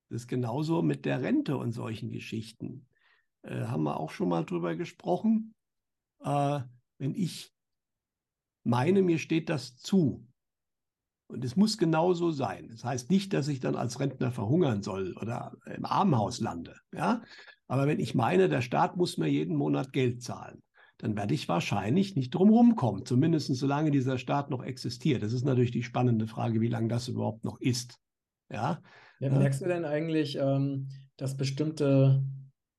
das 0.09 0.21
ist 0.23 0.27
genauso 0.27 0.83
mit 0.83 1.05
der 1.05 1.23
Rente 1.23 1.57
und 1.57 1.71
solchen 1.71 2.11
Geschichten. 2.11 2.87
Äh, 3.41 3.65
haben 3.65 3.83
wir 3.83 3.99
auch 3.99 4.11
schon 4.11 4.29
mal 4.29 4.45
drüber 4.45 4.75
gesprochen. 4.75 5.55
Äh, 6.19 6.61
wenn 6.99 7.15
ich 7.15 7.51
meine, 8.63 9.01
mir 9.01 9.17
steht 9.17 9.49
das 9.49 9.77
zu, 9.77 10.27
und 11.33 11.43
es 11.43 11.55
muss 11.55 11.77
genau 11.77 12.13
so 12.13 12.31
sein. 12.31 12.67
Das 12.69 12.83
heißt 12.83 13.09
nicht, 13.09 13.33
dass 13.33 13.47
ich 13.47 13.59
dann 13.59 13.75
als 13.75 13.99
Rentner 13.99 14.31
verhungern 14.31 14.83
soll 14.83 15.15
oder 15.19 15.53
im 15.65 15.85
Armenhaus 15.85 16.39
lande. 16.39 16.75
Ja? 16.93 17.21
Aber 17.67 17.87
wenn 17.87 17.99
ich 17.99 18.15
meine, 18.15 18.49
der 18.49 18.61
Staat 18.61 18.97
muss 18.97 19.17
mir 19.17 19.27
jeden 19.27 19.55
Monat 19.55 19.93
Geld 19.93 20.21
zahlen, 20.21 20.61
dann 20.97 21.17
werde 21.17 21.33
ich 21.33 21.49
wahrscheinlich 21.49 22.15
nicht 22.15 22.33
drumherum 22.33 22.75
kommen, 22.75 23.05
zumindest 23.05 23.53
solange 23.55 23.91
dieser 23.91 24.17
Staat 24.17 24.49
noch 24.49 24.63
existiert. 24.63 25.23
Das 25.23 25.33
ist 25.33 25.43
natürlich 25.43 25.71
die 25.71 25.83
spannende 25.83 26.27
Frage, 26.27 26.61
wie 26.61 26.69
lange 26.69 26.87
das 26.87 27.07
überhaupt 27.07 27.43
noch 27.43 27.59
ist. 27.59 27.99
Ja? 28.49 28.81
ja 29.19 29.29
merkst 29.29 29.61
du 29.61 29.65
denn 29.65 29.85
eigentlich, 29.85 30.37
ähm, 30.39 30.87
dass 31.17 31.35
bestimmte 31.35 32.23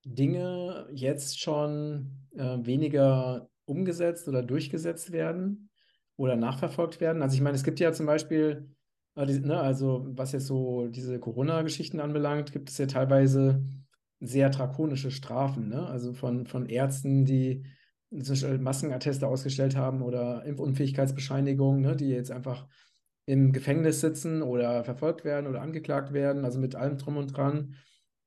Dinge 0.04 0.86
jetzt 0.92 1.40
schon 1.40 2.28
äh, 2.36 2.58
weniger 2.62 3.48
umgesetzt 3.66 4.28
oder 4.28 4.42
durchgesetzt 4.42 5.12
werden? 5.12 5.70
Oder 6.16 6.36
nachverfolgt 6.36 7.00
werden. 7.00 7.22
Also 7.22 7.34
ich 7.34 7.40
meine, 7.40 7.56
es 7.56 7.64
gibt 7.64 7.80
ja 7.80 7.92
zum 7.92 8.06
Beispiel, 8.06 8.74
äh, 9.16 9.26
ne, 9.26 9.58
also 9.60 10.06
was 10.08 10.32
jetzt 10.32 10.46
so 10.46 10.88
diese 10.88 11.18
Corona-Geschichten 11.18 12.00
anbelangt, 12.00 12.52
gibt 12.52 12.70
es 12.70 12.78
ja 12.78 12.86
teilweise 12.86 13.64
sehr 14.20 14.50
drakonische 14.50 15.10
Strafen, 15.10 15.68
ne? 15.68 15.86
Also 15.86 16.12
von, 16.12 16.46
von 16.46 16.66
Ärzten, 16.66 17.24
die 17.24 17.64
Maskenatteste 18.10 19.26
ausgestellt 19.26 19.76
haben 19.76 20.00
oder 20.02 20.44
Impfunfähigkeitsbescheinigungen, 20.44 21.80
ne, 21.80 21.96
die 21.96 22.10
jetzt 22.10 22.30
einfach 22.30 22.68
im 23.26 23.52
Gefängnis 23.52 24.00
sitzen 24.00 24.42
oder 24.42 24.84
verfolgt 24.84 25.24
werden 25.24 25.46
oder 25.48 25.62
angeklagt 25.62 26.12
werden, 26.12 26.44
also 26.44 26.60
mit 26.60 26.74
allem 26.76 26.98
drum 26.98 27.16
und 27.16 27.36
dran. 27.36 27.74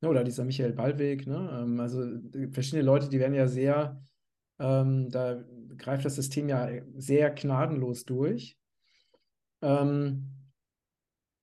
Ne, 0.01 0.09
oder 0.09 0.23
dieser 0.23 0.43
Michael 0.43 0.73
Ballweg, 0.73 1.25
ne? 1.25 1.59
Ähm, 1.61 1.79
also 1.79 2.03
verschiedene 2.51 2.83
Leute, 2.83 3.09
die 3.09 3.19
werden 3.19 3.33
ja 3.33 3.47
sehr 3.47 4.03
ähm, 4.59 5.09
da 5.09 5.43
greift 5.77 6.05
das 6.05 6.15
System 6.15 6.49
ja 6.49 6.69
sehr 6.95 7.29
gnadenlos 7.31 8.05
durch. 8.05 8.57
Ähm, 9.61 10.31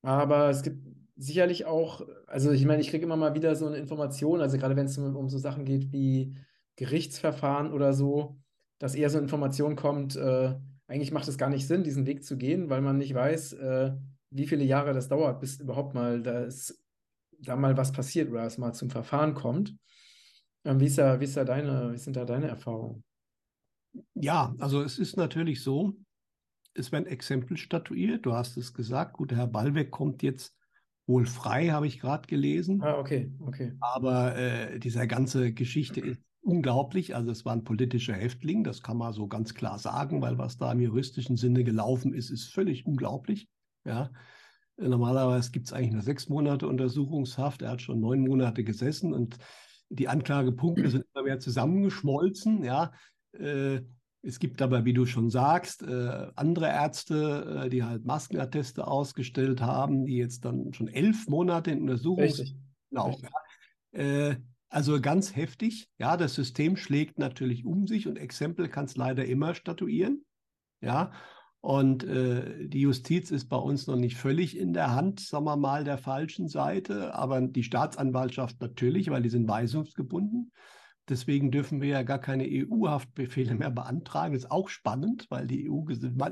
aber 0.02 0.50
es 0.50 0.62
gibt 0.62 0.86
sicherlich 1.16 1.66
auch, 1.66 2.06
also 2.26 2.50
ich 2.50 2.64
meine, 2.64 2.82
ich 2.82 2.90
kriege 2.90 3.04
immer 3.04 3.16
mal 3.16 3.34
wieder 3.34 3.54
so 3.56 3.66
eine 3.66 3.76
Information, 3.76 4.40
also 4.40 4.58
gerade 4.58 4.76
wenn 4.76 4.86
es 4.86 4.98
um, 4.98 5.16
um, 5.16 5.28
so 5.28 5.38
Sachen 5.38 5.64
geht 5.64 5.92
wie 5.92 6.36
Gerichtsverfahren 6.76 7.72
oder 7.72 7.92
so, 7.92 8.36
dass 8.78 8.94
eher 8.94 9.10
so 9.10 9.18
eine 9.18 9.24
Information 9.24 9.76
kommt, 9.76 10.16
äh, 10.16 10.54
eigentlich 10.86 11.12
macht 11.12 11.28
es 11.28 11.38
gar 11.38 11.48
nicht 11.50 11.66
Sinn, 11.66 11.84
diesen 11.84 12.06
Weg 12.06 12.24
zu 12.24 12.36
gehen, 12.36 12.68
weil 12.68 12.80
man 12.80 12.98
nicht 12.98 13.14
weiß, 13.14 13.54
äh, 13.54 13.92
wie 14.30 14.46
viele 14.46 14.64
Jahre 14.64 14.92
das 14.92 15.08
dauert, 15.08 15.40
bis 15.40 15.60
überhaupt 15.60 15.94
mal 15.94 16.22
das, 16.22 16.82
da 17.38 17.56
mal 17.56 17.76
was 17.76 17.92
passiert 17.92 18.30
oder 18.30 18.44
es 18.44 18.58
mal 18.58 18.72
zum 18.72 18.90
Verfahren 18.90 19.34
kommt. 19.34 19.74
Ähm, 20.64 20.80
wie, 20.80 20.86
ist 20.86 20.98
da, 20.98 21.20
wie, 21.20 21.24
ist 21.24 21.36
da 21.36 21.44
deine, 21.44 21.92
wie 21.92 21.98
sind 21.98 22.16
da 22.16 22.24
deine 22.24 22.48
Erfahrungen? 22.48 23.04
Ja, 24.14 24.54
also 24.58 24.82
es 24.82 24.98
ist 24.98 25.16
natürlich 25.16 25.62
so, 25.62 25.96
es 26.74 26.92
werden 26.92 27.06
Exempel 27.06 27.56
statuiert. 27.56 28.26
Du 28.26 28.32
hast 28.32 28.56
es 28.56 28.74
gesagt. 28.74 29.14
Gut, 29.14 29.32
Herr 29.32 29.46
Ballweg 29.46 29.90
kommt 29.90 30.22
jetzt 30.22 30.56
wohl 31.06 31.26
frei, 31.26 31.68
habe 31.68 31.86
ich 31.86 32.00
gerade 32.00 32.26
gelesen. 32.26 32.82
Ah, 32.82 32.98
okay, 32.98 33.30
okay. 33.40 33.72
Aber 33.80 34.36
äh, 34.36 34.78
diese 34.78 35.06
ganze 35.06 35.52
Geschichte 35.52 36.00
ist 36.00 36.20
unglaublich. 36.40 37.14
Also 37.14 37.30
es 37.30 37.44
war 37.44 37.52
ein 37.52 37.64
politischer 37.64 38.14
Häftling, 38.14 38.64
das 38.64 38.82
kann 38.82 38.96
man 38.96 39.12
so 39.12 39.26
ganz 39.28 39.54
klar 39.54 39.78
sagen, 39.78 40.22
weil 40.22 40.38
was 40.38 40.56
da 40.56 40.72
im 40.72 40.80
juristischen 40.80 41.36
Sinne 41.36 41.64
gelaufen 41.64 42.14
ist, 42.14 42.30
ist 42.30 42.52
völlig 42.52 42.86
unglaublich. 42.86 43.48
Ja. 43.84 44.10
Normalerweise 44.76 45.52
gibt 45.52 45.66
es 45.66 45.72
eigentlich 45.72 45.92
nur 45.92 46.02
sechs 46.02 46.28
Monate 46.28 46.66
Untersuchungshaft. 46.66 47.62
Er 47.62 47.70
hat 47.70 47.82
schon 47.82 48.00
neun 48.00 48.20
Monate 48.20 48.64
gesessen 48.64 49.12
und 49.12 49.38
die 49.88 50.08
Anklagepunkte 50.08 50.90
sind 50.90 51.04
immer 51.14 51.24
mehr 51.24 51.38
zusammengeschmolzen. 51.38 52.64
Ja, 52.64 52.92
es 53.36 54.38
gibt 54.38 54.62
aber, 54.62 54.84
wie 54.84 54.94
du 54.94 55.06
schon 55.06 55.30
sagst, 55.30 55.82
äh, 55.82 56.28
andere 56.34 56.66
Ärzte, 56.66 57.64
äh, 57.64 57.68
die 57.68 57.84
halt 57.84 58.04
Maskenatteste 58.04 58.86
ausgestellt 58.86 59.60
haben, 59.60 60.06
die 60.06 60.16
jetzt 60.16 60.44
dann 60.44 60.72
schon 60.72 60.88
elf 60.88 61.28
Monate 61.28 61.70
in 61.70 61.82
Untersuchung 61.82 62.24
Richtig. 62.24 62.54
Genau. 62.90 63.08
Richtig. 63.08 63.30
Ja. 63.92 64.36
Also 64.70 65.00
ganz 65.00 65.36
heftig. 65.36 65.88
Ja, 65.98 66.16
das 66.16 66.34
System 66.34 66.76
schlägt 66.76 67.20
natürlich 67.20 67.64
um 67.64 67.86
sich 67.86 68.08
und 68.08 68.16
Exempel 68.16 68.68
kann 68.68 68.86
es 68.86 68.96
leider 68.96 69.24
immer 69.24 69.54
statuieren. 69.54 70.24
Ja, 70.80 71.12
und 71.64 72.04
äh, 72.04 72.68
die 72.68 72.82
Justiz 72.82 73.30
ist 73.30 73.48
bei 73.48 73.56
uns 73.56 73.86
noch 73.86 73.96
nicht 73.96 74.18
völlig 74.18 74.54
in 74.54 74.74
der 74.74 74.94
Hand, 74.94 75.20
sagen 75.20 75.46
wir 75.46 75.56
mal, 75.56 75.82
der 75.82 75.96
falschen 75.96 76.46
Seite, 76.46 77.14
aber 77.14 77.40
die 77.40 77.62
Staatsanwaltschaft 77.62 78.60
natürlich, 78.60 79.08
weil 79.08 79.22
die 79.22 79.30
sind 79.30 79.48
weisungsgebunden. 79.48 80.52
Deswegen 81.08 81.50
dürfen 81.50 81.82
wir 81.82 81.88
ja 81.88 82.02
gar 82.02 82.18
keine 82.18 82.46
EU-Haftbefehle 82.46 83.54
mehr 83.54 83.70
beantragen. 83.70 84.32
Das 84.32 84.44
ist 84.44 84.50
auch 84.50 84.68
spannend, 84.68 85.26
weil 85.28 85.46
die 85.46 85.70
EU, 85.70 85.84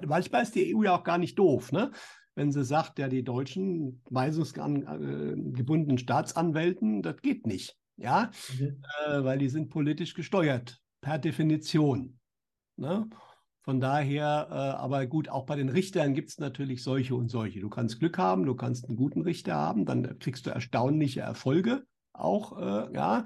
manchmal 0.06 0.42
ist 0.42 0.54
die 0.54 0.74
EU 0.74 0.84
ja 0.84 0.96
auch 0.96 1.04
gar 1.04 1.18
nicht 1.18 1.38
doof, 1.38 1.72
ne? 1.72 1.90
Wenn 2.34 2.50
sie 2.50 2.64
sagt, 2.64 2.98
ja, 2.98 3.08
die 3.08 3.24
deutschen 3.24 4.02
weisungsgebundenen 4.08 5.98
Staatsanwälten, 5.98 7.02
das 7.02 7.20
geht 7.20 7.46
nicht, 7.46 7.76
ja, 7.98 8.30
mhm. 8.58 8.82
äh, 9.06 9.22
weil 9.22 9.38
die 9.38 9.50
sind 9.50 9.68
politisch 9.68 10.14
gesteuert, 10.14 10.80
per 11.02 11.18
Definition. 11.18 12.18
Ne? 12.78 13.06
Von 13.64 13.80
daher, 13.80 14.48
äh, 14.50 14.54
aber 14.54 15.06
gut, 15.06 15.28
auch 15.28 15.44
bei 15.44 15.56
den 15.56 15.68
Richtern 15.68 16.14
gibt 16.14 16.30
es 16.30 16.38
natürlich 16.38 16.82
solche 16.82 17.14
und 17.14 17.28
solche. 17.28 17.60
Du 17.60 17.68
kannst 17.68 17.98
Glück 18.00 18.16
haben, 18.16 18.46
du 18.46 18.54
kannst 18.54 18.88
einen 18.88 18.96
guten 18.96 19.20
Richter 19.20 19.54
haben, 19.54 19.84
dann 19.84 20.18
kriegst 20.18 20.46
du 20.46 20.50
erstaunliche 20.50 21.20
Erfolge 21.20 21.84
auch, 22.12 22.58
äh, 22.58 22.94
ja. 22.94 23.24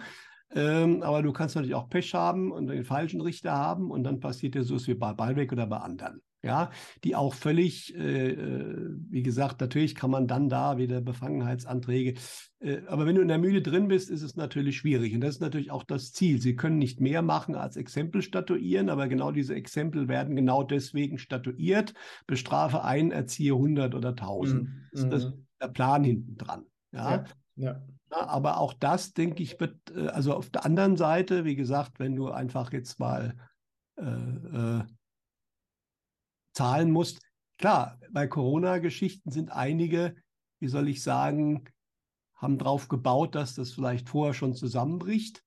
Ähm, 0.55 1.03
aber 1.03 1.23
du 1.23 1.33
kannst 1.33 1.57
natürlich 1.57 1.75
auch 1.75 1.89
Pech 1.89 2.15
haben 2.15 2.53
und 2.53 2.69
den 2.69 2.85
falschen 2.85 3.21
Richter 3.21 3.53
haben 3.53 3.91
und 3.91 4.05
dann 4.05 4.21
passiert 4.21 4.55
dir 4.55 4.63
so 4.63 4.77
wie 4.87 4.95
bei 4.95 5.13
Ballweg 5.13 5.53
oder 5.53 5.67
bei 5.67 5.79
anderen 5.79 6.23
ja, 6.47 6.71
die 7.05 7.17
auch 7.17 7.35
völlig, 7.35 7.95
äh, 7.97 8.31
äh, 8.31 8.95
wie 9.11 9.23
gesagt, 9.23 9.61
natürlich 9.61 9.95
kann 9.95 10.11
man 10.11 10.29
dann 10.29 10.49
da 10.49 10.79
wieder 10.79 11.01
Befangenheitsanträge, 11.01 12.15
äh, 12.61 12.79
aber 12.87 13.05
wenn 13.05 13.17
du 13.17 13.23
in 13.23 13.29
der 13.29 13.39
Mühle 13.39 13.63
drin 13.63 13.89
bist, 13.89 14.09
ist 14.11 14.23
es 14.23 14.37
natürlich 14.37 14.77
schwierig 14.79 15.15
und 15.15 15.21
das 15.21 15.37
ist 15.37 15.41
natürlich 15.41 15.71
auch 15.71 15.83
das 15.83 16.13
Ziel. 16.13 16.41
Sie 16.41 16.55
können 16.55 16.79
nicht 16.79 17.01
mehr 17.01 17.23
machen 17.23 17.57
als 17.57 17.77
Exempel 17.77 18.23
statuieren, 18.23 18.89
aber 18.89 19.09
genau 19.09 19.33
diese 19.33 19.55
Exempel 19.55 20.09
werden 20.09 20.37
genau 20.37 20.63
deswegen 20.63 21.19
statuiert. 21.19 21.95
Bestrafe 22.27 22.85
einen, 22.85 23.11
erziehe 23.11 23.53
100 23.53 23.95
oder 23.95 24.11
1000. 24.11 24.63
Mhm. 24.63 25.11
Das 25.11 25.25
ist 25.25 25.31
mhm. 25.31 25.47
der 25.61 25.69
Plan 25.69 26.05
hinten 26.05 26.37
dran. 26.37 26.65
Ja. 26.93 27.11
ja. 27.11 27.25
ja. 27.57 27.83
Aber 28.11 28.59
auch 28.59 28.73
das, 28.73 29.15
denke 29.15 29.43
ich, 29.43 29.59
wird, 29.59 29.77
äh, 29.91 30.09
also 30.09 30.35
auf 30.35 30.51
der 30.51 30.65
anderen 30.65 30.97
Seite, 30.97 31.45
wie 31.45 31.57
gesagt, 31.57 31.99
wenn 31.99 32.17
du 32.17 32.31
einfach 32.31 32.73
jetzt 32.73 32.99
mal 32.99 33.37
äh, 33.97 34.03
äh, 34.05 34.85
zahlen 36.53 36.91
musst. 36.91 37.21
Klar, 37.59 37.99
bei 38.11 38.27
Corona-Geschichten 38.27 39.31
sind 39.31 39.51
einige, 39.51 40.15
wie 40.61 40.69
soll 40.69 40.89
ich 40.89 41.03
sagen, 41.03 41.65
haben 42.35 42.59
darauf 42.59 42.89
gebaut, 42.89 43.35
dass 43.35 43.55
das 43.55 43.73
vielleicht 43.73 44.09
vorher 44.09 44.35
schon 44.35 44.55
zusammenbricht. 44.55 45.43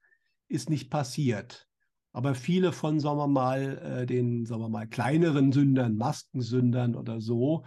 Ist 0.47 0.69
nicht 0.69 0.89
passiert. 0.89 1.67
Aber 2.11 2.33
viele 2.33 2.71
von, 2.71 2.99
sagen 2.99 3.19
wir 3.19 3.27
mal, 3.27 3.77
äh, 3.77 4.05
den, 4.07 4.45
sagen 4.45 4.61
wir 4.61 4.69
mal, 4.69 4.87
kleineren 4.87 5.51
Sündern, 5.51 5.95
Maskensündern 5.95 6.95
oder 6.95 7.21
so, 7.21 7.65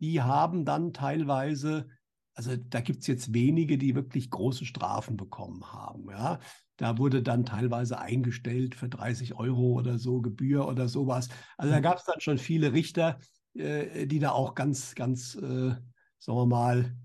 die 0.00 0.20
haben 0.20 0.64
dann 0.64 0.92
teilweise, 0.92 1.88
also 2.34 2.56
da 2.56 2.80
gibt 2.80 3.00
es 3.00 3.06
jetzt 3.06 3.34
wenige, 3.34 3.76
die 3.76 3.94
wirklich 3.94 4.30
große 4.30 4.64
Strafen 4.64 5.16
bekommen 5.16 5.72
haben. 5.72 6.08
Ja? 6.10 6.38
Da 6.76 6.98
wurde 6.98 7.22
dann 7.22 7.44
teilweise 7.44 7.98
eingestellt 7.98 8.74
für 8.74 8.88
30 8.88 9.34
Euro 9.34 9.72
oder 9.72 9.98
so, 9.98 10.20
Gebühr 10.20 10.66
oder 10.66 10.88
sowas. 10.88 11.28
Also 11.56 11.72
da 11.72 11.78
mhm. 11.78 11.82
gab 11.82 11.98
es 11.98 12.04
dann 12.04 12.20
schon 12.20 12.38
viele 12.38 12.72
Richter, 12.72 13.18
äh, 13.54 14.06
die 14.06 14.18
da 14.18 14.30
auch 14.30 14.54
ganz, 14.54 14.94
ganz, 14.94 15.34
äh, 15.34 15.74
sagen 16.18 16.38
wir 16.38 16.46
mal, 16.46 16.96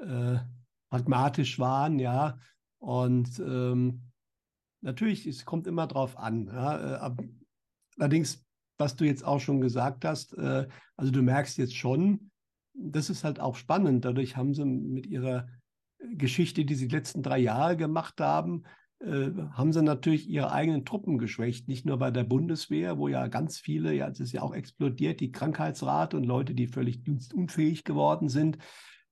äh, 0.00 0.38
pragmatisch 0.90 1.58
waren, 1.58 1.98
ja. 1.98 2.38
Und 2.78 3.38
ähm, 3.38 4.02
natürlich, 4.82 5.26
es 5.26 5.44
kommt 5.44 5.66
immer 5.66 5.86
drauf 5.86 6.18
an. 6.18 6.46
Ja? 6.46 7.08
Äh, 7.08 7.14
allerdings, 7.98 8.44
was 8.78 8.96
du 8.96 9.04
jetzt 9.04 9.24
auch 9.24 9.40
schon 9.40 9.60
gesagt 9.60 10.04
hast, 10.04 10.34
äh, 10.34 10.68
also 10.96 11.12
du 11.12 11.22
merkst 11.22 11.56
jetzt 11.58 11.76
schon, 11.76 12.30
das 12.78 13.10
ist 13.10 13.24
halt 13.24 13.40
auch 13.40 13.56
spannend. 13.56 14.04
Dadurch 14.04 14.36
haben 14.36 14.54
sie 14.54 14.64
mit 14.64 15.06
ihrer 15.06 15.48
Geschichte, 15.98 16.64
die 16.64 16.74
sie 16.74 16.88
die 16.88 16.94
letzten 16.94 17.22
drei 17.22 17.38
Jahre 17.38 17.76
gemacht 17.76 18.20
haben, 18.20 18.64
äh, 19.00 19.30
haben 19.52 19.72
sie 19.72 19.82
natürlich 19.82 20.28
ihre 20.28 20.52
eigenen 20.52 20.84
Truppen 20.84 21.18
geschwächt. 21.18 21.68
Nicht 21.68 21.86
nur 21.86 21.98
bei 21.98 22.10
der 22.10 22.24
Bundeswehr, 22.24 22.98
wo 22.98 23.08
ja 23.08 23.28
ganz 23.28 23.58
viele, 23.58 23.94
ja, 23.94 24.08
es 24.08 24.20
ist 24.20 24.32
ja 24.32 24.42
auch 24.42 24.54
explodiert, 24.54 25.20
die 25.20 25.32
Krankheitsrate 25.32 26.16
und 26.16 26.24
Leute, 26.24 26.54
die 26.54 26.66
völlig 26.66 27.02
dienstunfähig 27.02 27.84
geworden 27.84 28.28
sind. 28.28 28.58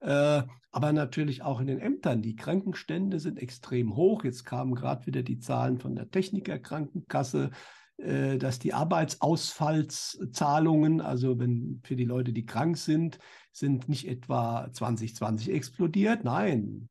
Äh, 0.01 0.43
aber 0.71 0.93
natürlich 0.93 1.43
auch 1.43 1.61
in 1.61 1.67
den 1.67 1.79
Ämtern. 1.79 2.23
Die 2.23 2.37
Krankenstände 2.37 3.21
sind 3.21 3.39
extrem 3.39 3.97
hoch. 3.97 4.25
Jetzt 4.25 4.45
kamen 4.45 4.75
gerade 4.75 5.07
wieder 5.07 5.23
die 5.23 5.39
Zahlen 5.39 5.79
von 5.79 5.95
der 5.95 6.11
Technikerkrankenkasse. 6.11 7.51
äh, 7.97 8.39
dass 8.39 8.59
die 8.59 8.75
Arbeitsausfallszahlungen, 8.75 11.01
also 11.01 11.39
wenn 11.39 11.81
für 11.85 11.95
die 11.95 12.05
Leute, 12.05 12.33
die 12.33 12.45
krank 12.45 12.77
sind, 12.77 13.21
sind 13.55 13.89
nicht 13.89 14.09
etwa 14.09 14.69
2020 14.73 15.51
explodiert, 15.51 16.25
nein, 16.25 16.89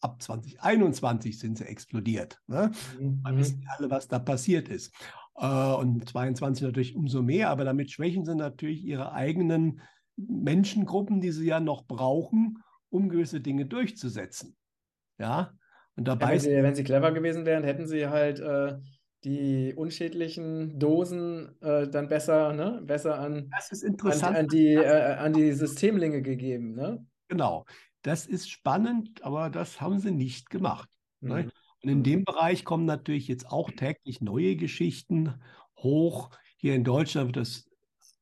ab 0.00 0.22
2021 0.22 1.38
sind 1.38 1.58
sie 1.58 1.64
explodiert. 1.64 2.40
Ne? 2.46 2.70
Mhm. 2.98 3.20
Wir 3.24 3.36
wissen 3.36 3.66
alle, 3.76 3.90
was 3.90 4.06
da 4.06 4.18
passiert 4.18 4.68
ist. 4.68 4.94
Äh, 5.36 5.46
und 5.46 6.08
22 6.08 6.64
natürlich 6.64 6.94
umso 6.94 7.22
mehr, 7.22 7.50
aber 7.50 7.64
damit 7.64 7.90
schwächen 7.90 8.24
sie 8.24 8.36
natürlich 8.36 8.84
ihre 8.84 9.12
eigenen 9.12 9.80
Menschengruppen, 10.16 11.20
die 11.20 11.32
sie 11.32 11.46
ja 11.46 11.58
noch 11.58 11.86
brauchen, 11.86 12.62
um 12.90 13.08
gewisse 13.08 13.40
Dinge 13.40 13.66
durchzusetzen. 13.66 14.56
Ja, 15.18 15.52
und 15.96 16.06
dabei. 16.06 16.26
Ja, 16.26 16.32
wenn, 16.32 16.40
sie, 16.40 16.62
wenn, 16.62 16.74
sie, 16.74 16.84
clever 16.84 17.12
gewesen 17.12 17.44
wären, 17.44 17.64
hätten 17.64 17.88
sie 17.88 18.06
halt 18.06 18.38
äh, 18.38 18.78
die 19.24 19.72
unschädlichen 19.74 20.78
Dosen 20.78 21.60
äh, 21.62 21.88
dann 21.88 22.08
besser, 22.08 22.52
ne? 22.52 22.82
besser 22.84 23.18
an, 23.18 23.50
an, 24.04 24.34
an, 24.34 24.48
die, 24.48 24.74
äh, 24.74 25.14
an 25.14 25.32
die 25.32 25.52
Systemlinge 25.52 26.22
gegeben. 26.22 26.74
Ne? 26.74 27.06
Genau. 27.28 27.64
Das 28.02 28.26
ist 28.26 28.50
spannend, 28.50 29.24
aber 29.24 29.48
das 29.48 29.80
haben 29.80 29.98
sie 29.98 30.10
nicht 30.10 30.50
gemacht. 30.50 30.90
Ne? 31.20 31.34
Mhm. 31.34 31.40
Ne? 31.40 31.50
Und 31.82 31.90
in 31.90 32.02
dem 32.02 32.24
Bereich 32.24 32.64
kommen 32.64 32.86
natürlich 32.86 33.28
jetzt 33.28 33.50
auch 33.50 33.70
täglich 33.70 34.20
neue 34.20 34.56
Geschichten 34.56 35.34
hoch. 35.78 36.30
Hier 36.56 36.74
in 36.74 36.84
Deutschland 36.84 37.28
wird 37.28 37.36
das 37.36 37.68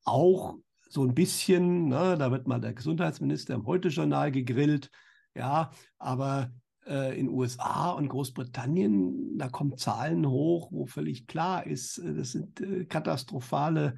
auch 0.05 0.57
so 0.88 1.05
ein 1.05 1.14
bisschen, 1.14 1.88
ne, 1.88 2.16
da 2.18 2.30
wird 2.30 2.48
mal 2.48 2.61
der 2.61 2.74
Gesundheitsminister 2.74 3.55
im 3.55 3.66
Heute-Journal 3.66 4.32
gegrillt, 4.32 4.90
ja, 5.34 5.70
aber 5.98 6.50
äh, 6.86 7.18
in 7.18 7.28
USA 7.28 7.90
und 7.90 8.08
Großbritannien, 8.08 9.38
da 9.38 9.48
kommen 9.48 9.76
Zahlen 9.76 10.28
hoch, 10.28 10.68
wo 10.70 10.86
völlig 10.86 11.26
klar 11.26 11.66
ist, 11.66 11.98
äh, 11.98 12.14
das 12.14 12.32
sind 12.32 12.60
äh, 12.60 12.84
katastrophale 12.84 13.96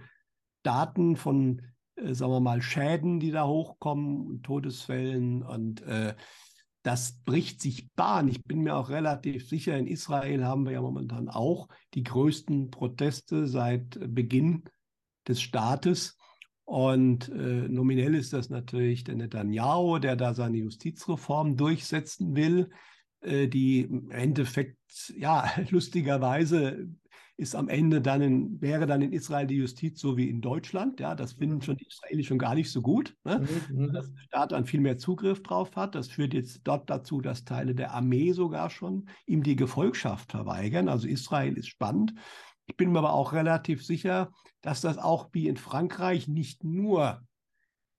Daten 0.63 1.17
von, 1.17 1.63
äh, 1.97 2.15
sagen 2.15 2.33
wir 2.33 2.41
mal, 2.41 2.63
Schäden, 2.63 3.21
die 3.21 3.31
da 3.31 3.47
hochkommen, 3.47 4.43
Todesfällen 4.43 5.43
und 5.43 5.83
äh, 5.83 6.15
das 6.83 7.23
bricht 7.25 7.63
sich 7.63 7.91
Bahn. 7.95 8.29
Ich 8.29 8.45
bin 8.45 8.61
mir 8.61 8.77
auch 8.77 8.91
relativ 8.91 9.49
sicher, 9.49 9.77
in 9.79 9.87
Israel 9.87 10.45
haben 10.45 10.67
wir 10.67 10.73
ja 10.73 10.83
momentan 10.83 11.31
auch 11.31 11.69
die 11.95 12.03
größten 12.03 12.71
Proteste 12.71 13.49
seit 13.49 13.99
Beginn 14.15 14.65
des 15.27 15.41
Staates. 15.41 16.19
Und 16.65 17.29
äh, 17.29 17.69
nominell 17.69 18.15
ist 18.15 18.33
das 18.33 18.49
natürlich 18.49 19.05
der 19.05 19.17
Netanyahu, 19.17 19.99
der 19.99 20.17
da 20.17 20.33
seine 20.33 20.57
Justizreform 20.59 21.57
durchsetzen 21.57 22.35
will, 22.35 22.71
äh, 23.21 23.49
die 23.49 23.81
im 23.81 24.11
Endeffekt, 24.11 24.79
ja, 25.17 25.51
lustigerweise 25.71 26.89
ist 27.37 27.57
am 27.57 27.69
Ende 27.69 28.01
dann 28.01 28.23
in, 28.23 28.61
wäre 28.61 28.87
dann 28.87 29.03
in 29.03 29.13
Israel 29.13 29.47
die 29.47 29.57
Justiz 29.57 30.01
so 30.01 30.17
wie 30.17 30.31
in 30.31 30.41
Deutschland. 30.41 31.01
Ja, 31.01 31.17
das 31.17 31.33
finden 31.33 31.61
schon 31.63 31.77
die 31.77 31.87
Israelis 31.87 32.27
schon 32.27 32.39
gar 32.39 32.55
nicht 32.55 32.71
so 32.71 32.81
gut, 32.81 33.17
ne? 33.25 33.45
mhm. 33.71 33.93
dass 33.93 34.13
der 34.13 34.23
Staat 34.23 34.53
dann 34.53 34.67
viel 34.67 34.81
mehr 34.81 34.99
Zugriff 34.99 35.43
drauf 35.43 35.75
hat. 35.75 35.97
Das 35.97 36.09
führt 36.09 36.33
jetzt 36.33 36.61
dort 36.65 36.89
dazu, 36.89 37.21
dass 37.21 37.45
Teile 37.45 37.75
der 37.75 37.93
Armee 37.93 38.33
sogar 38.33 38.71
schon 38.71 39.09
ihm 39.27 39.43
die 39.43 39.57
Gefolgschaft 39.57 40.31
verweigern. 40.31 40.89
Also 40.89 41.09
Israel 41.09 41.55
ist 41.59 41.69
spannend. 41.69 42.15
Ich 42.67 42.77
bin 42.77 42.93
mir 42.93 42.99
aber 42.99 43.13
auch 43.13 43.33
relativ 43.33 43.85
sicher, 43.85 44.33
dass 44.61 44.81
das 44.81 44.99
auch 44.99 45.29
wie 45.33 45.49
in 45.49 45.57
Frankreich 45.57 46.29
nicht 46.29 46.65
nur 46.65 47.23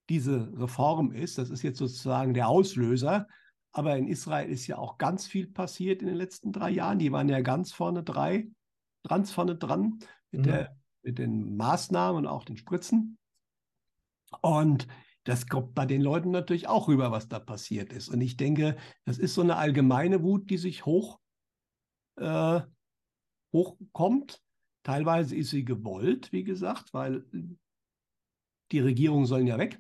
diese 0.09 0.51
Reform 0.57 1.11
ist, 1.11 1.38
das 1.38 1.49
ist 1.49 1.63
jetzt 1.63 1.80
sozusagen 1.80 2.34
der 2.34 2.47
Auslöser, 2.47 3.28
aber 3.72 3.97
in 3.97 4.07
Israel 4.07 4.49
ist 4.49 4.68
ja 4.68 4.78
auch 4.78 4.97
ganz 4.97 5.28
viel 5.28 5.47
passiert 5.47 6.01
in 6.01 6.07
den 6.07 6.16
letzten 6.16 6.53
drei 6.53 6.70
Jahren. 6.70 6.97
Die 6.97 7.11
waren 7.11 7.28
ja 7.28 7.41
ganz 7.41 7.74
vorne 7.74 8.03
drei, 8.03 8.47
ganz 9.05 9.32
vorne 9.32 9.57
dran 9.57 9.99
mit, 10.32 10.41
mhm. 10.41 10.43
der, 10.45 10.78
mit 11.01 11.18
den 11.20 11.57
Maßnahmen 11.57 12.20
und 12.20 12.28
auch 12.28 12.45
den 12.45 12.55
Spritzen. 12.55 13.18
Und 14.41 14.88
das 15.26 15.47
kommt 15.47 15.74
bei 15.74 15.86
den 15.86 16.01
Leuten 16.01 16.32
natürlich 16.32 16.70
auch 16.70 16.88
rüber, 16.88 17.11
was 17.11 17.28
da 17.28 17.39
passiert 17.39 17.91
ist. 17.91 18.07
Und 18.07 18.22
ich 18.22 18.38
denke, 18.38 18.78
das 19.03 19.18
ist 19.18 19.34
so 19.34 19.41
eine 19.41 19.57
allgemeine 19.57 20.24
Wut, 20.24 20.49
die 20.49 20.57
sich 20.57 20.86
hoch, 20.86 21.20
äh, 22.18 22.61
hochkommt. 23.51 24.41
Teilweise 24.86 25.36
ist 25.36 25.49
sie 25.49 25.65
gewollt, 25.65 26.31
wie 26.31 26.43
gesagt, 26.43 26.93
weil 26.93 27.25
die 28.71 28.79
Regierungen 28.79 29.25
sollen 29.25 29.47
ja 29.47 29.57
weg. 29.57 29.79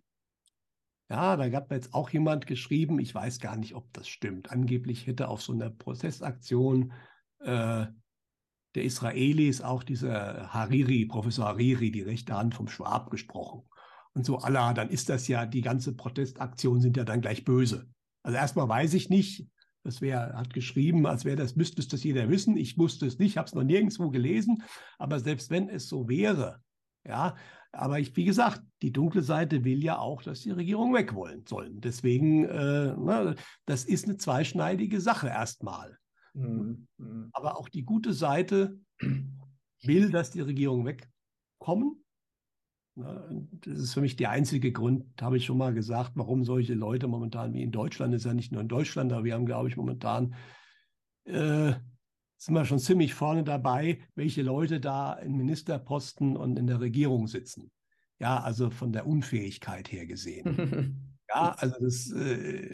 Ja, 1.11 1.37
da 1.37 1.47
gab 1.47 1.71
jetzt 1.71 1.93
auch 1.93 2.09
jemand 2.09 2.47
geschrieben, 2.47 2.97
ich 2.97 3.13
weiß 3.13 3.39
gar 3.39 3.55
nicht, 3.55 3.75
ob 3.75 3.93
das 3.93 4.07
stimmt. 4.07 4.51
Angeblich 4.51 5.05
hätte 5.05 5.27
auf 5.27 5.43
so 5.43 5.53
einer 5.53 5.69
Prozessaktion 5.69 6.91
äh, 7.37 7.85
der 8.73 8.83
Israelis 8.83 9.61
auch 9.61 9.83
dieser 9.83 10.51
Hariri, 10.51 11.05
Professor 11.05 11.45
Hariri, 11.45 11.91
die 11.91 12.01
rechte 12.01 12.35
Hand 12.35 12.55
vom 12.55 12.67
Schwab 12.67 13.11
gesprochen. 13.11 13.61
Und 14.13 14.25
so, 14.25 14.39
Allah, 14.39 14.73
dann 14.73 14.89
ist 14.89 15.09
das 15.09 15.27
ja, 15.27 15.45
die 15.45 15.61
ganze 15.61 15.95
Protestaktion 15.95 16.81
sind 16.81 16.97
ja 16.97 17.03
dann 17.03 17.21
gleich 17.21 17.45
böse. 17.45 17.87
Also 18.23 18.39
erstmal 18.39 18.67
weiß 18.67 18.95
ich 18.95 19.11
nicht, 19.11 19.47
das 19.85 20.01
wär, 20.01 20.33
hat 20.33 20.53
geschrieben, 20.53 21.05
als 21.05 21.25
wäre 21.25 21.35
das, 21.35 21.55
müsste 21.55 21.81
es 21.81 21.87
das 21.87 22.03
jeder 22.03 22.29
wissen. 22.29 22.57
Ich 22.57 22.77
wusste 22.77 23.05
es 23.05 23.19
nicht, 23.19 23.37
habe 23.37 23.47
es 23.47 23.53
noch 23.53 23.63
nirgendwo 23.63 24.09
gelesen. 24.09 24.63
Aber 24.97 25.19
selbst 25.19 25.51
wenn 25.51 25.69
es 25.69 25.87
so 25.87 26.09
wäre, 26.09 26.59
ja, 27.07 27.35
aber 27.71 27.99
ich, 27.99 28.15
wie 28.15 28.25
gesagt, 28.25 28.63
die 28.81 28.91
dunkle 28.91 29.21
Seite 29.21 29.63
will 29.63 29.83
ja 29.83 29.99
auch, 29.99 30.23
dass 30.23 30.41
die 30.41 30.51
Regierung 30.51 30.93
weg 30.93 31.13
wollen 31.13 31.45
sollen. 31.45 31.81
Deswegen, 31.81 32.45
äh, 32.45 32.95
na, 32.97 33.23
ne, 33.23 33.35
das 33.65 33.85
ist 33.85 34.05
eine 34.05 34.17
zweischneidige 34.17 34.99
Sache 34.99 35.27
erstmal. 35.27 35.97
Mhm. 36.33 36.87
Aber 37.31 37.57
auch 37.57 37.69
die 37.69 37.83
gute 37.83 38.13
Seite 38.13 38.79
will, 39.83 40.09
dass 40.09 40.31
die 40.31 40.41
Regierung 40.41 40.85
wegkommen. 40.85 42.04
Das 42.95 43.77
ist 43.77 43.93
für 43.93 44.01
mich 44.01 44.15
der 44.15 44.29
einzige 44.29 44.71
Grund, 44.71 45.21
habe 45.21 45.37
ich 45.37 45.45
schon 45.45 45.57
mal 45.57 45.73
gesagt, 45.73 46.11
warum 46.15 46.45
solche 46.45 46.73
Leute 46.73 47.07
momentan 47.07 47.53
wie 47.53 47.61
in 47.61 47.71
Deutschland, 47.71 48.13
ist 48.13 48.25
ja 48.25 48.33
nicht 48.33 48.53
nur 48.53 48.61
in 48.61 48.69
Deutschland, 48.69 49.11
aber 49.11 49.25
wir 49.25 49.33
haben, 49.33 49.45
glaube 49.45 49.67
ich, 49.67 49.75
momentan, 49.75 50.33
äh, 51.25 51.73
sind 52.37 52.53
wir 52.53 52.65
schon 52.65 52.79
ziemlich 52.79 53.13
vorne 53.13 53.43
dabei, 53.43 53.99
welche 54.15 54.43
Leute 54.43 54.79
da 54.79 55.13
in 55.13 55.35
Ministerposten 55.35 56.37
und 56.37 56.57
in 56.57 56.67
der 56.67 56.79
Regierung 56.79 57.27
sitzen. 57.27 57.71
Ja, 58.19 58.41
also 58.41 58.69
von 58.69 58.93
der 58.93 59.07
Unfähigkeit 59.07 59.91
her 59.91 60.05
gesehen. 60.05 61.17
ja, 61.29 61.53
also 61.57 61.75
das, 61.81 62.11
äh, 62.11 62.73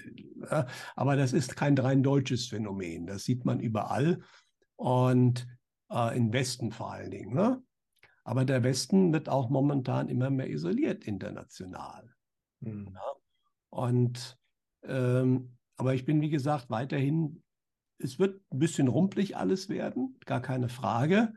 aber 0.96 1.16
das 1.16 1.34
ist 1.34 1.56
kein 1.56 1.76
rein 1.78 2.04
deutsches 2.04 2.48
Phänomen. 2.48 3.08
Das 3.08 3.24
sieht 3.24 3.44
man 3.44 3.60
überall 3.60 4.22
und 4.76 5.48
äh, 5.90 6.16
im 6.16 6.32
Westen 6.32 6.72
vor 6.72 6.92
allen 6.92 7.10
Dingen. 7.10 7.34
Ne? 7.34 7.64
Aber 8.24 8.46
der 8.46 8.64
Westen 8.64 9.14
wird 9.14 9.30
auch 9.30 9.50
momentan 9.50 10.08
immer 10.10 10.30
mehr 10.30 10.50
isoliert 10.50 11.06
international. 11.06 12.14
Mhm. 12.60 12.90
Ja? 12.94 13.02
Und 13.70 14.38
ähm, 14.84 15.58
aber 15.78 15.96
ich 15.96 16.06
bin, 16.06 16.22
wie 16.22 16.30
gesagt, 16.30 16.70
weiterhin, 16.70 17.42
es 17.98 18.20
wird 18.20 18.42
ein 18.52 18.60
bisschen 18.60 18.88
rumpelig 18.88 19.38
alles 19.38 19.70
werden, 19.70 20.20
gar 20.26 20.42
keine 20.42 20.70
Frage. 20.70 21.34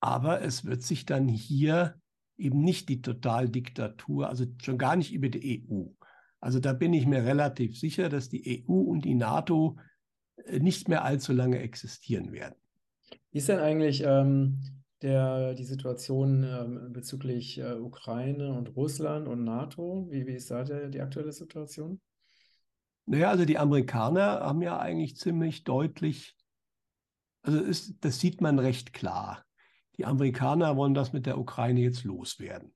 Aber 0.00 0.42
es 0.42 0.64
wird 0.64 0.82
sich 0.82 1.04
dann 1.04 1.28
hier 1.28 2.00
eben 2.38 2.62
nicht 2.62 2.88
die 2.88 3.02
Totaldiktatur, 3.02 4.28
also 4.28 4.46
schon 4.62 4.78
gar 4.78 4.96
nicht 4.96 5.12
über 5.12 5.28
die 5.28 5.66
EU. 5.68 5.84
Also 6.40 6.58
da 6.58 6.72
bin 6.72 6.92
ich 6.92 7.06
mir 7.06 7.24
relativ 7.24 7.78
sicher, 7.78 8.08
dass 8.08 8.28
die 8.28 8.64
EU 8.66 8.72
und 8.72 9.04
die 9.04 9.14
NATO 9.14 9.78
äh, 10.46 10.58
nicht 10.58 10.88
mehr 10.88 11.04
allzu 11.04 11.32
lange 11.32 11.60
existieren 11.60 12.32
werden. 12.32 12.56
Wie 13.30 13.38
ist 13.38 13.48
denn 13.48 13.60
eigentlich 13.60 14.02
ähm, 14.04 14.81
der, 15.02 15.54
die 15.54 15.64
Situation 15.64 16.44
ähm, 16.44 16.92
bezüglich 16.92 17.58
äh, 17.58 17.74
Ukraine 17.74 18.52
und 18.52 18.76
Russland 18.76 19.28
und 19.28 19.44
NATO? 19.44 20.06
Wie, 20.10 20.26
wie 20.26 20.34
ist 20.34 20.50
da 20.50 20.64
der, 20.64 20.88
die 20.88 21.00
aktuelle 21.00 21.32
Situation? 21.32 22.00
Naja, 23.06 23.30
also 23.30 23.44
die 23.44 23.58
Amerikaner 23.58 24.40
haben 24.40 24.62
ja 24.62 24.78
eigentlich 24.78 25.16
ziemlich 25.16 25.64
deutlich, 25.64 26.36
also 27.42 27.60
ist, 27.60 27.96
das 28.04 28.20
sieht 28.20 28.40
man 28.40 28.58
recht 28.58 28.92
klar. 28.92 29.44
Die 29.96 30.04
Amerikaner 30.04 30.76
wollen 30.76 30.94
das 30.94 31.12
mit 31.12 31.26
der 31.26 31.38
Ukraine 31.38 31.80
jetzt 31.80 32.04
loswerden. 32.04 32.72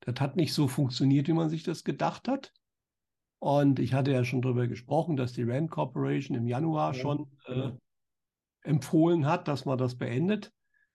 Das 0.00 0.20
hat 0.20 0.36
nicht 0.36 0.54
so 0.54 0.68
funktioniert, 0.68 1.28
wie 1.28 1.32
man 1.32 1.50
sich 1.50 1.64
das 1.64 1.84
gedacht 1.84 2.28
hat. 2.28 2.52
Und 3.40 3.78
ich 3.78 3.92
hatte 3.92 4.12
ja 4.12 4.24
schon 4.24 4.40
darüber 4.40 4.66
gesprochen, 4.68 5.16
dass 5.16 5.32
die 5.32 5.42
Rand 5.42 5.70
Corporation 5.70 6.36
im 6.36 6.46
Januar 6.46 6.94
ja, 6.94 7.00
schon 7.00 7.30
äh, 7.46 7.72
empfohlen 8.62 9.26
hat, 9.26 9.48
dass 9.48 9.64
man 9.64 9.76
das 9.76 9.96
beendet 9.96 10.52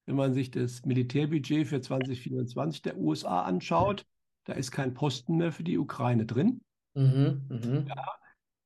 wenn 0.10 0.16
man 0.16 0.34
sich 0.34 0.50
das 0.50 0.84
Militärbudget 0.86 1.68
für 1.68 1.82
2024 1.82 2.82
der 2.82 2.98
USA 2.98 3.44
anschaut, 3.44 4.08
da 4.46 4.54
ist 4.54 4.72
kein 4.72 4.96
Posten 4.96 5.38
mehr 5.38 5.52
für 5.52 5.64
die 5.64 5.78
Ukraine 5.78 6.26
drin. 6.26 6.62
Mhm, 6.96 7.46
mh. 7.48 7.86
ja. 7.88 8.06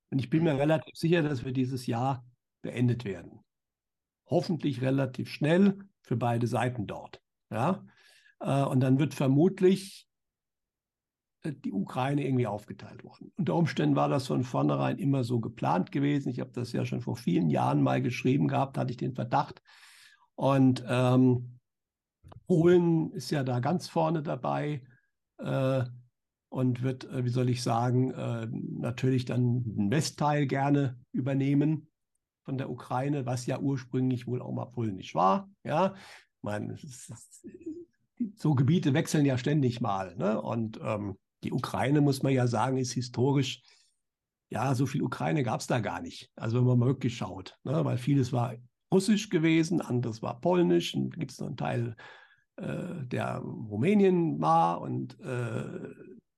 Und 0.09 0.19
ich 0.19 0.29
bin 0.29 0.45
mir 0.45 0.57
relativ 0.57 0.95
sicher, 0.95 1.21
dass 1.21 1.43
wir 1.43 1.51
dieses 1.51 1.85
Jahr 1.85 2.25
beendet 2.61 3.03
werden. 3.03 3.41
Hoffentlich 4.25 4.81
relativ 4.81 5.29
schnell 5.29 5.79
für 6.01 6.15
beide 6.15 6.47
Seiten 6.47 6.87
dort. 6.87 7.21
Ja? 7.51 7.85
Äh, 8.39 8.63
und 8.63 8.79
dann 8.79 8.97
wird 8.97 9.13
vermutlich 9.13 10.07
äh, 11.41 11.51
die 11.51 11.73
Ukraine 11.73 12.25
irgendwie 12.25 12.47
aufgeteilt 12.47 13.03
worden. 13.03 13.33
Unter 13.35 13.55
Umständen 13.55 13.97
war 13.97 14.07
das 14.07 14.27
von 14.27 14.45
vornherein 14.45 14.97
immer 14.97 15.25
so 15.25 15.41
geplant 15.41 15.91
gewesen. 15.91 16.29
Ich 16.29 16.39
habe 16.39 16.51
das 16.53 16.71
ja 16.71 16.85
schon 16.85 17.01
vor 17.01 17.17
vielen 17.17 17.49
Jahren 17.49 17.81
mal 17.81 18.01
geschrieben 18.01 18.47
gehabt, 18.47 18.77
hatte 18.77 18.91
ich 18.91 18.97
den 18.97 19.13
Verdacht, 19.13 19.61
und 20.35 20.83
ähm, 20.87 21.59
Polen 22.47 23.11
ist 23.11 23.31
ja 23.31 23.43
da 23.43 23.59
ganz 23.59 23.87
vorne 23.87 24.23
dabei 24.23 24.81
äh, 25.39 25.83
und 26.49 26.83
wird, 26.83 27.05
äh, 27.05 27.25
wie 27.25 27.29
soll 27.29 27.49
ich 27.49 27.63
sagen, 27.63 28.11
äh, 28.11 28.47
natürlich 28.47 29.25
dann 29.25 29.63
den 29.63 29.91
Westteil 29.91 30.45
gerne 30.45 30.99
übernehmen 31.11 31.87
von 32.43 32.57
der 32.57 32.69
Ukraine, 32.69 33.25
was 33.25 33.45
ja 33.45 33.59
ursprünglich 33.59 34.27
wohl 34.27 34.41
auch 34.41 34.51
mal 34.51 34.65
polnisch 34.65 35.15
war. 35.15 35.49
Ja, 35.63 35.95
ist, 36.83 37.45
so 38.35 38.53
Gebiete 38.53 38.93
wechseln 38.93 39.25
ja 39.25 39.37
ständig 39.37 39.81
mal. 39.81 40.15
Ne? 40.17 40.41
Und 40.41 40.79
ähm, 40.83 41.17
die 41.43 41.51
Ukraine, 41.51 42.01
muss 42.01 42.23
man 42.23 42.33
ja 42.33 42.47
sagen, 42.47 42.77
ist 42.77 42.93
historisch, 42.93 43.61
ja, 44.49 44.75
so 44.75 44.85
viel 44.85 45.01
Ukraine 45.01 45.43
gab 45.43 45.61
es 45.61 45.67
da 45.67 45.79
gar 45.79 46.01
nicht. 46.01 46.29
Also 46.35 46.57
wenn 46.57 46.65
man 46.65 46.79
mal 46.79 46.87
wirklich 46.87 47.17
schaut, 47.17 47.57
ne? 47.63 47.83
weil 47.83 47.97
vieles 47.97 48.31
war 48.31 48.53
russisch 48.93 49.29
gewesen, 49.29 49.81
anderes 49.81 50.21
war 50.21 50.39
polnisch, 50.39 50.95
und 50.95 51.19
gibt 51.19 51.31
es 51.31 51.39
noch 51.39 51.47
einen 51.47 51.57
Teil 51.57 51.95
äh, 52.55 53.05
der 53.05 53.37
Rumänien 53.37 54.39
war 54.39 54.81
und 54.81 55.19
äh, 55.19 55.89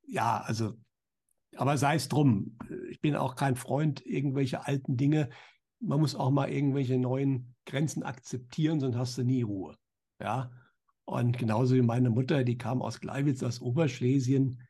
ja, 0.08 0.42
also, 0.42 0.74
aber 1.56 1.78
sei 1.78 1.96
es 1.96 2.08
drum. 2.08 2.58
Ich 2.90 3.02
bin 3.02 3.16
auch 3.16 3.36
kein 3.36 3.56
Freund 3.56 4.06
irgendwelcher 4.06 4.68
alten 4.68 4.98
Dinge. 4.98 5.30
Man 5.80 6.00
muss 6.00 6.16
auch 6.16 6.32
mal 6.32 6.50
irgendwelche 6.50 6.98
neuen 6.98 7.56
Grenzen 7.66 8.04
akzeptieren, 8.04 8.80
sonst 8.80 8.98
hast 8.98 9.18
du 9.18 9.24
nie 9.24 9.42
Ruhe. 9.42 9.76
Ja. 10.22 10.52
Und 11.06 11.38
genauso 11.38 11.76
wie 11.76 11.82
meine 11.82 12.10
Mutter, 12.10 12.44
die 12.44 12.58
kam 12.58 12.82
aus 12.82 13.00
Gleiwitz, 13.00 13.44
aus 13.44 13.62
Oberschlesien, 13.62 14.62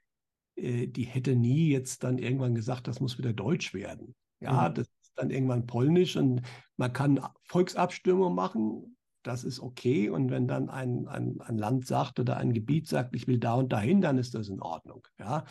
äh, 0.55 0.87
die 0.87 1.03
hätte 1.03 1.35
nie 1.35 1.69
jetzt 1.69 2.03
dann 2.03 2.17
irgendwann 2.17 2.55
gesagt, 2.55 2.87
das 2.87 2.99
muss 2.99 3.17
wieder 3.17 3.33
Deutsch 3.33 3.73
werden. 3.73 4.15
Ja, 4.41 4.69
mhm. 4.69 4.75
das 4.75 4.87
ist 4.87 5.04
dann 5.15 5.29
irgendwann 5.29 5.65
Polnisch 5.65 6.15
und 6.15 6.41
man 6.77 6.93
kann 6.93 7.19
Volksabstimmung 7.43 8.35
machen, 8.35 8.97
das 9.23 9.43
ist 9.43 9.59
okay. 9.59 10.09
Und 10.09 10.29
wenn 10.29 10.47
dann 10.47 10.69
ein, 10.69 11.07
ein, 11.07 11.39
ein 11.41 11.57
Land 11.57 11.87
sagt 11.87 12.19
oder 12.19 12.37
ein 12.37 12.53
Gebiet 12.53 12.87
sagt, 12.87 13.15
ich 13.15 13.27
will 13.27 13.39
da 13.39 13.55
und 13.55 13.73
dahin, 13.73 14.01
dann 14.01 14.17
ist 14.17 14.35
das 14.35 14.49
in 14.49 14.61
Ordnung. 14.61 15.07
Ja. 15.19 15.45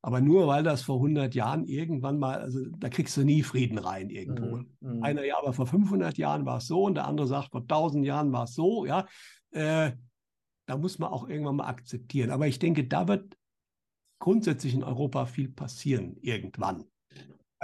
Aber 0.00 0.20
nur 0.20 0.46
weil 0.46 0.62
das 0.62 0.82
vor 0.82 0.96
100 0.96 1.34
Jahren 1.34 1.64
irgendwann 1.64 2.18
mal, 2.18 2.38
also 2.38 2.60
da 2.78 2.88
kriegst 2.88 3.16
du 3.16 3.24
nie 3.24 3.42
Frieden 3.42 3.78
rein 3.78 4.10
irgendwo. 4.10 4.58
Mm, 4.58 4.98
mm. 4.98 5.02
Einer, 5.02 5.24
ja, 5.24 5.36
aber 5.38 5.52
vor 5.52 5.66
500 5.66 6.16
Jahren 6.16 6.46
war 6.46 6.58
es 6.58 6.68
so 6.68 6.84
und 6.84 6.94
der 6.94 7.06
andere 7.06 7.26
sagt, 7.26 7.50
vor 7.50 7.62
1000 7.62 8.06
Jahren 8.06 8.32
war 8.32 8.44
es 8.44 8.54
so. 8.54 8.86
Ja, 8.86 9.06
äh, 9.50 9.92
da 10.66 10.76
muss 10.76 10.98
man 10.98 11.10
auch 11.10 11.28
irgendwann 11.28 11.56
mal 11.56 11.66
akzeptieren. 11.66 12.30
Aber 12.30 12.46
ich 12.46 12.58
denke, 12.58 12.86
da 12.86 13.08
wird 13.08 13.36
grundsätzlich 14.20 14.74
in 14.74 14.84
Europa 14.84 15.26
viel 15.26 15.48
passieren 15.48 16.16
irgendwann 16.20 16.84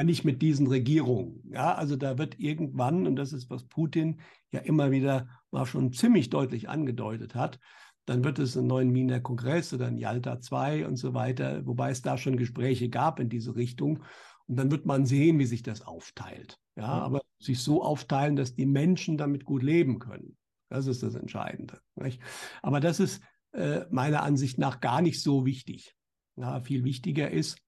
nicht 0.02 0.24
mit 0.24 0.42
diesen 0.42 0.66
Regierungen. 0.66 1.42
Ja, 1.52 1.74
also 1.74 1.96
da 1.96 2.18
wird 2.18 2.38
irgendwann, 2.38 3.06
und 3.06 3.16
das 3.16 3.32
ist, 3.32 3.50
was 3.50 3.64
Putin 3.64 4.20
ja 4.50 4.60
immer 4.60 4.90
wieder 4.90 5.28
mal 5.50 5.66
schon 5.66 5.92
ziemlich 5.92 6.30
deutlich 6.30 6.68
angedeutet 6.68 7.34
hat, 7.34 7.60
dann 8.06 8.24
wird 8.24 8.38
es 8.38 8.56
einen 8.56 8.66
neuen 8.66 8.92
Wiener 8.94 9.20
Kongress 9.20 9.72
oder 9.72 9.86
ein 9.86 9.96
Yalta 9.96 10.40
2 10.40 10.86
und 10.86 10.96
so 10.96 11.14
weiter, 11.14 11.64
wobei 11.66 11.90
es 11.90 12.02
da 12.02 12.18
schon 12.18 12.36
Gespräche 12.36 12.88
gab 12.88 13.20
in 13.20 13.28
diese 13.28 13.56
Richtung. 13.56 14.02
Und 14.46 14.56
dann 14.56 14.70
wird 14.70 14.84
man 14.84 15.06
sehen, 15.06 15.38
wie 15.38 15.46
sich 15.46 15.62
das 15.62 15.82
aufteilt. 15.82 16.58
Ja, 16.76 16.88
aber 16.88 17.22
sich 17.38 17.62
so 17.62 17.82
aufteilen, 17.82 18.36
dass 18.36 18.54
die 18.54 18.66
Menschen 18.66 19.16
damit 19.16 19.44
gut 19.44 19.62
leben 19.62 20.00
können. 20.00 20.36
Das 20.68 20.86
ist 20.86 21.02
das 21.02 21.14
Entscheidende. 21.14 21.80
Nicht? 21.94 22.20
Aber 22.62 22.80
das 22.80 23.00
ist 23.00 23.22
äh, 23.52 23.84
meiner 23.90 24.22
Ansicht 24.22 24.58
nach 24.58 24.80
gar 24.80 25.00
nicht 25.00 25.22
so 25.22 25.46
wichtig. 25.46 25.94
Ja, 26.36 26.60
viel 26.60 26.84
wichtiger 26.84 27.30
ist, 27.30 27.58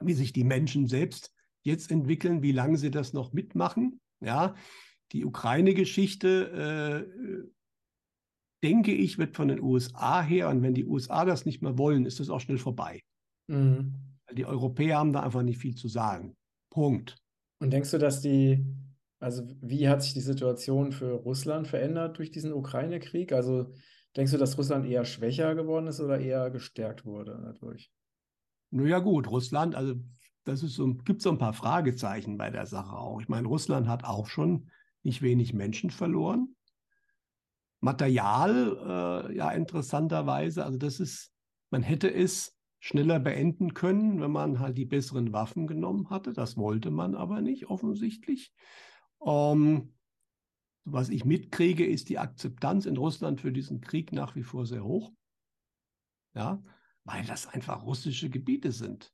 wie 0.00 0.14
sich 0.14 0.32
die 0.32 0.44
Menschen 0.44 0.86
selbst 0.86 1.32
jetzt 1.62 1.90
entwickeln, 1.90 2.42
wie 2.42 2.52
lange 2.52 2.78
sie 2.78 2.90
das 2.90 3.12
noch 3.12 3.32
mitmachen. 3.32 4.00
Ja, 4.20 4.54
die 5.12 5.24
Ukraine-Geschichte, 5.24 7.06
äh, 7.08 7.50
denke 8.62 8.92
ich, 8.92 9.18
wird 9.18 9.36
von 9.36 9.48
den 9.48 9.60
USA 9.60 10.22
her, 10.22 10.48
und 10.48 10.62
wenn 10.62 10.74
die 10.74 10.84
USA 10.84 11.24
das 11.24 11.46
nicht 11.46 11.62
mehr 11.62 11.78
wollen, 11.78 12.06
ist 12.06 12.20
das 12.20 12.30
auch 12.30 12.40
schnell 12.40 12.58
vorbei. 12.58 13.02
Mhm. 13.48 13.94
Die 14.32 14.44
Europäer 14.44 14.98
haben 14.98 15.12
da 15.12 15.20
einfach 15.20 15.42
nicht 15.42 15.58
viel 15.58 15.74
zu 15.74 15.88
sagen. 15.88 16.36
Punkt. 16.70 17.16
Und 17.58 17.72
denkst 17.72 17.90
du, 17.90 17.98
dass 17.98 18.20
die, 18.20 18.64
also 19.18 19.42
wie 19.60 19.88
hat 19.88 20.02
sich 20.02 20.14
die 20.14 20.20
Situation 20.20 20.92
für 20.92 21.12
Russland 21.12 21.66
verändert 21.66 22.18
durch 22.18 22.30
diesen 22.30 22.52
Ukraine-Krieg? 22.52 23.32
Also 23.32 23.72
denkst 24.16 24.32
du, 24.32 24.38
dass 24.38 24.56
Russland 24.56 24.86
eher 24.86 25.04
schwächer 25.04 25.54
geworden 25.54 25.88
ist 25.88 26.00
oder 26.00 26.20
eher 26.20 26.50
gestärkt 26.50 27.04
wurde 27.04 27.40
dadurch? 27.42 27.90
Nun 28.70 28.86
ja, 28.86 28.98
gut, 29.00 29.28
Russland, 29.28 29.74
also 29.74 29.94
das 30.44 30.62
ist 30.62 30.74
so, 30.74 30.94
gibt 30.94 31.22
so 31.22 31.30
ein 31.30 31.38
paar 31.38 31.52
Fragezeichen 31.52 32.38
bei 32.38 32.50
der 32.50 32.66
Sache 32.66 32.96
auch. 32.96 33.20
Ich 33.20 33.28
meine, 33.28 33.48
Russland 33.48 33.88
hat 33.88 34.04
auch 34.04 34.26
schon 34.28 34.70
nicht 35.02 35.22
wenig 35.22 35.52
Menschen 35.52 35.90
verloren. 35.90 36.54
Material, 37.80 39.28
äh, 39.30 39.36
ja, 39.36 39.50
interessanterweise, 39.50 40.64
also 40.64 40.78
das 40.78 41.00
ist, 41.00 41.32
man 41.70 41.82
hätte 41.82 42.12
es 42.12 42.56
schneller 42.78 43.18
beenden 43.18 43.74
können, 43.74 44.20
wenn 44.20 44.30
man 44.30 44.58
halt 44.58 44.78
die 44.78 44.86
besseren 44.86 45.32
Waffen 45.32 45.66
genommen 45.66 46.10
hatte. 46.10 46.32
Das 46.32 46.56
wollte 46.56 46.90
man 46.90 47.14
aber 47.14 47.40
nicht, 47.40 47.66
offensichtlich. 47.66 48.52
Ähm, 49.24 49.94
was 50.84 51.10
ich 51.10 51.24
mitkriege, 51.24 51.86
ist 51.86 52.08
die 52.08 52.18
Akzeptanz 52.18 52.86
in 52.86 52.96
Russland 52.96 53.40
für 53.40 53.52
diesen 53.52 53.80
Krieg 53.80 54.12
nach 54.12 54.34
wie 54.34 54.42
vor 54.42 54.66
sehr 54.66 54.84
hoch. 54.84 55.12
Ja, 56.34 56.62
weil 57.04 57.24
das 57.24 57.46
einfach 57.46 57.84
russische 57.84 58.30
Gebiete 58.30 58.72
sind. 58.72 59.12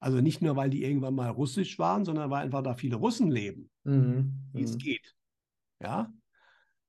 Also 0.00 0.20
nicht 0.20 0.42
nur, 0.42 0.56
weil 0.56 0.70
die 0.70 0.84
irgendwann 0.84 1.14
mal 1.14 1.30
russisch 1.30 1.78
waren, 1.78 2.04
sondern 2.04 2.30
weil 2.30 2.44
einfach 2.44 2.62
da 2.62 2.74
viele 2.74 2.96
Russen 2.96 3.30
leben, 3.30 3.70
mhm. 3.84 4.34
wie 4.52 4.62
es 4.62 4.74
mhm. 4.74 4.78
geht. 4.78 5.14
Ja. 5.80 6.12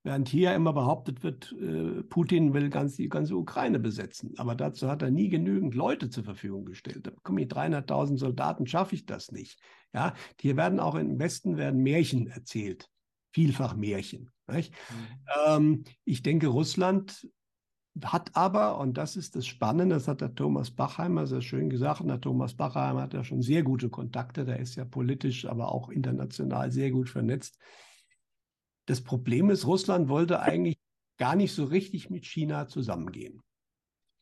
Während 0.04 0.30
hier 0.30 0.54
immer 0.54 0.72
behauptet 0.72 1.24
wird, 1.24 1.52
äh, 1.54 2.04
Putin 2.04 2.54
will 2.54 2.70
ganz 2.70 2.96
die 2.96 3.10
ganze 3.10 3.36
Ukraine 3.36 3.80
besetzen. 3.80 4.34
Aber 4.38 4.54
dazu 4.54 4.88
hat 4.88 5.02
er 5.02 5.10
nie 5.10 5.30
genügend 5.30 5.74
Leute 5.74 6.10
zur 6.10 6.24
Verfügung 6.24 6.66
gestellt. 6.66 7.08
Da 7.08 7.12
bekomme 7.12 7.42
ich 7.42 7.48
300.000 7.48 8.18
Soldaten, 8.18 8.68
schaffe 8.68 8.94
ich 8.94 9.06
das 9.06 9.32
nicht. 9.32 9.60
Ja, 9.94 10.14
hier 10.40 10.58
werden 10.58 10.80
auch 10.80 10.96
im 10.96 11.18
Westen 11.18 11.58
werden 11.58 11.82
Märchen 11.82 12.28
erzählt. 12.28 12.88
Vielfach 13.32 13.76
Märchen. 13.76 14.30
Mhm. 14.48 14.66
Ähm, 15.48 15.84
ich 16.04 16.22
denke, 16.22 16.48
Russland 16.48 17.28
hat 18.04 18.36
aber, 18.36 18.78
und 18.80 18.98
das 18.98 19.16
ist 19.16 19.36
das 19.36 19.48
Spannende, 19.48 19.96
das 19.96 20.08
hat 20.08 20.22
der 20.22 20.36
Thomas 20.36 20.70
Bachheimer 20.72 21.28
sehr 21.28 21.42
schön 21.42 21.70
gesagt, 21.70 22.02
und 22.02 22.10
der 22.10 22.20
Thomas 22.20 22.54
Bachheimer 22.54 23.04
hat 23.04 23.14
ja 23.14 23.24
schon 23.24 23.42
sehr 23.42 23.64
gute 23.64 23.90
Kontakte, 23.90 24.44
der 24.44 24.60
ist 24.60 24.76
ja 24.76 24.84
politisch, 24.84 25.46
aber 25.46 25.72
auch 25.72 25.90
international 25.90 26.72
sehr 26.72 26.92
gut 26.92 27.10
vernetzt. 27.10 27.58
Das 28.86 29.02
Problem 29.02 29.50
ist, 29.50 29.66
Russland 29.66 30.10
wollte 30.10 30.42
eigentlich 30.42 30.78
gar 31.18 31.36
nicht 31.36 31.54
so 31.54 31.64
richtig 31.64 32.10
mit 32.10 32.26
China 32.26 32.68
zusammengehen, 32.68 33.42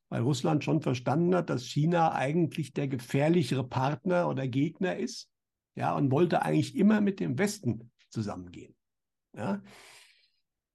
weil 0.09 0.21
Russland 0.21 0.63
schon 0.63 0.81
verstanden 0.81 1.33
hat, 1.33 1.49
dass 1.49 1.65
China 1.65 2.13
eigentlich 2.13 2.73
der 2.73 2.87
gefährlichere 2.87 3.67
Partner 3.67 4.29
oder 4.29 4.47
Gegner 4.47 4.97
ist, 4.97 5.29
ja, 5.75 5.95
und 5.95 6.11
wollte 6.11 6.43
eigentlich 6.43 6.75
immer 6.75 7.01
mit 7.01 7.19
dem 7.19 7.39
Westen 7.39 7.91
zusammengehen. 8.09 8.75
Ja. 9.35 9.63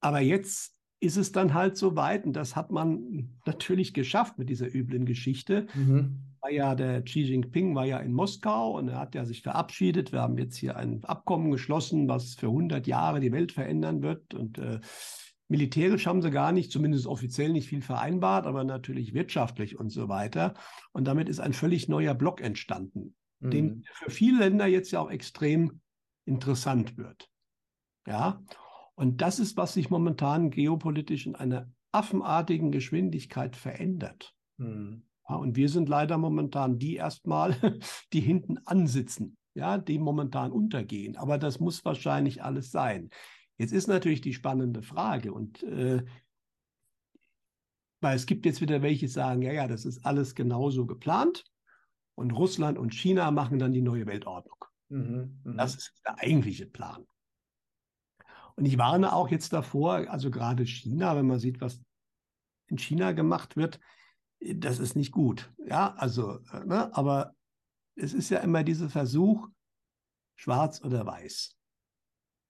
Aber 0.01 0.19
jetzt 0.19 0.75
ist 0.99 1.17
es 1.17 1.31
dann 1.31 1.53
halt 1.53 1.77
so 1.77 1.95
weit, 1.95 2.25
und 2.25 2.33
das 2.33 2.55
hat 2.55 2.71
man 2.71 3.29
natürlich 3.45 3.93
geschafft 3.93 4.37
mit 4.37 4.49
dieser 4.49 4.73
üblen 4.73 5.05
Geschichte. 5.05 5.67
Mhm. 5.73 6.19
War 6.41 6.51
ja 6.51 6.75
der 6.75 7.01
Xi 7.01 7.21
Jinping 7.21 7.75
war 7.75 7.85
ja 7.85 7.99
in 7.99 8.13
Moskau 8.13 8.77
und 8.77 8.89
er 8.89 8.99
hat 8.99 9.15
ja 9.15 9.25
sich 9.25 9.41
verabschiedet. 9.41 10.11
Wir 10.11 10.21
haben 10.21 10.37
jetzt 10.37 10.57
hier 10.57 10.77
ein 10.77 11.03
Abkommen 11.03 11.51
geschlossen, 11.51 12.07
was 12.07 12.35
für 12.35 12.47
100 12.47 12.87
Jahre 12.87 13.19
die 13.19 13.31
Welt 13.31 13.51
verändern 13.51 14.01
wird. 14.01 14.33
Und 14.33 14.57
äh, 14.57 14.79
militärisch 15.47 16.05
haben 16.05 16.21
sie 16.21 16.31
gar 16.31 16.51
nicht, 16.51 16.71
zumindest 16.71 17.07
offiziell 17.07 17.51
nicht 17.51 17.67
viel 17.67 17.81
vereinbart, 17.81 18.45
aber 18.45 18.63
natürlich 18.63 19.13
wirtschaftlich 19.13 19.77
und 19.77 19.89
so 19.89 20.09
weiter. 20.09 20.53
Und 20.91 21.05
damit 21.05 21.29
ist 21.29 21.39
ein 21.39 21.53
völlig 21.53 21.89
neuer 21.89 22.13
Block 22.13 22.41
entstanden, 22.41 23.15
mhm. 23.39 23.51
den 23.51 23.83
für 23.93 24.11
viele 24.11 24.39
Länder 24.39 24.67
jetzt 24.67 24.91
ja 24.91 24.99
auch 25.01 25.11
extrem 25.11 25.81
interessant 26.25 26.97
wird. 26.97 27.29
Ja. 28.05 28.41
Und 28.99 29.21
das 29.21 29.39
ist, 29.39 29.55
was 29.55 29.75
sich 29.75 29.89
momentan 29.89 30.49
geopolitisch 30.49 31.25
in 31.25 31.33
einer 31.33 31.71
affenartigen 31.93 32.69
Geschwindigkeit 32.69 33.55
verändert. 33.55 34.35
Mhm. 34.57 35.03
Ja, 35.29 35.35
und 35.35 35.55
wir 35.55 35.69
sind 35.69 35.87
leider 35.87 36.17
momentan 36.17 36.79
die 36.79 36.95
erstmal, 36.95 37.55
die 38.11 38.19
hinten 38.19 38.57
ansitzen, 38.65 39.37
ja, 39.53 39.77
die 39.77 39.99
momentan 39.99 40.51
untergehen. 40.51 41.15
Aber 41.15 41.37
das 41.37 41.61
muss 41.61 41.85
wahrscheinlich 41.85 42.43
alles 42.43 42.71
sein. 42.71 43.09
Jetzt 43.57 43.71
ist 43.71 43.87
natürlich 43.87 44.19
die 44.19 44.33
spannende 44.33 44.81
Frage 44.81 45.31
und 45.31 45.63
äh, 45.63 46.03
weil 48.01 48.17
es 48.17 48.25
gibt 48.25 48.45
jetzt 48.45 48.59
wieder 48.59 48.81
welche, 48.81 49.05
die 49.05 49.11
sagen, 49.13 49.43
ja, 49.43 49.53
ja, 49.53 49.69
das 49.69 49.85
ist 49.85 50.05
alles 50.05 50.35
genauso 50.35 50.85
geplant 50.85 51.45
und 52.15 52.31
Russland 52.31 52.77
und 52.77 52.93
China 52.93 53.31
machen 53.31 53.59
dann 53.59 53.71
die 53.71 53.81
neue 53.81 54.05
Weltordnung. 54.07 54.65
Mhm, 54.89 55.39
mh. 55.45 55.55
Das 55.55 55.75
ist 55.75 56.01
der 56.05 56.19
eigentliche 56.19 56.65
Plan. 56.65 57.05
Und 58.59 58.65
ich 58.65 58.77
warne 58.77 59.13
auch 59.13 59.29
jetzt 59.29 59.53
davor, 59.53 60.09
also 60.09 60.29
gerade 60.29 60.65
China, 60.65 61.15
wenn 61.15 61.27
man 61.27 61.39
sieht, 61.39 61.61
was 61.61 61.81
in 62.67 62.77
China 62.77 63.13
gemacht 63.13 63.55
wird, 63.55 63.79
das 64.39 64.79
ist 64.79 64.95
nicht 64.95 65.11
gut. 65.11 65.51
Ja, 65.65 65.93
also, 65.95 66.39
ne? 66.65 66.93
aber 66.95 67.35
es 67.95 68.13
ist 68.13 68.29
ja 68.29 68.39
immer 68.39 68.63
dieser 68.63 68.89
Versuch, 68.89 69.47
schwarz 70.35 70.81
oder 70.83 71.05
weiß. 71.05 71.57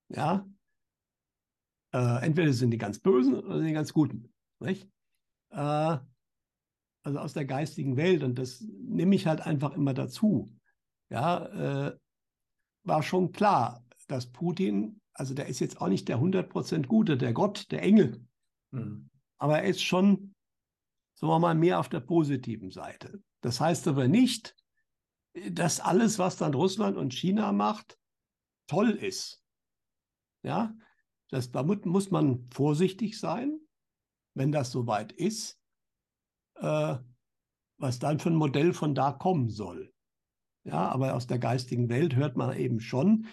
Ja, 0.08 0.46
äh, 1.92 2.24
entweder 2.24 2.52
sind 2.52 2.72
die 2.72 2.78
ganz 2.78 2.98
Bösen 2.98 3.34
oder 3.34 3.60
die 3.60 3.72
ganz 3.72 3.92
Guten. 3.92 4.32
Nicht? 4.58 4.90
äh, 5.50 5.98
also 7.02 7.18
aus 7.18 7.32
der 7.32 7.44
geistigen 7.44 7.96
Welt, 7.96 8.22
und 8.22 8.38
das 8.38 8.60
nehme 8.60 9.14
ich 9.14 9.26
halt 9.26 9.40
einfach 9.40 9.74
immer 9.74 9.94
dazu, 9.94 10.52
ja, 11.08 11.88
äh, 11.88 11.98
war 12.84 13.02
schon 13.02 13.32
klar, 13.32 13.84
dass 14.06 14.30
Putin, 14.30 14.99
also 15.14 15.34
der 15.34 15.46
ist 15.46 15.60
jetzt 15.60 15.80
auch 15.80 15.88
nicht 15.88 16.08
der 16.08 16.18
100% 16.18 16.86
Gute, 16.86 17.16
der 17.16 17.32
Gott, 17.32 17.70
der 17.70 17.82
Engel, 17.82 18.24
mhm. 18.70 19.10
aber 19.38 19.60
er 19.60 19.68
ist 19.68 19.82
schon, 19.82 20.34
sagen 21.14 21.32
wir 21.32 21.38
mal, 21.38 21.54
mehr 21.54 21.80
auf 21.80 21.88
der 21.88 22.00
positiven 22.00 22.70
Seite. 22.70 23.22
Das 23.40 23.60
heißt 23.60 23.88
aber 23.88 24.08
nicht, 24.08 24.56
dass 25.50 25.80
alles, 25.80 26.18
was 26.18 26.36
dann 26.36 26.54
Russland 26.54 26.96
und 26.96 27.14
China 27.14 27.52
macht, 27.52 27.98
toll 28.66 28.90
ist. 28.90 29.42
Ja, 30.42 30.74
das, 31.28 31.50
damit 31.52 31.86
muss 31.86 32.10
man 32.10 32.48
vorsichtig 32.50 33.18
sein, 33.18 33.60
wenn 34.34 34.52
das 34.52 34.72
soweit 34.72 35.12
ist, 35.12 35.60
äh, 36.56 36.96
was 37.78 37.98
dann 37.98 38.18
für 38.18 38.30
ein 38.30 38.36
Modell 38.36 38.72
von 38.72 38.94
da 38.94 39.12
kommen 39.12 39.50
soll. 39.50 39.92
Ja, 40.64 40.88
aber 40.88 41.14
aus 41.14 41.26
der 41.26 41.38
geistigen 41.38 41.88
Welt 41.88 42.16
hört 42.16 42.36
man 42.36 42.56
eben 42.56 42.80
schon, 42.80 43.26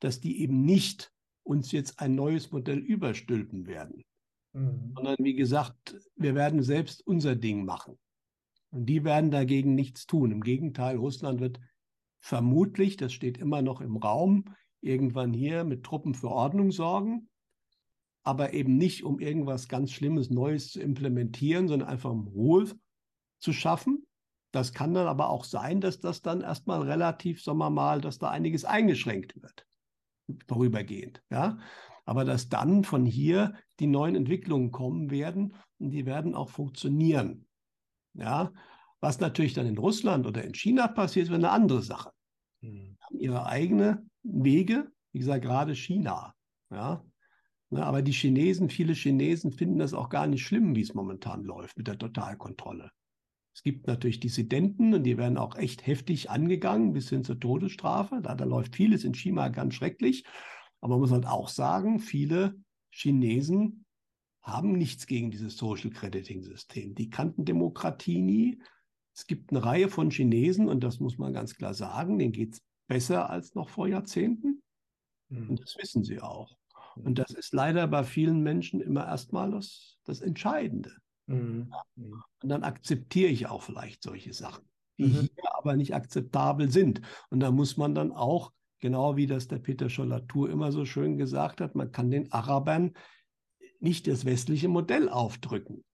dass 0.00 0.20
die 0.20 0.40
eben 0.40 0.62
nicht 0.62 1.12
uns 1.44 1.72
jetzt 1.72 2.00
ein 2.00 2.14
neues 2.14 2.50
Modell 2.50 2.78
überstülpen 2.78 3.66
werden, 3.66 4.04
mhm. 4.52 4.92
sondern 4.94 5.16
wie 5.18 5.34
gesagt, 5.34 5.98
wir 6.16 6.34
werden 6.34 6.62
selbst 6.62 7.06
unser 7.06 7.36
Ding 7.36 7.64
machen. 7.64 7.98
Und 8.70 8.86
die 8.86 9.04
werden 9.04 9.30
dagegen 9.30 9.74
nichts 9.74 10.06
tun. 10.06 10.30
Im 10.30 10.42
Gegenteil, 10.42 10.96
Russland 10.96 11.40
wird 11.40 11.60
vermutlich, 12.20 12.96
das 12.96 13.12
steht 13.12 13.36
immer 13.36 13.60
noch 13.60 13.80
im 13.80 13.96
Raum, 13.96 14.44
irgendwann 14.80 15.32
hier 15.32 15.64
mit 15.64 15.84
Truppen 15.84 16.14
für 16.14 16.30
Ordnung 16.30 16.72
sorgen, 16.72 17.28
aber 18.24 18.52
eben 18.54 18.76
nicht, 18.76 19.04
um 19.04 19.18
irgendwas 19.18 19.68
ganz 19.68 19.92
Schlimmes 19.92 20.30
Neues 20.30 20.70
zu 20.70 20.80
implementieren, 20.80 21.68
sondern 21.68 21.88
einfach 21.88 22.10
um 22.10 22.28
Ruhe 22.28 22.66
zu 23.40 23.52
schaffen. 23.52 24.06
Das 24.52 24.72
kann 24.72 24.94
dann 24.94 25.06
aber 25.06 25.30
auch 25.30 25.44
sein, 25.44 25.80
dass 25.80 25.98
das 25.98 26.22
dann 26.22 26.42
erstmal 26.42 26.82
relativ, 26.82 27.42
sagen 27.42 27.58
wir 27.58 27.70
mal, 27.70 28.00
dass 28.00 28.18
da 28.18 28.30
einiges 28.30 28.64
eingeschränkt 28.64 29.40
wird, 29.42 29.66
vorübergehend. 30.46 31.22
Ja? 31.30 31.58
Aber 32.04 32.24
dass 32.24 32.48
dann 32.48 32.84
von 32.84 33.06
hier 33.06 33.54
die 33.80 33.86
neuen 33.86 34.16
Entwicklungen 34.16 34.70
kommen 34.70 35.10
werden 35.10 35.54
und 35.78 35.90
die 35.90 36.06
werden 36.06 36.34
auch 36.34 36.50
funktionieren. 36.50 37.46
Ja, 38.14 38.52
was 39.00 39.20
natürlich 39.20 39.54
dann 39.54 39.66
in 39.66 39.78
Russland 39.78 40.26
oder 40.26 40.44
in 40.44 40.54
China 40.54 40.86
passiert, 40.86 41.28
ist 41.28 41.34
eine 41.34 41.50
andere 41.50 41.82
Sache. 41.82 42.10
Mhm. 42.60 42.96
Haben 43.00 43.18
ihre 43.18 43.46
eigenen 43.46 44.10
Wege, 44.22 44.90
wie 45.12 45.18
gesagt, 45.18 45.44
gerade 45.44 45.74
China. 45.74 46.34
Ja, 46.70 47.04
ne, 47.70 47.84
aber 47.84 48.02
die 48.02 48.12
Chinesen, 48.12 48.68
viele 48.68 48.92
Chinesen 48.92 49.52
finden 49.52 49.78
das 49.78 49.94
auch 49.94 50.08
gar 50.08 50.26
nicht 50.26 50.44
schlimm, 50.44 50.76
wie 50.76 50.82
es 50.82 50.94
momentan 50.94 51.42
läuft 51.42 51.76
mit 51.76 51.88
der 51.88 51.98
Totalkontrolle. 51.98 52.90
Es 53.54 53.62
gibt 53.62 53.86
natürlich 53.86 54.20
Dissidenten 54.20 54.94
und 54.94 55.04
die 55.04 55.18
werden 55.18 55.36
auch 55.36 55.56
echt 55.56 55.86
heftig 55.86 56.30
angegangen, 56.30 56.92
bis 56.92 57.10
hin 57.10 57.24
zur 57.24 57.38
Todesstrafe. 57.38 58.20
Da, 58.22 58.34
da 58.34 58.44
läuft 58.44 58.76
vieles 58.76 59.04
in 59.04 59.14
China 59.14 59.48
ganz 59.48 59.74
schrecklich. 59.74 60.24
Aber 60.80 60.94
man 60.94 61.00
muss 61.00 61.12
halt 61.12 61.26
auch 61.26 61.48
sagen, 61.48 61.98
viele 61.98 62.56
Chinesen 62.90 63.84
haben 64.42 64.72
nichts 64.72 65.06
gegen 65.06 65.30
dieses 65.30 65.56
Social 65.56 65.90
Crediting 65.90 66.42
System. 66.42 66.94
Die 66.94 67.10
kannten 67.10 67.44
Demokratie 67.44 68.20
nie. 68.20 68.60
Es 69.14 69.26
gibt 69.26 69.50
eine 69.50 69.64
Reihe 69.64 69.88
von 69.88 70.10
Chinesen, 70.10 70.68
und 70.68 70.82
das 70.82 70.98
muss 70.98 71.18
man 71.18 71.32
ganz 71.32 71.54
klar 71.54 71.74
sagen, 71.74 72.18
denen 72.18 72.32
geht 72.32 72.54
es 72.54 72.62
besser 72.88 73.30
als 73.30 73.54
noch 73.54 73.68
vor 73.68 73.86
Jahrzehnten. 73.86 74.62
Mhm. 75.28 75.50
Und 75.50 75.60
das 75.60 75.76
wissen 75.78 76.02
sie 76.02 76.20
auch. 76.20 76.56
Mhm. 76.96 77.06
Und 77.06 77.18
das 77.18 77.30
ist 77.30 77.52
leider 77.52 77.86
bei 77.86 78.02
vielen 78.02 78.40
Menschen 78.40 78.80
immer 78.80 79.06
erstmal 79.06 79.50
das, 79.50 79.98
das 80.04 80.20
Entscheidende. 80.20 80.96
Mhm. 81.32 81.72
mhm. 81.96 82.22
Und 82.42 82.48
dann 82.48 82.64
akzeptiere 82.64 83.30
ich 83.30 83.46
auch 83.46 83.62
vielleicht 83.62 84.02
solche 84.02 84.32
Sachen, 84.32 84.64
die 84.98 85.04
mhm. 85.04 85.28
hier 85.34 85.54
aber 85.54 85.76
nicht 85.76 85.94
akzeptabel 85.94 86.70
sind. 86.70 87.00
Und 87.30 87.40
da 87.40 87.50
muss 87.50 87.76
man 87.76 87.94
dann 87.94 88.12
auch, 88.12 88.52
genau 88.80 89.16
wie 89.16 89.26
das 89.26 89.48
der 89.48 89.58
Peter 89.58 89.88
Schollatur 89.88 90.50
immer 90.50 90.72
so 90.72 90.84
schön 90.84 91.16
gesagt 91.16 91.60
hat, 91.60 91.74
man 91.74 91.92
kann 91.92 92.10
den 92.10 92.32
Arabern 92.32 92.94
nicht 93.80 94.06
das 94.06 94.24
westliche 94.24 94.68
Modell 94.68 95.08
aufdrücken. 95.08 95.84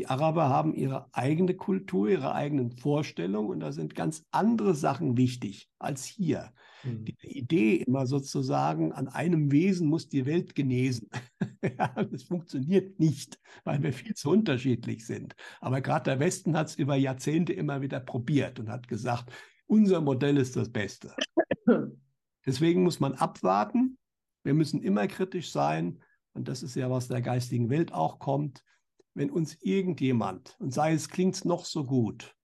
Die 0.00 0.06
Araber 0.06 0.48
haben 0.48 0.72
ihre 0.72 1.14
eigene 1.14 1.52
Kultur, 1.52 2.08
ihre 2.08 2.32
eigenen 2.32 2.70
Vorstellungen 2.70 3.50
und 3.50 3.60
da 3.60 3.70
sind 3.70 3.94
ganz 3.94 4.24
andere 4.30 4.74
Sachen 4.74 5.18
wichtig 5.18 5.68
als 5.78 6.06
hier. 6.06 6.54
Mhm. 6.84 7.04
Die 7.04 7.16
Idee 7.38 7.74
immer 7.86 8.06
sozusagen, 8.06 8.92
an 8.92 9.08
einem 9.08 9.52
Wesen 9.52 9.88
muss 9.88 10.08
die 10.08 10.24
Welt 10.24 10.54
genesen. 10.54 11.10
das 12.10 12.22
funktioniert 12.22 12.98
nicht, 12.98 13.38
weil 13.64 13.82
wir 13.82 13.92
viel 13.92 14.14
zu 14.14 14.30
unterschiedlich 14.30 15.04
sind. 15.04 15.36
Aber 15.60 15.82
gerade 15.82 16.04
der 16.04 16.18
Westen 16.18 16.56
hat 16.56 16.68
es 16.68 16.76
über 16.76 16.96
Jahrzehnte 16.96 17.52
immer 17.52 17.82
wieder 17.82 18.00
probiert 18.00 18.58
und 18.58 18.70
hat 18.70 18.88
gesagt, 18.88 19.30
unser 19.66 20.00
Modell 20.00 20.38
ist 20.38 20.56
das 20.56 20.72
Beste. 20.72 21.14
Deswegen 22.46 22.84
muss 22.84 23.00
man 23.00 23.12
abwarten. 23.12 23.98
Wir 24.44 24.54
müssen 24.54 24.80
immer 24.80 25.06
kritisch 25.08 25.52
sein. 25.52 25.98
Und 26.32 26.48
das 26.48 26.62
ist 26.62 26.74
ja, 26.74 26.88
was 26.90 27.08
der 27.08 27.20
geistigen 27.20 27.68
Welt 27.68 27.92
auch 27.92 28.18
kommt. 28.18 28.64
Wenn 29.14 29.30
uns 29.30 29.60
irgendjemand, 29.62 30.56
und 30.60 30.72
sei 30.72 30.92
es 30.92 31.08
klingt 31.08 31.44
noch 31.44 31.64
so 31.64 31.84
gut, 31.84 32.36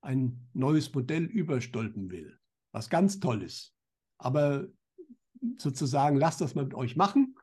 ein 0.00 0.48
neues 0.52 0.92
Modell 0.92 1.24
überstülpen 1.24 2.10
will, 2.10 2.38
was 2.72 2.90
ganz 2.90 3.20
toll 3.20 3.42
ist, 3.42 3.74
aber 4.18 4.68
sozusagen, 5.58 6.16
lasst 6.16 6.40
das 6.40 6.54
mal 6.54 6.64
mit 6.64 6.74
euch 6.74 6.96
machen, 6.96 7.34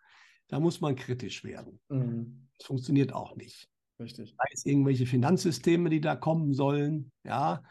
da 0.48 0.60
muss 0.60 0.82
man 0.82 0.96
kritisch 0.96 1.44
werden. 1.44 1.80
Mhm. 1.90 2.50
Das 2.58 2.68
funktioniert 2.68 3.14
auch 3.14 3.36
nicht. 3.36 3.70
Richtig. 4.00 4.36
Sei 4.38 4.46
es 4.54 4.66
irgendwelche 4.66 5.06
Finanzsysteme, 5.06 5.90
die 5.90 6.02
da 6.02 6.16
kommen 6.16 6.54
sollen, 6.54 7.12
ja, 7.24 7.64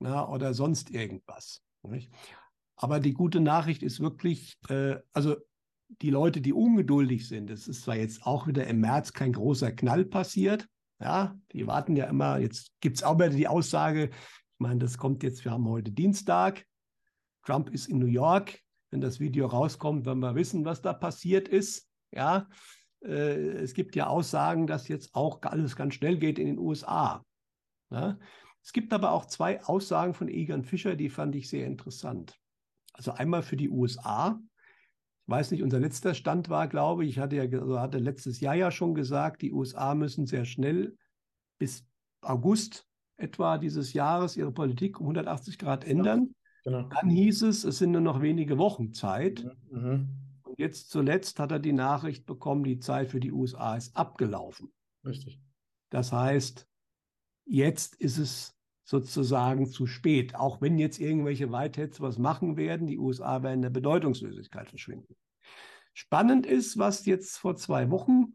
ja 0.00 0.28
oder 0.28 0.54
sonst 0.54 0.90
irgendwas. 0.90 1.62
Nicht? 1.82 2.10
Aber 2.76 3.00
die 3.00 3.12
gute 3.12 3.40
Nachricht 3.40 3.82
ist 3.82 4.00
wirklich, 4.00 4.58
äh, 4.68 4.96
also 5.12 5.36
die 5.88 6.10
Leute, 6.10 6.40
die 6.40 6.52
ungeduldig 6.52 7.28
sind, 7.28 7.50
es 7.50 7.66
ist 7.66 7.82
zwar 7.82 7.96
jetzt 7.96 8.24
auch 8.26 8.46
wieder 8.46 8.66
im 8.66 8.80
März 8.80 9.12
kein 9.12 9.32
großer 9.32 9.72
Knall 9.72 10.04
passiert, 10.04 10.68
ja, 11.00 11.36
die 11.52 11.66
warten 11.66 11.96
ja 11.96 12.06
immer, 12.06 12.38
jetzt 12.38 12.72
gibt 12.80 12.96
es 12.96 13.02
auch 13.02 13.16
wieder 13.16 13.30
die 13.30 13.48
Aussage, 13.48 14.10
ich 14.10 14.58
meine, 14.58 14.80
das 14.80 14.98
kommt 14.98 15.22
jetzt, 15.22 15.44
wir 15.44 15.52
haben 15.52 15.68
heute 15.68 15.90
Dienstag, 15.90 16.64
Trump 17.44 17.70
ist 17.70 17.88
in 17.88 17.98
New 17.98 18.06
York, 18.06 18.60
wenn 18.90 19.00
das 19.00 19.20
Video 19.20 19.46
rauskommt, 19.46 20.06
werden 20.06 20.20
wir 20.20 20.34
wissen, 20.34 20.64
was 20.64 20.82
da 20.82 20.92
passiert 20.92 21.48
ist, 21.48 21.88
ja, 22.12 22.48
äh, 23.02 23.34
es 23.62 23.74
gibt 23.74 23.96
ja 23.96 24.06
Aussagen, 24.06 24.66
dass 24.66 24.88
jetzt 24.88 25.14
auch 25.14 25.40
alles 25.42 25.76
ganz 25.76 25.94
schnell 25.94 26.18
geht 26.18 26.38
in 26.38 26.46
den 26.46 26.58
USA. 26.58 27.24
Ja? 27.90 28.18
Es 28.62 28.72
gibt 28.72 28.92
aber 28.92 29.12
auch 29.12 29.26
zwei 29.26 29.62
Aussagen 29.64 30.14
von 30.14 30.28
Egan 30.28 30.64
Fischer, 30.64 30.96
die 30.96 31.08
fand 31.08 31.34
ich 31.34 31.48
sehr 31.48 31.66
interessant. 31.66 32.36
Also 32.92 33.12
einmal 33.12 33.42
für 33.42 33.56
die 33.56 33.70
USA, 33.70 34.40
weiß 35.28 35.50
nicht, 35.50 35.62
unser 35.62 35.78
letzter 35.78 36.14
Stand 36.14 36.48
war, 36.48 36.68
glaube 36.68 37.04
ich, 37.04 37.10
ich 37.10 37.18
hatte 37.18 37.36
ja 37.36 37.42
also 37.42 37.78
hatte 37.78 37.98
letztes 37.98 38.40
Jahr 38.40 38.54
ja 38.54 38.70
schon 38.70 38.94
gesagt, 38.94 39.42
die 39.42 39.52
USA 39.52 39.94
müssen 39.94 40.26
sehr 40.26 40.44
schnell 40.44 40.96
bis 41.58 41.86
August 42.22 42.86
etwa 43.16 43.58
dieses 43.58 43.92
Jahres 43.92 44.36
ihre 44.36 44.52
Politik 44.52 45.00
um 45.00 45.06
180 45.06 45.58
Grad 45.58 45.84
ändern. 45.84 46.34
Genau. 46.64 46.88
Dann 46.88 47.08
hieß 47.08 47.42
es, 47.42 47.64
es 47.64 47.78
sind 47.78 47.92
nur 47.92 48.00
noch 48.00 48.22
wenige 48.22 48.58
Wochen 48.58 48.92
Zeit. 48.92 49.44
Mhm. 49.70 49.80
mhm. 49.80 50.08
Und 50.44 50.58
jetzt 50.58 50.90
zuletzt 50.90 51.40
hat 51.40 51.52
er 51.52 51.58
die 51.58 51.74
Nachricht 51.74 52.24
bekommen, 52.24 52.64
die 52.64 52.78
Zeit 52.78 53.08
für 53.08 53.20
die 53.20 53.32
USA 53.32 53.76
ist 53.76 53.94
abgelaufen. 53.94 54.72
Richtig. 55.04 55.38
Das 55.90 56.10
heißt, 56.10 56.66
jetzt 57.44 57.96
ist 57.96 58.16
es 58.16 58.57
sozusagen 58.88 59.66
zu 59.66 59.86
spät. 59.86 60.34
Auch 60.34 60.62
wenn 60.62 60.78
jetzt 60.78 60.98
irgendwelche 60.98 61.52
Whiteheads 61.52 62.00
was 62.00 62.16
machen 62.16 62.56
werden, 62.56 62.86
die 62.86 62.98
USA 62.98 63.42
werden 63.42 63.56
in 63.56 63.62
der 63.62 63.70
Bedeutungslosigkeit 63.70 64.70
verschwinden. 64.70 65.14
Spannend 65.92 66.46
ist, 66.46 66.78
was 66.78 67.04
jetzt 67.04 67.36
vor 67.36 67.54
zwei 67.56 67.90
Wochen 67.90 68.32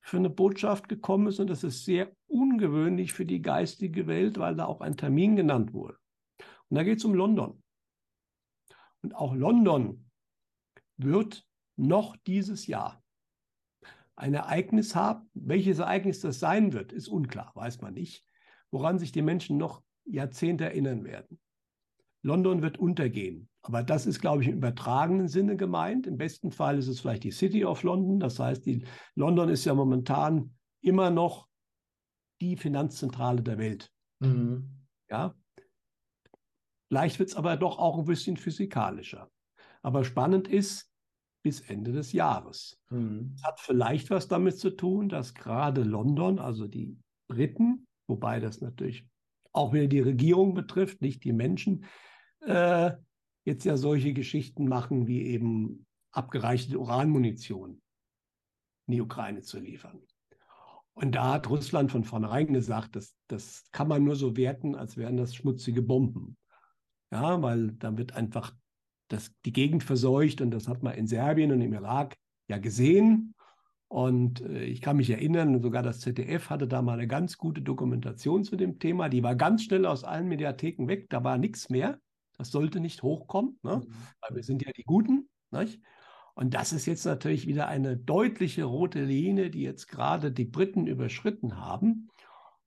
für 0.00 0.18
eine 0.18 0.30
Botschaft 0.30 0.88
gekommen 0.88 1.26
ist 1.26 1.40
und 1.40 1.50
das 1.50 1.64
ist 1.64 1.84
sehr 1.84 2.14
ungewöhnlich 2.28 3.12
für 3.12 3.26
die 3.26 3.42
geistige 3.42 4.06
Welt, 4.06 4.38
weil 4.38 4.54
da 4.54 4.66
auch 4.66 4.82
ein 4.82 4.96
Termin 4.96 5.34
genannt 5.34 5.72
wurde. 5.72 5.98
Und 6.68 6.76
da 6.76 6.84
geht 6.84 6.98
es 6.98 7.04
um 7.04 7.14
London. 7.14 7.60
Und 9.02 9.16
auch 9.16 9.34
London 9.34 10.08
wird 10.96 11.44
noch 11.74 12.16
dieses 12.18 12.68
Jahr 12.68 13.02
ein 14.14 14.34
Ereignis 14.34 14.94
haben. 14.94 15.28
Welches 15.34 15.80
Ereignis 15.80 16.20
das 16.20 16.38
sein 16.38 16.72
wird, 16.72 16.92
ist 16.92 17.08
unklar, 17.08 17.50
weiß 17.56 17.80
man 17.80 17.94
nicht 17.94 18.24
woran 18.72 18.98
sich 18.98 19.12
die 19.12 19.22
Menschen 19.22 19.58
noch 19.58 19.82
Jahrzehnte 20.04 20.64
erinnern 20.64 21.04
werden. 21.04 21.38
London 22.22 22.62
wird 22.62 22.78
untergehen. 22.78 23.48
Aber 23.62 23.82
das 23.82 24.06
ist, 24.06 24.20
glaube 24.20 24.42
ich, 24.42 24.48
im 24.48 24.56
übertragenen 24.56 25.28
Sinne 25.28 25.56
gemeint. 25.56 26.06
Im 26.06 26.16
besten 26.16 26.50
Fall 26.50 26.78
ist 26.78 26.88
es 26.88 27.00
vielleicht 27.00 27.24
die 27.24 27.30
City 27.30 27.64
of 27.64 27.82
London. 27.84 28.18
Das 28.18 28.38
heißt, 28.38 28.66
die, 28.66 28.84
London 29.14 29.48
ist 29.48 29.64
ja 29.64 29.74
momentan 29.74 30.54
immer 30.80 31.10
noch 31.10 31.48
die 32.40 32.56
Finanzzentrale 32.56 33.42
der 33.42 33.58
Welt. 33.58 33.92
Mhm. 34.20 34.86
Ja. 35.08 35.34
Vielleicht 36.88 37.18
wird 37.18 37.30
es 37.30 37.36
aber 37.36 37.56
doch 37.56 37.78
auch 37.78 37.98
ein 37.98 38.04
bisschen 38.04 38.36
physikalischer. 38.36 39.30
Aber 39.82 40.04
spannend 40.04 40.48
ist, 40.48 40.90
bis 41.44 41.60
Ende 41.60 41.92
des 41.92 42.12
Jahres. 42.12 42.80
Mhm. 42.90 43.34
Hat 43.42 43.60
vielleicht 43.60 44.10
was 44.10 44.28
damit 44.28 44.58
zu 44.58 44.70
tun, 44.70 45.08
dass 45.08 45.34
gerade 45.34 45.82
London, 45.82 46.38
also 46.38 46.68
die 46.68 46.96
Briten, 47.28 47.86
wobei 48.06 48.40
das 48.40 48.60
natürlich 48.60 49.06
auch 49.52 49.72
wieder 49.72 49.86
die 49.86 50.00
Regierung 50.00 50.54
betrifft, 50.54 51.00
nicht 51.02 51.24
die 51.24 51.32
Menschen, 51.32 51.84
äh, 52.40 52.92
jetzt 53.44 53.64
ja 53.64 53.76
solche 53.76 54.12
Geschichten 54.12 54.68
machen, 54.68 55.06
wie 55.06 55.22
eben 55.22 55.86
abgereichte 56.12 56.78
Uranmunition 56.78 57.82
in 58.86 58.94
die 58.94 59.00
Ukraine 59.00 59.42
zu 59.42 59.58
liefern. 59.58 60.00
Und 60.94 61.14
da 61.14 61.34
hat 61.34 61.48
Russland 61.48 61.90
von 61.90 62.04
vornherein 62.04 62.52
gesagt, 62.52 62.96
das, 62.96 63.16
das 63.28 63.64
kann 63.72 63.88
man 63.88 64.04
nur 64.04 64.16
so 64.16 64.36
werten, 64.36 64.74
als 64.74 64.96
wären 64.96 65.16
das 65.16 65.34
schmutzige 65.34 65.82
Bomben. 65.82 66.36
Ja, 67.10 67.40
weil 67.42 67.72
da 67.72 67.96
wird 67.96 68.12
einfach 68.12 68.54
das, 69.08 69.32
die 69.44 69.52
Gegend 69.52 69.84
verseucht 69.84 70.40
und 70.40 70.50
das 70.50 70.68
hat 70.68 70.82
man 70.82 70.94
in 70.94 71.06
Serbien 71.06 71.52
und 71.52 71.60
im 71.60 71.72
Irak 71.72 72.16
ja 72.48 72.58
gesehen. 72.58 73.34
Und 73.92 74.40
äh, 74.40 74.64
ich 74.64 74.80
kann 74.80 74.96
mich 74.96 75.10
erinnern, 75.10 75.60
sogar 75.60 75.82
das 75.82 76.00
ZDF 76.00 76.48
hatte 76.48 76.66
da 76.66 76.80
mal 76.80 76.94
eine 76.94 77.06
ganz 77.06 77.36
gute 77.36 77.60
Dokumentation 77.60 78.42
zu 78.42 78.56
dem 78.56 78.78
Thema. 78.78 79.10
Die 79.10 79.22
war 79.22 79.36
ganz 79.36 79.64
schnell 79.64 79.84
aus 79.84 80.02
allen 80.02 80.28
Mediatheken 80.28 80.88
weg, 80.88 81.10
da 81.10 81.22
war 81.24 81.36
nichts 81.36 81.68
mehr. 81.68 82.00
Das 82.38 82.50
sollte 82.50 82.80
nicht 82.80 83.02
hochkommen, 83.02 83.58
ne? 83.62 83.82
Mhm. 83.86 83.92
weil 84.22 84.36
wir 84.36 84.42
sind 84.44 84.64
ja 84.64 84.72
die 84.74 84.84
Guten. 84.84 85.28
Nicht? 85.50 85.78
Und 86.32 86.54
das 86.54 86.72
ist 86.72 86.86
jetzt 86.86 87.04
natürlich 87.04 87.46
wieder 87.46 87.68
eine 87.68 87.98
deutliche 87.98 88.64
rote 88.64 89.04
Linie, 89.04 89.50
die 89.50 89.60
jetzt 89.60 89.88
gerade 89.88 90.32
die 90.32 90.46
Briten 90.46 90.86
überschritten 90.86 91.58
haben. 91.58 92.08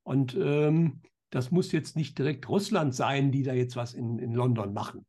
Und 0.04 0.38
ähm, 0.40 1.02
das 1.32 1.50
muss 1.50 1.72
jetzt 1.72 1.96
nicht 1.96 2.20
direkt 2.20 2.48
Russland 2.50 2.94
sein, 2.94 3.32
die 3.32 3.42
da 3.42 3.56
jetzt 3.56 3.76
was 3.76 3.96
in, 3.96 4.20
in 4.20 4.32
London 4.32 4.74
machen. 4.74 5.08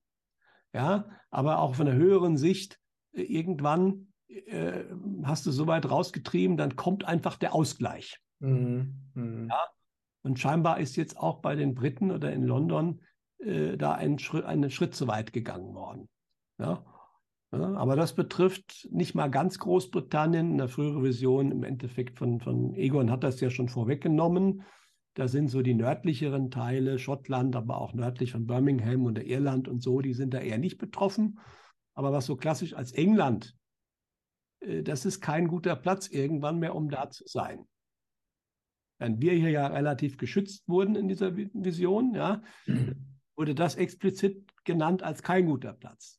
Ja, 0.72 1.10
aber 1.28 1.58
auch 1.58 1.74
von 1.74 1.84
der 1.84 1.96
höheren 1.96 2.38
Sicht, 2.38 2.80
äh, 3.12 3.20
irgendwann 3.20 4.14
äh, 4.28 4.84
hast 5.24 5.46
du 5.46 5.50
so 5.50 5.66
weit 5.66 5.90
rausgetrieben, 5.90 6.56
dann 6.56 6.76
kommt 6.76 7.04
einfach 7.04 7.36
der 7.36 7.54
Ausgleich. 7.54 8.20
Mhm. 8.40 8.94
Mhm. 9.14 9.48
Ja? 9.48 9.60
Und 10.22 10.38
scheinbar 10.38 10.80
ist 10.80 10.96
jetzt 10.96 11.16
auch 11.16 11.40
bei 11.40 11.54
den 11.54 11.74
Briten 11.74 12.10
oder 12.10 12.32
in 12.32 12.42
London 12.42 13.00
äh, 13.38 13.76
da 13.76 13.92
ein 13.92 14.18
Schritt, 14.18 14.44
einen 14.44 14.70
Schritt 14.70 14.94
zu 14.94 15.06
weit 15.08 15.32
gegangen 15.32 15.74
worden. 15.74 16.08
Ja? 16.58 16.84
ja? 17.52 17.74
aber 17.74 17.96
das 17.96 18.14
betrifft 18.14 18.88
nicht 18.90 19.14
mal 19.14 19.30
ganz 19.30 19.58
Großbritannien. 19.58 20.52
In 20.52 20.58
der 20.58 20.68
früheren 20.68 21.02
Version 21.02 21.52
im 21.52 21.62
Endeffekt 21.62 22.18
von, 22.18 22.40
von 22.40 22.74
Egon 22.74 23.10
hat 23.10 23.24
das 23.24 23.40
ja 23.40 23.50
schon 23.50 23.68
vorweggenommen. 23.68 24.62
Da 25.14 25.28
sind 25.28 25.48
so 25.48 25.62
die 25.62 25.74
nördlicheren 25.74 26.50
Teile, 26.50 26.98
Schottland, 26.98 27.56
aber 27.56 27.80
auch 27.80 27.94
nördlich 27.94 28.32
von 28.32 28.46
Birmingham 28.46 29.06
und 29.06 29.18
Irland 29.18 29.66
und 29.66 29.82
so, 29.82 30.02
die 30.02 30.12
sind 30.12 30.34
da 30.34 30.40
eher 30.40 30.58
nicht 30.58 30.76
betroffen. 30.76 31.38
Aber 31.94 32.12
was 32.12 32.26
so 32.26 32.36
klassisch 32.36 32.74
als 32.74 32.92
England, 32.92 33.56
das 34.60 35.04
ist 35.04 35.20
kein 35.20 35.48
guter 35.48 35.76
Platz 35.76 36.08
irgendwann 36.08 36.58
mehr, 36.58 36.74
um 36.74 36.88
da 36.88 37.10
zu 37.10 37.24
sein. 37.26 37.66
Wenn 38.98 39.20
wir 39.20 39.32
hier 39.32 39.50
ja 39.50 39.66
relativ 39.66 40.16
geschützt 40.16 40.68
wurden 40.68 40.96
in 40.96 41.08
dieser 41.08 41.36
Vision, 41.36 42.14
ja, 42.14 42.42
wurde 43.36 43.54
das 43.54 43.76
explizit 43.76 44.50
genannt 44.64 45.02
als 45.02 45.22
kein 45.22 45.46
guter 45.46 45.74
Platz. 45.74 46.18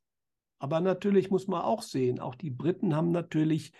Aber 0.59 0.79
natürlich 0.79 1.29
muss 1.29 1.47
man 1.47 1.61
auch 1.61 1.81
sehen, 1.81 2.19
auch 2.19 2.35
die 2.35 2.49
Briten 2.49 2.95
haben 2.95 3.11
natürlich 3.11 3.73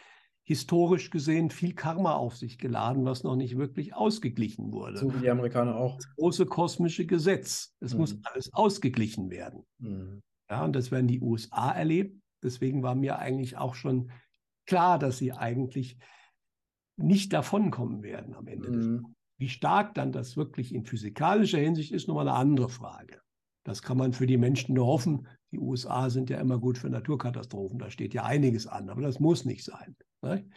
historisch 0.44 1.10
gesehen 1.10 1.50
viel 1.50 1.74
Karma 1.74 2.14
auf 2.14 2.38
sich 2.38 2.58
geladen, 2.58 3.04
was 3.04 3.24
noch 3.24 3.36
nicht 3.36 3.58
wirklich 3.58 3.94
ausgeglichen 3.94 4.72
wurde. 4.72 4.98
So 4.98 5.14
wie 5.14 5.20
die 5.20 5.30
Amerikaner 5.30 5.76
auch. 5.76 5.98
Das 5.98 6.16
große 6.16 6.46
kosmische 6.46 7.06
Gesetz. 7.06 7.76
Es 7.82 7.94
mhm. 7.94 8.00
muss 8.00 8.18
alles 8.24 8.54
ausgeglichen 8.54 9.30
werden. 9.30 9.66
Mhm. 9.80 10.22
Ja, 10.50 10.64
und 10.64 10.74
das 10.74 10.90
werden 10.90 11.08
die 11.08 11.20
USA 11.20 11.72
erleben. 11.72 12.22
Deswegen 12.42 12.82
war 12.82 12.96
mir 12.96 13.20
eigentlich 13.20 13.58
auch 13.58 13.76
schon 13.76 14.10
klar, 14.68 15.00
dass 15.00 15.18
sie 15.18 15.34
eigentlich 15.34 15.98
nicht 16.98 17.34
davonkommen 17.34 18.04
werden 18.04 18.36
am 18.36 18.48
Ende. 18.48 18.70
Mhm. 18.70 19.16
Wie 19.40 19.50
stark 19.50 19.94
dann 19.96 20.12
das 20.12 20.36
wirklich 20.36 20.74
in 20.74 20.86
physikalischer 20.86 21.60
Hinsicht 21.60 21.92
ist, 21.92 22.08
nochmal 22.08 22.28
eine 22.28 22.38
andere 22.38 22.70
Frage. 22.70 23.22
Das 23.64 23.82
kann 23.82 23.98
man 23.98 24.14
für 24.14 24.28
die 24.28 24.38
Menschen 24.38 24.76
nur 24.76 24.88
hoffen. 24.88 25.28
Die 25.52 25.60
USA 25.60 26.10
sind 26.10 26.30
ja 26.30 26.40
immer 26.40 26.58
gut 26.58 26.78
für 26.78 26.90
Naturkatastrophen. 26.90 27.80
Da 27.80 27.92
steht 27.92 28.14
ja 28.14 28.24
einiges 28.24 28.66
an, 28.66 28.90
aber 28.90 29.02
das 29.02 29.20
muss 29.20 29.46
nicht 29.46 29.64
sein. 29.64 29.96
Ne? 30.22 30.48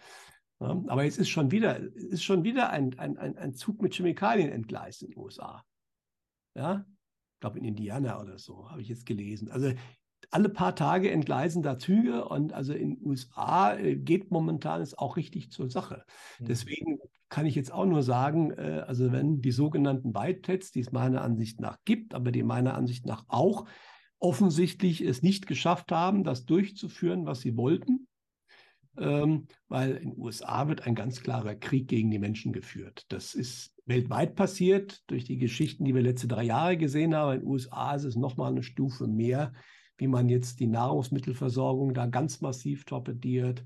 Aber 0.60 1.04
jetzt 1.04 1.18
ist 1.18 1.28
schon 1.28 1.50
wieder, 1.50 1.78
ist 1.78 2.22
schon 2.22 2.44
wieder 2.44 2.70
ein, 2.70 2.98
ein, 2.98 3.16
ein 3.16 3.54
Zug 3.54 3.80
mit 3.80 3.94
Chemikalien 3.94 4.50
entgleist 4.50 5.02
in 5.02 5.10
den 5.10 5.18
USA. 5.18 5.64
Ja, 6.54 6.84
ich 7.34 7.40
glaube 7.40 7.58
in 7.58 7.64
Indiana 7.64 8.20
oder 8.20 8.38
so, 8.38 8.68
habe 8.70 8.82
ich 8.82 8.88
jetzt 8.88 9.06
gelesen. 9.06 9.50
Also 9.50 9.72
alle 10.30 10.48
paar 10.48 10.76
Tage 10.76 11.10
entgleisen 11.10 11.62
da 11.62 11.78
Züge 11.78 12.24
und 12.24 12.52
also 12.52 12.72
in 12.72 12.96
den 12.96 13.06
USA 13.06 13.74
äh, 13.76 13.96
geht 13.96 14.30
momentan 14.30 14.80
es 14.80 14.96
auch 14.96 15.16
richtig 15.16 15.50
zur 15.50 15.68
Sache. 15.68 16.04
Mhm. 16.38 16.46
Deswegen 16.46 16.98
kann 17.28 17.46
ich 17.46 17.54
jetzt 17.54 17.72
auch 17.72 17.86
nur 17.86 18.02
sagen, 18.02 18.52
äh, 18.52 18.84
also 18.86 19.12
wenn 19.12 19.40
die 19.40 19.52
sogenannten 19.52 20.14
White 20.14 20.58
die 20.74 20.80
es 20.80 20.92
meiner 20.92 21.22
Ansicht 21.22 21.60
nach 21.60 21.78
gibt, 21.84 22.14
aber 22.14 22.30
die 22.32 22.42
meiner 22.42 22.74
Ansicht 22.74 23.06
nach 23.06 23.24
auch 23.28 23.66
offensichtlich 24.18 25.00
es 25.00 25.22
nicht 25.22 25.46
geschafft 25.46 25.92
haben, 25.92 26.24
das 26.24 26.44
durchzuführen, 26.44 27.26
was 27.26 27.40
sie 27.40 27.56
wollten, 27.56 28.06
ähm, 28.98 29.46
weil 29.68 29.92
in 29.96 30.10
den 30.10 30.18
USA 30.18 30.68
wird 30.68 30.86
ein 30.86 30.94
ganz 30.94 31.22
klarer 31.22 31.54
Krieg 31.54 31.88
gegen 31.88 32.10
die 32.10 32.18
Menschen 32.18 32.52
geführt. 32.52 33.06
Das 33.08 33.34
ist 33.34 33.74
weltweit 33.86 34.36
passiert 34.36 35.02
durch 35.08 35.24
die 35.24 35.38
Geschichten, 35.38 35.84
die 35.84 35.94
wir 35.94 36.02
letzte 36.02 36.28
drei 36.28 36.44
Jahre 36.44 36.76
gesehen 36.76 37.14
haben. 37.14 37.34
In 37.34 37.40
den 37.40 37.48
USA 37.48 37.94
ist 37.94 38.04
es 38.04 38.16
nochmal 38.16 38.52
eine 38.52 38.62
Stufe 38.62 39.06
mehr, 39.06 39.52
wie 40.00 40.08
man 40.08 40.28
jetzt 40.28 40.60
die 40.60 40.66
Nahrungsmittelversorgung 40.66 41.92
da 41.92 42.06
ganz 42.06 42.40
massiv 42.40 42.84
torpediert, 42.84 43.64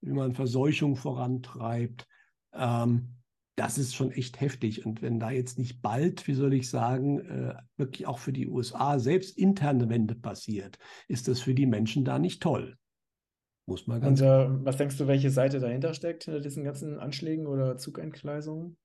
wie 0.00 0.12
man 0.12 0.32
Verseuchung 0.32 0.96
vorantreibt. 0.96 2.06
Ähm, 2.54 3.16
das 3.56 3.78
ist 3.78 3.94
schon 3.94 4.10
echt 4.10 4.40
heftig. 4.40 4.86
Und 4.86 5.02
wenn 5.02 5.20
da 5.20 5.30
jetzt 5.30 5.58
nicht 5.58 5.82
bald, 5.82 6.26
wie 6.26 6.34
soll 6.34 6.54
ich 6.54 6.68
sagen, 6.68 7.20
äh, 7.20 7.54
wirklich 7.76 8.06
auch 8.06 8.18
für 8.18 8.32
die 8.32 8.48
USA 8.48 8.98
selbst 8.98 9.36
interne 9.38 9.88
Wende 9.90 10.14
passiert, 10.14 10.78
ist 11.06 11.28
das 11.28 11.40
für 11.40 11.54
die 11.54 11.66
Menschen 11.66 12.04
da 12.04 12.18
nicht 12.18 12.42
toll. 12.42 12.76
Muss 13.66 13.86
man 13.86 14.00
ganz. 14.00 14.20
Und 14.20 14.26
äh, 14.26 14.64
was 14.64 14.78
denkst 14.78 14.96
du, 14.96 15.06
welche 15.06 15.30
Seite 15.30 15.60
dahinter 15.60 15.92
steckt, 15.92 16.24
hinter 16.24 16.40
diesen 16.40 16.64
ganzen 16.64 16.98
Anschlägen 16.98 17.46
oder 17.46 17.76
Zugentgleisungen? 17.76 18.76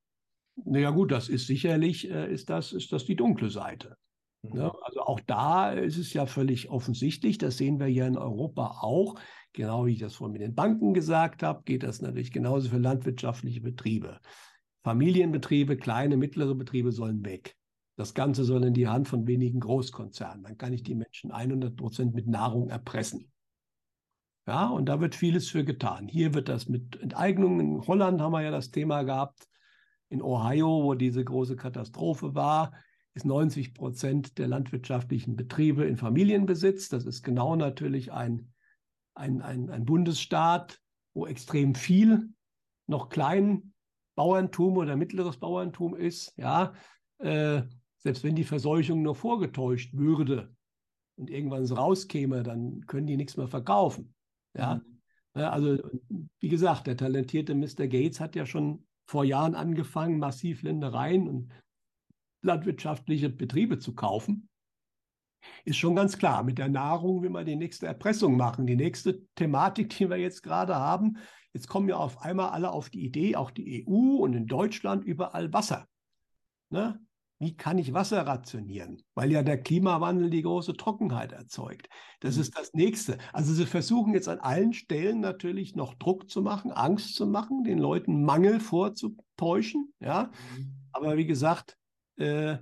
Naja, 0.66 0.90
gut, 0.90 1.12
das 1.12 1.30
ist 1.30 1.48
sicherlich, 1.48 2.12
äh, 2.12 2.32
ist, 2.32 2.50
das, 2.50 2.74
ist 2.74 2.92
das 2.92 3.06
die 3.06 3.16
dunkle 3.16 3.50
Seite. 3.50 3.96
Mhm. 4.44 4.58
Ne? 4.58 4.72
Also 4.84 5.02
auch 5.02 5.20
da 5.22 5.72
ist 5.72 5.98
es 5.98 6.14
ja 6.14 6.26
völlig 6.26 6.70
offensichtlich, 6.70 7.38
das 7.38 7.58
sehen 7.58 7.80
wir 7.80 7.88
ja 7.88 8.08
in 8.08 8.18
Europa 8.18 8.80
auch. 8.82 9.16
Genau 9.54 9.86
wie 9.86 9.94
ich 9.94 10.00
das 10.00 10.16
vorhin 10.16 10.34
mit 10.34 10.42
den 10.42 10.56
Banken 10.56 10.94
gesagt 10.94 11.44
habe, 11.44 11.64
geht 11.64 11.84
das 11.84 12.02
natürlich 12.02 12.32
genauso 12.32 12.70
für 12.70 12.78
landwirtschaftliche 12.78 13.62
Betriebe. 13.62 14.20
Familienbetriebe, 14.84 15.78
kleine, 15.78 16.18
mittlere 16.18 16.56
Betriebe 16.56 16.92
sollen 16.92 17.26
weg. 17.26 17.56
Das 17.98 18.14
Ganze 18.14 18.46
soll 18.46 18.64
in 18.64 18.74
die 18.74 18.88
Hand 18.88 19.10
von 19.10 19.28
wenigen 19.28 19.60
Großkonzernen. 19.60 20.44
Dann 20.44 20.58
kann 20.58 20.72
ich 20.72 20.84
die 20.84 20.96
Menschen 20.96 21.32
100 21.32 21.76
Prozent 21.76 22.16
mit 22.16 22.28
Nahrung 22.28 22.70
erpressen. 22.70 23.30
Ja, 24.48 24.70
und 24.70 24.86
da 24.86 25.02
wird 25.02 25.16
vieles 25.16 25.50
für 25.50 25.66
getan. 25.66 26.08
Hier 26.08 26.34
wird 26.34 26.48
das 26.48 26.70
mit 26.70 27.00
Enteignungen. 27.02 27.60
In 27.60 27.88
Holland 27.88 28.22
haben 28.22 28.32
wir 28.32 28.42
ja 28.42 28.52
das 28.52 28.72
Thema 28.72 29.04
gehabt. 29.04 29.48
In 30.08 30.22
Ohio, 30.22 30.84
wo 30.84 30.94
diese 30.96 31.24
große 31.24 31.56
Katastrophe 31.56 32.34
war, 32.34 32.72
ist 33.14 33.26
90 33.26 33.74
Prozent 33.74 34.38
der 34.38 34.48
landwirtschaftlichen 34.48 35.36
Betriebe 35.36 35.86
in 35.86 35.98
Familienbesitz. 35.98 36.90
Das 36.90 37.06
ist 37.06 37.24
genau 37.24 37.56
natürlich 37.56 38.12
ein, 38.12 38.54
ein, 39.14 39.42
ein, 39.42 39.70
ein 39.70 39.86
Bundesstaat, 39.86 40.80
wo 41.14 41.26
extrem 41.26 41.76
viel 41.76 42.30
noch 42.88 43.10
klein 43.10 43.74
Bauerntum 44.16 44.78
oder 44.78 44.96
mittleres 44.96 45.38
Bauerntum 45.38 45.96
ist. 45.96 46.34
Ja, 46.38 46.74
äh, 47.20 47.64
selbst 47.98 48.24
wenn 48.24 48.36
die 48.36 48.44
Verseuchung 48.44 49.02
nur 49.02 49.16
vorgetäuscht 49.16 49.94
würde 49.94 50.56
und 51.18 51.30
irgendwann 51.30 51.64
es 51.64 51.76
rauskäme, 51.76 52.44
dann 52.44 52.86
können 52.86 53.08
die 53.08 53.18
nichts 53.18 53.38
mehr 53.38 53.48
verkaufen. 53.48 54.14
Ja? 54.56 54.76
Mhm. 54.76 55.00
Also, 55.34 55.78
wie 56.40 56.50
gesagt, 56.50 56.88
der 56.88 56.98
talentierte 56.98 57.56
Mr. 57.56 57.88
Gates 57.88 58.20
hat 58.20 58.36
ja 58.36 58.46
schon 58.46 58.86
vor 59.06 59.24
Jahren 59.24 59.56
angefangen, 59.56 60.20
massiv 60.20 60.64
Ländereien 60.64 61.28
und 61.28 61.52
landwirtschaftliche 62.42 63.30
Betriebe 63.30 63.80
zu 63.80 63.94
kaufen. 63.96 64.50
Ist 65.66 65.78
schon 65.78 65.96
ganz 65.96 66.18
klar, 66.18 66.44
mit 66.44 66.58
der 66.58 66.70
Nahrung 66.70 67.22
will 67.22 67.30
man 67.30 67.46
die 67.46 67.56
nächste 67.56 67.88
Erpressung 67.88 68.36
machen. 68.38 68.68
Die 68.68 68.76
nächste 68.76 69.26
Thematik, 69.36 69.90
die 69.90 70.10
wir 70.10 70.18
jetzt 70.18 70.44
gerade 70.44 70.76
haben, 70.76 71.18
jetzt 71.54 71.68
kommen 71.68 71.90
ja 71.90 71.98
auf 71.98 72.22
einmal 72.22 72.50
alle 72.50 72.72
auf 72.72 72.90
die 72.90 73.06
Idee, 73.06 73.36
auch 73.36 73.52
die 73.52 73.86
EU 73.88 74.18
und 74.18 74.34
in 74.34 74.48
Deutschland 74.48 75.06
überall 75.06 75.52
Wasser. 75.54 75.88
Ne? 76.70 77.00
Wie 77.42 77.56
kann 77.56 77.78
ich 77.78 77.94
Wasser 77.94 78.28
rationieren? 78.28 79.02
Weil 79.16 79.32
ja 79.32 79.44
der 79.44 79.62
Klimawandel 79.62 80.30
die 80.30 80.42
große 80.42 80.74
Trockenheit 80.74 81.32
erzeugt. 81.32 81.88
Das 82.20 82.36
mhm. 82.36 82.42
ist 82.42 82.58
das 82.58 82.74
Nächste. 82.74 83.18
Also 83.32 83.54
sie 83.54 83.66
versuchen 83.66 84.14
jetzt 84.14 84.28
an 84.28 84.40
allen 84.40 84.74
Stellen 84.74 85.22
natürlich 85.22 85.74
noch 85.74 85.94
Druck 85.94 86.30
zu 86.30 86.42
machen, 86.42 86.72
Angst 86.72 87.16
zu 87.16 87.26
machen, 87.26 87.64
den 87.64 87.80
Leuten 87.80 88.24
Mangel 88.26 88.60
vorzutäuschen. 88.60 89.94
Ja, 90.02 90.32
mhm. 90.58 90.76
aber 90.92 91.16
wie 91.16 91.26
gesagt, 91.26 91.79
äh, 92.20 92.58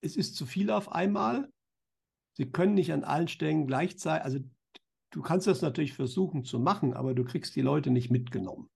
es 0.00 0.16
ist 0.16 0.36
zu 0.36 0.46
viel 0.46 0.70
auf 0.70 0.92
einmal. 0.92 1.50
Sie 2.34 2.50
können 2.50 2.74
nicht 2.74 2.92
an 2.92 3.04
allen 3.04 3.28
Stellen 3.28 3.66
gleichzeitig, 3.66 4.24
also 4.24 4.38
du 5.10 5.22
kannst 5.22 5.46
das 5.46 5.62
natürlich 5.62 5.94
versuchen 5.94 6.44
zu 6.44 6.60
machen, 6.60 6.92
aber 6.94 7.14
du 7.14 7.24
kriegst 7.24 7.56
die 7.56 7.62
Leute 7.62 7.90
nicht 7.90 8.10
mitgenommen. 8.10 8.68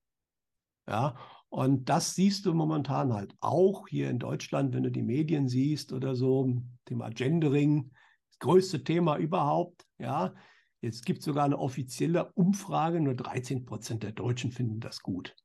Ja, 0.87 1.15
Und 1.49 1.89
das 1.89 2.15
siehst 2.15 2.45
du 2.45 2.53
momentan 2.53 3.13
halt 3.13 3.35
auch 3.39 3.87
hier 3.87 4.09
in 4.09 4.19
Deutschland, 4.19 4.73
wenn 4.73 4.83
du 4.83 4.91
die 4.91 5.03
Medien 5.03 5.47
siehst 5.47 5.93
oder 5.93 6.15
so. 6.15 6.61
Thema 6.85 7.09
Gendering, 7.09 7.91
das 8.29 8.39
größte 8.39 8.83
Thema 8.83 9.17
überhaupt. 9.17 9.85
Ja, 9.99 10.33
jetzt 10.81 11.05
gibt 11.05 11.19
es 11.19 11.25
sogar 11.25 11.45
eine 11.45 11.59
offizielle 11.59 12.31
Umfrage, 12.33 12.99
nur 12.99 13.13
13 13.13 13.65
Prozent 13.65 14.01
der 14.03 14.11
Deutschen 14.11 14.51
finden 14.51 14.79
das 14.79 15.01
gut. 15.01 15.35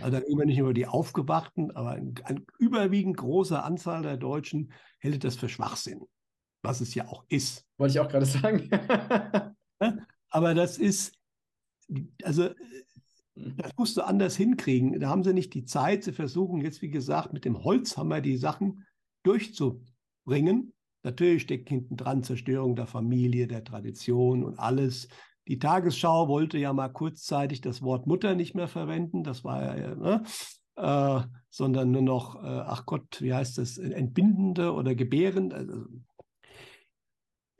Also 0.00 0.18
immer 0.18 0.44
nicht 0.44 0.58
nur 0.58 0.72
die 0.72 0.86
Aufgewachten, 0.86 1.70
aber 1.72 1.90
eine 1.90 2.14
ein 2.24 2.46
überwiegend 2.58 3.16
große 3.16 3.62
Anzahl 3.62 4.02
der 4.02 4.16
Deutschen 4.16 4.72
hält 4.98 5.24
das 5.24 5.36
für 5.36 5.48
Schwachsinn, 5.48 6.06
was 6.62 6.80
es 6.80 6.94
ja 6.94 7.06
auch 7.08 7.24
ist. 7.28 7.66
Wollte 7.76 7.92
ich 7.92 8.00
auch 8.00 8.08
gerade 8.08 8.26
sagen. 8.26 8.70
aber 10.30 10.54
das 10.54 10.78
ist, 10.78 11.14
also. 12.22 12.50
Das 13.34 13.72
musst 13.78 13.96
du 13.96 14.02
anders 14.02 14.36
hinkriegen. 14.36 15.00
Da 15.00 15.08
haben 15.08 15.24
sie 15.24 15.32
nicht 15.32 15.54
die 15.54 15.64
Zeit. 15.64 16.04
Sie 16.04 16.12
versuchen 16.12 16.60
jetzt, 16.60 16.82
wie 16.82 16.90
gesagt, 16.90 17.32
mit 17.32 17.46
dem 17.46 17.64
Holzhammer 17.64 18.20
die 18.20 18.36
Sachen 18.36 18.84
durchzubringen. 19.22 20.74
Natürlich 21.02 21.42
steckt 21.42 21.70
hinten 21.70 21.96
dran 21.96 22.22
Zerstörung 22.22 22.76
der 22.76 22.86
Familie, 22.86 23.48
der 23.48 23.64
Tradition 23.64 24.44
und 24.44 24.58
alles. 24.58 25.08
Die 25.48 25.58
Tagesschau 25.58 26.28
wollte 26.28 26.58
ja 26.58 26.72
mal 26.72 26.88
kurzzeitig 26.88 27.60
das 27.60 27.82
Wort 27.82 28.06
Mutter 28.06 28.34
nicht 28.34 28.54
mehr 28.54 28.68
verwenden. 28.68 29.24
Das 29.24 29.44
war 29.44 29.76
ja, 29.76 29.94
ne? 29.94 30.22
äh, 30.76 31.20
sondern 31.50 31.90
nur 31.90 32.02
noch, 32.02 32.42
äh, 32.42 32.46
ach 32.46 32.86
Gott, 32.86 33.20
wie 33.20 33.34
heißt 33.34 33.58
das, 33.58 33.78
entbindende 33.78 34.72
oder 34.72 34.94
gebärend. 34.94 35.52
Also, 35.52 35.86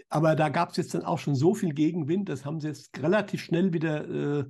aber 0.09 0.37
da 0.37 0.49
gab 0.49 0.71
es 0.71 0.77
jetzt 0.77 0.95
dann 0.95 1.05
auch 1.05 1.19
schon 1.19 1.35
so 1.35 1.55
viel 1.55 1.73
Gegenwind, 1.73 2.29
das 2.29 2.45
haben 2.45 2.61
sie 2.61 2.69
jetzt 2.69 2.97
relativ 3.03 3.43
schnell 3.43 3.73
wieder 3.73 4.09
äh, 4.09 4.45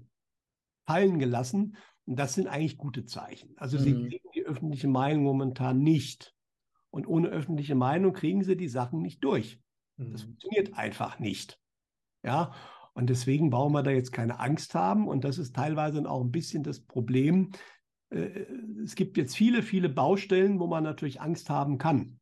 fallen 0.86 1.18
gelassen. 1.18 1.76
Und 2.04 2.18
das 2.18 2.34
sind 2.34 2.48
eigentlich 2.48 2.78
gute 2.78 3.04
Zeichen. 3.04 3.54
Also 3.56 3.78
mhm. 3.78 3.82
sie 3.82 3.92
kriegen 3.92 4.28
die 4.34 4.44
öffentliche 4.44 4.88
Meinung 4.88 5.22
momentan 5.22 5.78
nicht. 5.78 6.34
Und 6.90 7.06
ohne 7.06 7.28
öffentliche 7.28 7.74
Meinung 7.74 8.12
kriegen 8.12 8.42
sie 8.42 8.56
die 8.56 8.68
Sachen 8.68 9.00
nicht 9.00 9.22
durch. 9.24 9.60
Mhm. 9.96 10.12
Das 10.12 10.22
funktioniert 10.22 10.74
einfach 10.74 11.18
nicht. 11.20 11.58
Ja, 12.24 12.52
und 12.95 13.09
deswegen 13.09 13.51
brauchen 13.51 13.72
wir 13.72 13.82
da 13.82 13.90
jetzt 13.90 14.12
keine 14.12 14.38
Angst 14.38 14.74
haben. 14.74 15.09
Und 15.09 15.24
das 15.24 15.38
ist 15.38 15.57
teilweise 15.57 16.09
auch 16.09 16.20
ein 16.20 16.30
bisschen 16.30 16.62
das 16.62 16.80
Problem. 16.80 17.51
Äh, 18.11 18.47
es 18.82 18.95
gibt 18.95 19.16
jetzt 19.16 19.36
viele, 19.36 19.62
viele 19.62 19.88
Baustellen, 19.88 20.61
wo 20.61 20.66
man 20.66 20.84
natürlich 20.84 21.20
Angst 21.20 21.49
haben 21.49 21.78
kann. 21.78 22.20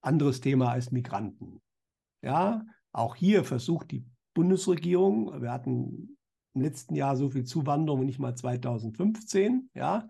Anderes 0.00 0.40
Thema 0.40 0.70
als 0.70 0.90
Migranten. 0.90 1.60
Ja, 2.22 2.64
auch 2.92 3.16
hier 3.16 3.44
versucht 3.44 3.90
die 3.90 4.06
Bundesregierung, 4.34 5.42
wir 5.42 5.52
hatten 5.52 6.16
im 6.54 6.60
letzten 6.60 6.94
Jahr 6.94 7.16
so 7.16 7.30
viel 7.30 7.44
Zuwanderung, 7.44 8.04
nicht 8.04 8.18
mal 8.18 8.34
2015, 8.34 9.70
ja, 9.74 10.08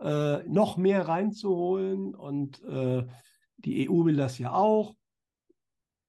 äh, 0.00 0.42
noch 0.44 0.76
mehr 0.76 1.08
reinzuholen. 1.08 2.14
Und 2.14 2.62
äh, 2.64 3.06
die 3.56 3.88
EU 3.88 4.04
will 4.04 4.16
das 4.16 4.38
ja 4.38 4.52
auch. 4.52 4.94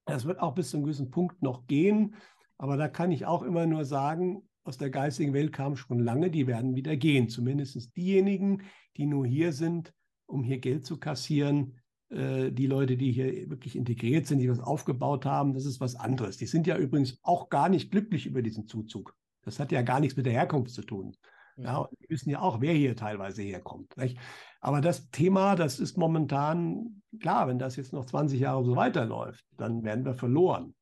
Das 0.05 0.26
wird 0.26 0.39
auch 0.39 0.53
bis 0.53 0.70
zu 0.70 0.78
einem 0.78 0.86
gewissen 0.86 1.11
Punkt 1.11 1.41
noch 1.41 1.68
gehen. 1.68 2.15
Aber 2.57 2.77
da 2.77 2.87
kann 2.87 3.11
ich 3.11 3.25
auch 3.25 3.43
immer 3.43 3.65
nur 3.65 3.85
sagen, 3.85 4.47
aus 4.63 4.77
der 4.77 4.89
geistigen 4.89 5.33
Welt 5.33 5.53
kam 5.53 5.75
schon 5.75 5.99
lange, 5.99 6.29
die 6.29 6.47
werden 6.47 6.75
wieder 6.75 6.97
gehen. 6.97 7.29
Zumindest 7.29 7.95
diejenigen, 7.95 8.63
die 8.97 9.05
nur 9.05 9.25
hier 9.25 9.53
sind, 9.53 9.93
um 10.25 10.43
hier 10.43 10.59
Geld 10.59 10.85
zu 10.85 10.99
kassieren. 10.99 11.79
Äh, 12.09 12.51
die 12.51 12.67
Leute, 12.67 12.97
die 12.97 13.11
hier 13.11 13.49
wirklich 13.49 13.75
integriert 13.75 14.27
sind, 14.27 14.39
die 14.39 14.49
was 14.49 14.59
aufgebaut 14.59 15.25
haben, 15.25 15.53
das 15.53 15.65
ist 15.65 15.79
was 15.79 15.95
anderes. 15.95 16.37
Die 16.37 16.47
sind 16.47 16.67
ja 16.67 16.77
übrigens 16.77 17.19
auch 17.23 17.49
gar 17.49 17.69
nicht 17.69 17.91
glücklich 17.91 18.25
über 18.25 18.41
diesen 18.41 18.67
Zuzug. 18.67 19.15
Das 19.43 19.59
hat 19.59 19.71
ja 19.71 19.81
gar 19.81 19.99
nichts 19.99 20.17
mit 20.17 20.25
der 20.25 20.33
Herkunft 20.33 20.71
zu 20.73 20.81
tun. 20.81 21.15
Ja, 21.57 21.89
wir 21.99 22.09
wissen 22.09 22.29
ja 22.29 22.39
auch, 22.39 22.61
wer 22.61 22.73
hier 22.73 22.95
teilweise 22.95 23.41
herkommt. 23.41 23.97
Nicht? 23.97 24.19
Aber 24.61 24.79
das 24.79 25.09
Thema, 25.09 25.55
das 25.55 25.79
ist 25.79 25.97
momentan, 25.97 27.01
klar, 27.19 27.47
wenn 27.47 27.57
das 27.57 27.77
jetzt 27.77 27.93
noch 27.93 28.05
20 28.05 28.39
Jahre 28.39 28.63
so 28.63 28.75
weiterläuft, 28.75 29.43
dann 29.57 29.83
werden 29.83 30.05
wir 30.05 30.13
verloren. 30.13 30.75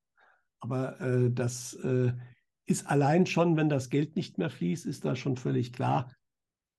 Aber 0.59 0.99
äh, 1.01 1.31
das 1.31 1.73
äh, 1.75 2.13
ist 2.65 2.87
allein 2.87 3.25
schon, 3.25 3.57
wenn 3.57 3.69
das 3.69 3.89
Geld 3.89 4.15
nicht 4.15 4.37
mehr 4.37 4.49
fließt, 4.49 4.85
ist 4.85 5.05
da 5.05 5.15
schon 5.15 5.37
völlig 5.37 5.73
klar, 5.73 6.11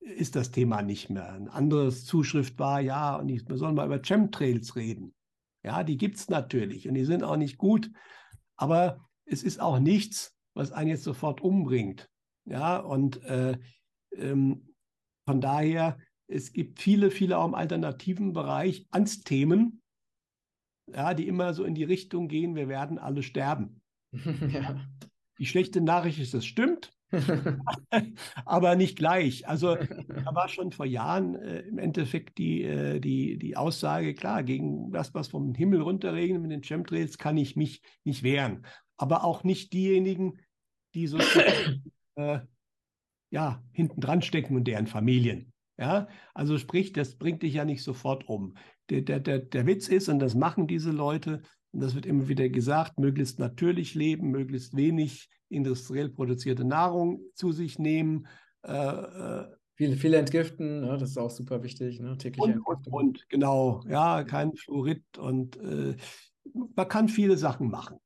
ist 0.01 0.37
das 0.37 0.51
Thema 0.51 0.83
nicht 0.83 1.11
mehr. 1.11 1.33
Ein 1.33 1.49
anderes 1.49 2.05
Zuschrift 2.05 2.59
war, 2.59 2.81
ja, 2.81 3.16
und 3.16 3.29
wir 3.29 3.57
sollen 3.57 3.74
mal 3.74 3.87
über 3.87 4.01
Chemtrails 4.01 4.77
reden. 4.77 5.14
Ja, 5.64 5.83
die 5.83 5.97
gibt 5.97 6.16
es 6.16 6.29
natürlich 6.29 6.89
und 6.89 6.95
die 6.95 7.05
sind 7.05 7.24
auch 7.24 7.37
nicht 7.37 7.59
gut. 7.59 7.91
Aber 8.57 9.09
es 9.24 9.43
ist 9.43 9.61
auch 9.61 9.81
nichts, 9.81 10.33
was 10.55 10.72
einen 10.72 10.91
jetzt 10.91 11.05
sofort 11.05 11.41
umbringt. 11.41 12.09
Ja, 12.45 12.79
und 12.79 13.22
äh, 13.24 13.59
ähm, 14.16 14.74
von 15.29 15.41
daher, 15.41 15.99
es 16.29 16.53
gibt 16.53 16.81
viele, 16.81 17.11
viele 17.11 17.39
auch 17.39 17.47
im 17.47 17.55
alternativen 17.55 18.33
Bereich 18.33 18.87
Angstthemen, 18.91 19.83
ja, 20.93 21.14
die 21.14 21.26
immer 21.26 21.55
so 21.55 21.64
in 21.64 21.74
die 21.74 21.84
Richtung 21.84 22.28
gehen, 22.28 22.55
wir 22.55 22.68
werden 22.68 22.99
alle 22.99 23.22
sterben. 23.22 23.80
ja. 24.12 24.80
Die 25.39 25.47
schlechte 25.47 25.80
Nachricht 25.80 26.18
ist, 26.18 26.32
das 26.32 26.47
stimmt, 26.47 26.93
aber 28.45 28.76
nicht 28.76 28.97
gleich. 28.97 29.47
Also 29.49 29.76
da 29.76 30.34
war 30.34 30.49
schon 30.49 30.72
vor 30.72 30.87
Jahren 30.87 31.34
äh, 31.37 31.61
im 31.61 31.78
Endeffekt 31.78 32.39
die, 32.39 32.62
äh, 32.62 33.01
die, 33.01 33.39
die 33.39 33.57
Aussage, 33.57 34.14
klar, 34.14 34.43
gegen 34.43 34.91
das, 34.93 35.14
was 35.14 35.28
vom 35.28 35.55
Himmel 35.55 35.82
runterregnet 35.82 36.41
mit 36.41 36.51
den 36.51 36.62
Chemtrails, 36.62 37.18
kann 37.18 37.37
ich 37.37 37.57
mich 37.57 37.82
nicht 38.05 38.22
wehren. 38.22 38.66
Aber 38.97 39.24
auch 39.24 39.45
nicht 39.45 39.72
diejenigen, 39.72 40.41
die 40.95 41.07
so 41.07 41.18
äh, 42.16 42.41
ja, 43.30 43.62
hinten 43.72 44.01
dran 44.01 44.22
stecken 44.22 44.57
und 44.57 44.64
deren 44.64 44.87
Familien. 44.87 45.53
Ja, 45.78 46.09
also 46.32 46.57
sprich, 46.57 46.93
das 46.95 47.16
bringt 47.16 47.43
dich 47.43 47.55
ja 47.55 47.66
nicht 47.66 47.82
sofort 47.82 48.26
um. 48.28 48.55
Der, 48.91 49.03
der, 49.03 49.20
der, 49.20 49.39
der 49.41 49.66
Witz 49.66 49.89
ist, 49.89 50.09
und 50.09 50.18
das 50.18 50.34
machen 50.34 50.66
diese 50.66 50.91
Leute, 50.91 51.43
und 51.72 51.80
das 51.82 51.95
wird 51.95 52.07
immer 52.07 52.28
wieder 52.28 52.49
gesagt, 52.49 52.99
möglichst 52.99 53.39
natürlich 53.39 53.95
leben, 53.95 54.30
möglichst 54.30 54.76
wenig 54.76 55.28
industriell 55.49 56.09
produzierte 56.09 56.64
Nahrung 56.64 57.20
zu 57.34 57.53
sich 57.53 57.78
nehmen. 57.78 58.26
Äh, 58.62 58.72
äh 58.72 59.47
viele, 59.74 59.97
viele 59.97 60.16
entgiften, 60.16 60.80
ne? 60.80 60.97
das 60.99 61.11
ist 61.11 61.18
auch 61.18 61.30
super 61.30 61.62
wichtig, 61.62 62.01
ne? 62.01 62.16
tägliche 62.16 62.59
und, 62.64 62.66
und, 62.66 62.89
und, 62.89 63.28
genau, 63.28 63.82
ja, 63.87 64.24
kein 64.24 64.55
Fluorid 64.55 65.03
und 65.18 65.57
äh, 65.59 65.97
man 66.55 66.89
kann 66.89 67.09
viele 67.09 67.37
Sachen 67.37 67.68
machen. 67.68 67.99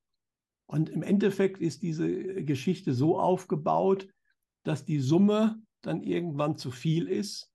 Und 0.67 0.89
im 0.89 1.03
Endeffekt 1.03 1.61
ist 1.61 1.83
diese 1.83 2.09
Geschichte 2.45 2.93
so 2.93 3.19
aufgebaut, 3.19 4.09
dass 4.65 4.85
die 4.85 4.99
Summe 4.99 5.61
dann 5.81 6.03
irgendwann 6.03 6.57
zu 6.57 6.71
viel 6.71 7.07
ist 7.07 7.50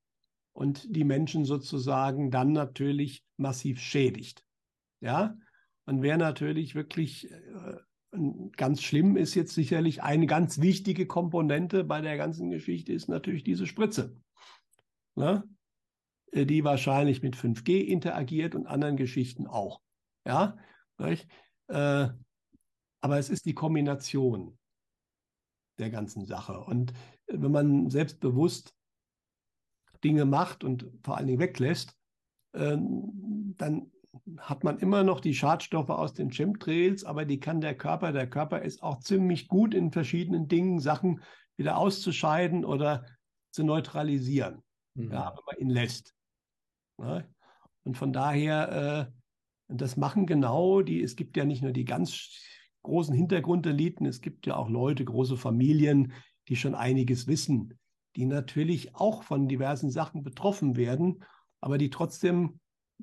und 0.56 0.96
die 0.96 1.04
Menschen 1.04 1.44
sozusagen 1.44 2.32
dann 2.32 2.54
natürlich 2.54 3.26
massiv 3.36 3.80
schädigt. 3.80 4.44
Ja, 5.02 5.38
und 5.86 6.02
wer 6.02 6.18
natürlich 6.18 6.76
wirklich 6.76 7.30
äh, 7.30 7.78
ganz 8.56 8.82
schlimm 8.82 9.18
ist 9.18 9.36
jetzt 9.36 9.54
sicherlich 9.54 10.02
eine 10.02 10.26
ganz 10.26 10.62
wichtige 10.62 11.06
Komponente 11.08 11.84
bei 11.84 12.00
der 12.00 12.16
ganzen 12.16 12.50
Geschichte 12.50 12.94
ist 12.94 13.10
natürlich 13.10 13.44
diese 13.44 13.68
Spritze, 13.68 14.16
ne? 15.16 15.44
Äh, 16.32 16.46
die 16.46 16.64
wahrscheinlich 16.64 17.22
mit 17.22 17.36
5G 17.36 17.82
interagiert 17.82 18.56
und 18.56 18.66
anderen 18.66 18.96
Geschichten 18.96 19.48
auch. 19.48 19.82
Ja, 20.26 20.58
äh, 20.98 22.08
aber 23.02 23.20
es 23.20 23.30
ist 23.30 23.46
die 23.46 23.54
Kombination 23.54 24.58
der 25.78 25.90
ganzen 25.90 26.26
Sache. 26.26 26.62
Und 26.62 26.92
äh, 27.28 27.36
wenn 27.40 27.52
man 27.52 27.90
selbstbewusst 27.90 28.74
Dinge 30.06 30.26
macht 30.26 30.64
und 30.64 30.88
vor 31.04 31.18
allen 31.18 31.26
Dingen 31.26 31.40
weglässt, 31.40 31.98
ähm, 32.54 33.56
dann 33.58 33.92
hat 34.38 34.64
man 34.64 34.78
immer 34.78 35.04
noch 35.04 35.20
die 35.20 35.34
Schadstoffe 35.34 35.90
aus 35.90 36.14
den 36.14 36.30
Chemtrails, 36.30 37.04
aber 37.04 37.26
die 37.26 37.40
kann 37.40 37.60
der 37.60 37.76
Körper, 37.76 38.12
der 38.12 38.30
Körper 38.30 38.62
ist 38.62 38.84
auch 38.84 39.00
ziemlich 39.00 39.48
gut 39.48 39.74
in 39.74 39.92
verschiedenen 39.92 40.48
Dingen, 40.48 40.80
Sachen 40.80 41.22
wieder 41.58 41.78
auszuscheiden 41.78 42.66
oder 42.66 43.06
zu 43.52 43.64
neutralisieren, 43.64 44.62
mhm. 44.94 45.12
ja, 45.12 45.34
wenn 45.36 45.44
man 45.46 45.58
ihn 45.58 45.70
lässt. 45.70 46.14
Ja? 47.02 47.24
Und 47.84 47.98
von 47.98 48.14
daher, 48.14 49.10
äh, 49.10 49.76
das 49.76 49.98
machen 49.98 50.28
genau 50.28 50.82
die, 50.82 51.02
es 51.02 51.16
gibt 51.16 51.36
ja 51.36 51.46
nicht 51.46 51.64
nur 51.64 51.72
die 51.72 51.86
ganz 51.86 52.30
großen 52.84 53.16
Hintergrundeliten. 53.16 54.06
Es 54.06 54.22
gibt 54.22 54.46
ja 54.46 54.56
auch 54.56 54.70
Leute, 54.70 55.04
große 55.04 55.38
Familien, 55.38 56.14
die 56.48 56.56
schon 56.56 56.76
einiges 56.76 57.26
wissen, 57.26 57.80
die 58.16 58.26
natürlich 58.26 58.96
auch 58.96 59.24
von 59.24 59.48
diversen 59.48 59.90
Sachen 59.90 60.24
betroffen 60.24 60.76
werden, 60.76 61.24
aber 61.62 61.78
die 61.78 61.90
trotzdem 61.90 62.60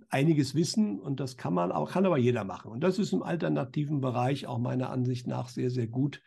einiges 0.09 0.55
wissen 0.55 1.01
und 1.01 1.21
das 1.21 1.37
kann 1.37 1.55
man 1.55 1.73
auch, 1.73 1.91
kann 1.91 2.07
aber 2.07 2.19
jeder 2.19 2.45
machen. 2.45 2.71
Und 2.71 2.81
das 2.81 2.99
ist 2.99 3.13
im 3.13 3.23
alternativen 3.23 4.01
Bereich 4.01 4.47
auch 4.47 4.59
meiner 4.59 4.91
Ansicht 4.91 5.27
nach 5.27 5.49
sehr, 5.49 5.71
sehr 5.71 5.87
gut. 5.87 6.23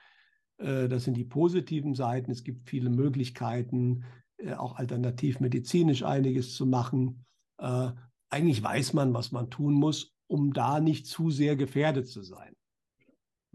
Äh, 0.58 0.88
das 0.88 1.04
sind 1.04 1.18
die 1.18 1.24
positiven 1.24 1.96
Seiten. 1.96 2.32
Es 2.32 2.44
gibt 2.44 2.70
viele 2.70 2.90
Möglichkeiten, 2.90 4.04
äh, 4.38 4.54
auch 4.54 4.76
alternativmedizinisch 4.76 6.04
einiges 6.04 6.54
zu 6.54 6.66
machen. 6.66 7.26
Äh, 7.58 7.92
eigentlich 8.30 8.62
weiß 8.62 8.94
man, 8.94 9.14
was 9.14 9.32
man 9.32 9.50
tun 9.50 9.74
muss, 9.74 10.14
um 10.28 10.54
da 10.54 10.80
nicht 10.80 11.08
zu 11.08 11.30
sehr 11.30 11.56
gefährdet 11.56 12.08
zu 12.08 12.22
sein. 12.22 12.54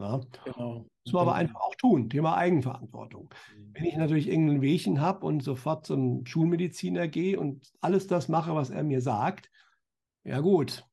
Ja? 0.01 0.21
Genau. 0.45 0.87
Muss 1.05 1.13
man 1.13 1.23
aber 1.23 1.35
einfach 1.35 1.61
auch 1.61 1.75
tun. 1.77 2.11
Thema 2.11 2.37
Eigenverantwortung. 2.37 3.31
Mhm. 3.57 3.71
Wenn 3.73 3.85
ich 3.85 3.97
natürlich 3.97 4.29
irgendein 4.29 4.63
Wehchen 4.63 5.01
habe 5.01 5.27
und 5.27 5.43
sofort 5.43 5.87
zum 5.87 6.27
Schulmediziner 6.27 7.09
gehe 7.09 7.39
und 7.39 7.73
alles 7.81 8.07
das 8.07 8.29
mache, 8.29 8.55
was 8.55 8.71
er 8.71 8.83
mir 8.83 9.01
sagt, 9.01 9.51
ja 10.25 10.41
gut. 10.41 10.87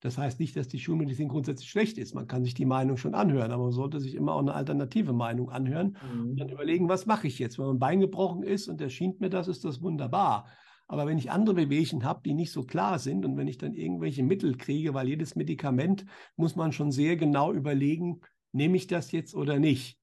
Das 0.00 0.16
heißt 0.16 0.38
nicht, 0.38 0.56
dass 0.56 0.68
die 0.68 0.78
Schulmedizin 0.78 1.28
grundsätzlich 1.28 1.68
schlecht 1.68 1.98
ist. 1.98 2.14
Man 2.14 2.28
kann 2.28 2.44
sich 2.44 2.54
die 2.54 2.64
Meinung 2.64 2.96
schon 2.96 3.16
anhören, 3.16 3.50
aber 3.50 3.64
man 3.64 3.72
sollte 3.72 3.98
sich 3.98 4.14
immer 4.14 4.34
auch 4.34 4.40
eine 4.40 4.54
alternative 4.54 5.12
Meinung 5.12 5.50
anhören 5.50 5.96
mhm. 6.14 6.30
und 6.30 6.36
dann 6.40 6.48
überlegen, 6.50 6.88
was 6.88 7.06
mache 7.06 7.26
ich 7.26 7.40
jetzt? 7.40 7.58
Wenn 7.58 7.66
mein 7.66 7.78
Bein 7.80 8.00
gebrochen 8.00 8.44
ist 8.44 8.68
und 8.68 8.80
er 8.80 8.90
schien 8.90 9.16
mir 9.18 9.28
das, 9.28 9.48
ist 9.48 9.64
das 9.64 9.82
wunderbar. 9.82 10.46
Aber 10.86 11.06
wenn 11.06 11.18
ich 11.18 11.30
andere 11.30 11.56
Wehwehchen 11.56 12.04
habe, 12.04 12.22
die 12.24 12.32
nicht 12.32 12.52
so 12.52 12.62
klar 12.62 12.98
sind 12.98 13.26
und 13.26 13.36
wenn 13.36 13.48
ich 13.48 13.58
dann 13.58 13.74
irgendwelche 13.74 14.22
Mittel 14.22 14.56
kriege, 14.56 14.94
weil 14.94 15.08
jedes 15.08 15.34
Medikament 15.34 16.06
muss 16.36 16.56
man 16.56 16.72
schon 16.72 16.92
sehr 16.92 17.16
genau 17.16 17.52
überlegen, 17.52 18.20
nehme 18.52 18.76
ich 18.76 18.86
das 18.86 19.12
jetzt 19.12 19.34
oder 19.34 19.58
nicht? 19.58 19.98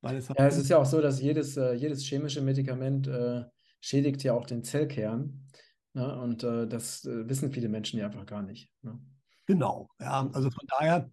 Weil 0.00 0.16
es 0.16 0.28
ja, 0.28 0.46
es 0.46 0.56
ist 0.56 0.68
ja 0.70 0.78
auch 0.78 0.86
so, 0.86 1.00
dass 1.00 1.20
jedes, 1.20 1.56
äh, 1.56 1.74
jedes 1.74 2.02
chemische 2.04 2.40
Medikament 2.40 3.06
äh, 3.06 3.44
schädigt 3.80 4.22
ja 4.22 4.32
auch 4.32 4.46
den 4.46 4.64
Zellkern. 4.64 5.46
Ne? 5.92 6.20
Und 6.20 6.42
äh, 6.42 6.66
das 6.66 7.04
äh, 7.04 7.28
wissen 7.28 7.52
viele 7.52 7.68
Menschen 7.68 7.98
ja 7.98 8.06
einfach 8.06 8.26
gar 8.26 8.42
nicht. 8.42 8.70
Ne? 8.82 8.98
Genau, 9.46 9.88
ja. 10.00 10.30
Also 10.32 10.50
von 10.50 10.66
daher, 10.68 11.10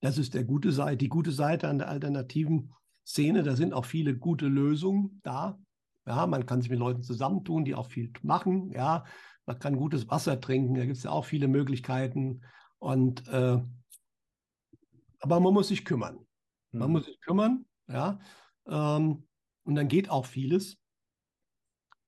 das 0.00 0.16
ist 0.16 0.34
der 0.34 0.44
gute 0.44 0.72
Seite, 0.72 0.96
die 0.96 1.08
gute 1.08 1.32
Seite 1.32 1.68
an 1.68 1.78
der 1.78 1.88
alternativen 1.88 2.72
Szene. 3.06 3.42
Da 3.42 3.56
sind 3.56 3.74
auch 3.74 3.84
viele 3.84 4.16
gute 4.16 4.46
Lösungen 4.46 5.20
da. 5.22 5.58
Ja, 6.06 6.26
man 6.26 6.46
kann 6.46 6.62
sich 6.62 6.70
mit 6.70 6.78
Leuten 6.78 7.02
zusammentun, 7.02 7.64
die 7.64 7.74
auch 7.74 7.86
viel 7.86 8.12
machen. 8.22 8.70
Ja, 8.72 9.04
man 9.46 9.58
kann 9.58 9.76
gutes 9.76 10.08
Wasser 10.08 10.40
trinken. 10.40 10.74
Da 10.74 10.84
gibt 10.84 10.96
es 10.96 11.04
ja 11.04 11.10
auch 11.10 11.24
viele 11.24 11.48
Möglichkeiten. 11.48 12.42
Und 12.78 13.28
äh, 13.28 13.58
aber 15.22 15.40
man 15.40 15.54
muss 15.54 15.68
sich 15.68 15.84
kümmern. 15.84 16.18
Man 16.72 16.88
mhm. 16.88 16.92
muss 16.92 17.06
sich 17.06 17.20
kümmern, 17.20 17.64
ja. 17.88 18.18
Ähm, 18.66 19.24
und 19.64 19.74
dann 19.74 19.88
geht 19.88 20.10
auch 20.10 20.26
vieles. 20.26 20.76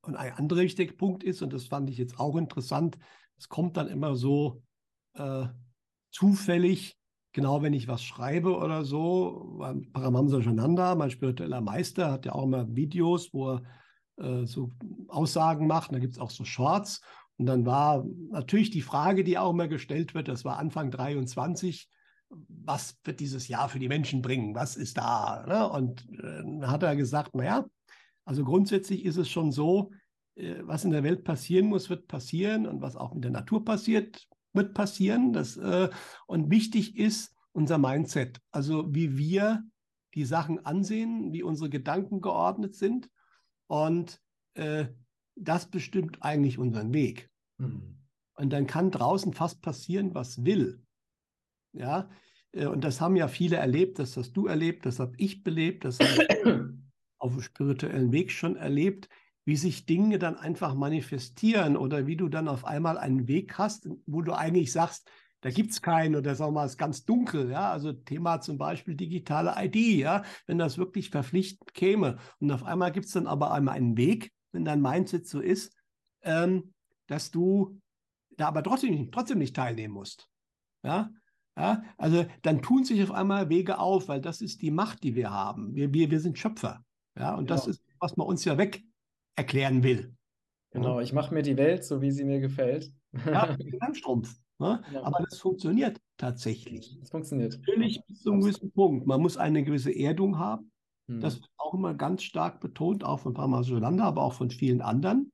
Und 0.03 0.17
ein 0.17 0.33
anderer 0.33 0.61
wichtiger 0.61 0.95
Punkt 0.95 1.23
ist, 1.23 1.41
und 1.41 1.53
das 1.53 1.67
fand 1.67 1.89
ich 1.89 1.97
jetzt 1.97 2.19
auch 2.19 2.37
interessant, 2.37 2.99
es 3.39 3.49
kommt 3.49 3.77
dann 3.77 3.89
immer 3.89 4.17
so 4.17 4.63
äh, 5.15 5.47
zufällig, 6.11 6.99
genau 7.33 7.63
wenn 7.63 7.73
ich 7.73 7.89
was 7.89 8.03
schreibe 8.03 8.57
oder 8.57 8.85
so, 8.85 9.61
Paramamsa 9.93 10.41
Jananda, 10.41 10.95
mein 10.95 11.11
spiritueller 11.11 11.61
Meister, 11.61 12.11
hat 12.13 12.27
ja 12.27 12.33
auch 12.33 12.45
immer 12.45 12.75
Videos, 12.75 13.33
wo 13.33 13.53
er 13.53 13.63
äh, 14.17 14.47
so 14.47 14.73
Aussagen 15.09 15.67
macht. 15.67 15.91
Und 15.91 15.95
da 15.95 16.01
gibt 16.01 16.15
es 16.15 16.21
auch 16.21 16.31
so 16.31 16.45
Shorts. 16.45 17.01
Und 17.37 17.47
dann 17.47 17.65
war 17.65 18.05
natürlich 18.31 18.71
die 18.71 18.83
Frage, 18.83 19.25
die 19.25 19.39
auch 19.39 19.51
immer 19.51 19.69
gestellt 19.69 20.15
wird, 20.15 20.29
das 20.29 20.45
war 20.45 20.59
Anfang 20.59 20.91
23, 20.91 21.89
was 22.49 22.99
wird 23.05 23.21
dieses 23.21 23.49
Jahr 23.49 23.69
für 23.69 23.79
die 23.79 23.89
Menschen 23.89 24.23
bringen? 24.23 24.55
Was 24.55 24.77
ist 24.77 24.99
da? 24.99 25.45
Ne? 25.47 25.69
Und 25.69 26.09
äh, 26.11 26.43
dann 26.43 26.71
hat 26.71 26.83
er 26.83 26.97
gesagt, 26.97 27.35
naja, 27.35 27.67
also 28.25 28.45
grundsätzlich 28.45 29.05
ist 29.05 29.17
es 29.17 29.29
schon 29.29 29.53
so, 29.53 29.91
äh, 30.37 30.57
was 30.63 30.85
in 30.85 30.91
der 30.91 31.05
Welt 31.05 31.25
passieren 31.25 31.67
muss, 31.67 31.91
wird 31.91 32.09
passieren 32.09 32.67
und 32.67 32.81
was 32.81 32.97
auch 32.97 33.15
mit 33.15 33.25
der 33.25 33.31
Natur 33.31 33.65
passiert, 33.65 34.27
wird 34.53 34.75
passieren. 34.75 35.33
Das, 35.33 35.57
äh, 35.57 35.91
und 36.27 36.51
wichtig 36.51 36.97
ist 36.97 37.35
unser 37.53 37.79
Mindset, 37.79 38.41
also 38.51 38.93
wie 38.95 39.17
wir 39.17 39.63
die 40.15 40.25
Sachen 40.25 40.65
ansehen, 40.65 41.33
wie 41.33 41.43
unsere 41.43 41.71
Gedanken 41.71 42.21
geordnet 42.21 42.75
sind. 42.75 43.11
Und 43.67 44.21
äh, 44.55 44.87
das 45.37 45.67
bestimmt 45.67 46.23
eigentlich 46.23 46.59
unseren 46.59 46.93
Weg. 46.93 47.31
Mhm. 47.59 47.99
Und 48.37 48.51
dann 48.53 48.67
kann 48.67 48.91
draußen 48.91 49.33
fast 49.33 49.63
passieren, 49.63 50.15
was 50.15 50.45
will. 50.45 50.83
Ja, 51.73 52.09
und 52.55 52.85
das 52.85 53.01
haben 53.01 53.17
ja 53.17 53.29
viele 53.29 53.57
erlebt, 53.57 53.99
das 53.99 54.17
hast 54.17 54.33
du 54.33 54.47
erlebt, 54.47 54.87
das 54.87 55.01
habe 55.01 55.13
ich 55.17 55.43
belebt, 55.43 55.85
das 55.85 55.99
habe 55.99 56.29
ich 56.29 56.55
auf 57.19 57.33
dem 57.33 57.43
spirituellen 57.43 58.13
Weg 58.13 58.31
schon 58.31 58.57
erlebt, 58.57 59.09
wie 59.45 59.57
sich 59.57 59.87
Dinge 59.87 60.19
dann 60.19 60.37
einfach 60.37 60.75
manifestieren 60.75 61.77
oder 61.77 62.07
wie 62.07 62.17
du 62.17 62.29
dann 62.29 62.49
auf 62.49 62.65
einmal 62.65 62.97
einen 62.97 63.29
Weg 63.29 63.59
hast, 63.59 63.89
wo 64.07 64.23
du 64.23 64.33
eigentlich 64.33 64.73
sagst, 64.73 65.11
da 65.41 65.51
gibt 65.51 65.73
es 65.73 65.83
keinen 65.83 66.17
oder 66.17 66.35
sagen 66.35 66.53
wir 66.53 66.61
mal, 66.61 66.65
es 66.65 66.73
ist 66.73 66.79
ganz 66.79 67.05
dunkel, 67.05 67.51
ja, 67.51 67.71
also 67.71 67.93
Thema 67.93 68.41
zum 68.41 68.57
Beispiel 68.57 68.95
digitale 68.95 69.55
ID, 69.59 69.99
ja, 69.99 70.23
wenn 70.47 70.57
das 70.57 70.79
wirklich 70.79 71.11
verpflichtend 71.11 71.75
käme. 71.75 72.17
Und 72.41 72.51
auf 72.51 72.63
einmal 72.63 72.93
gibt 72.93 73.07
es 73.07 73.13
dann 73.13 73.27
aber 73.27 73.53
einmal 73.53 73.75
einen 73.75 73.99
Weg, 73.99 74.33
wenn 74.53 74.65
dein 74.65 74.81
Mindset 74.81 75.27
so 75.27 75.41
ist, 75.41 75.77
ähm, 76.23 76.73
dass 77.09 77.31
du 77.31 77.79
da 78.39 78.49
aber 78.49 78.63
trotzdem, 78.63 79.13
trotzdem 79.13 79.39
nicht 79.39 79.55
teilnehmen 79.55 79.93
musst, 79.93 80.31
ja, 80.83 81.11
ja, 81.57 81.83
also 81.97 82.27
dann 82.43 82.63
tun 82.63 82.85
sich 82.85 83.03
auf 83.03 83.13
einmal 83.13 83.49
Wege 83.49 83.79
auf, 83.79 84.09
weil 84.09 84.21
das 84.21 84.41
ist 84.41 84.63
die 84.63 84.71
Macht, 84.71 85.03
die 85.05 85.15
wir 85.15 85.31
haben. 85.31 85.75
Wir, 85.75 85.93
wir, 85.93 86.11
wir 86.11 86.21
sind 86.21 86.39
Schöpfer. 86.39 86.85
Ja, 87.17 87.35
und 87.35 87.47
genau. 87.47 87.57
das 87.57 87.69
ist, 87.69 87.83
was 88.01 88.17
man 88.17 88.27
uns 88.27 88.45
ja 88.45 88.59
weg 88.59 88.83
erklären 89.37 89.83
will. 89.83 90.15
Genau, 90.71 90.99
ich 90.99 91.13
mache 91.13 91.33
mir 91.33 91.43
die 91.43 91.57
Welt 91.57 91.85
so, 91.85 92.01
wie 92.01 92.11
sie 92.11 92.25
mir 92.25 92.41
gefällt. 92.41 92.93
Ja, 93.27 93.57
ganz 93.81 93.99
stumpf. 93.99 94.37
Ne? 94.59 94.83
Ja. 94.93 95.03
Aber 95.05 95.25
das 95.29 95.39
funktioniert 95.39 96.01
tatsächlich. 96.17 96.99
Das 97.01 97.11
funktioniert. 97.11 97.59
Natürlich 97.59 98.01
bis 98.07 98.23
zu 98.23 98.33
einem 98.33 98.41
gewissen 98.41 98.73
Punkt. 98.73 99.07
Man 99.07 99.21
muss 99.21 99.37
eine 99.37 99.63
gewisse 99.63 99.95
Erdung 99.95 100.39
haben. 100.39 100.73
Hm. 101.09 101.21
Das 101.21 101.37
wird 101.37 101.51
auch 101.57 101.75
immer 101.75 101.95
ganz 101.95 102.25
stark 102.25 102.61
betont, 102.61 103.05
auch 103.05 103.21
von 103.21 103.35
Parma 103.35 103.63
Solanda, 103.63 104.05
aber 104.05 104.23
auch 104.23 104.33
von 104.33 104.51
vielen 104.51 104.81
anderen. 104.81 105.33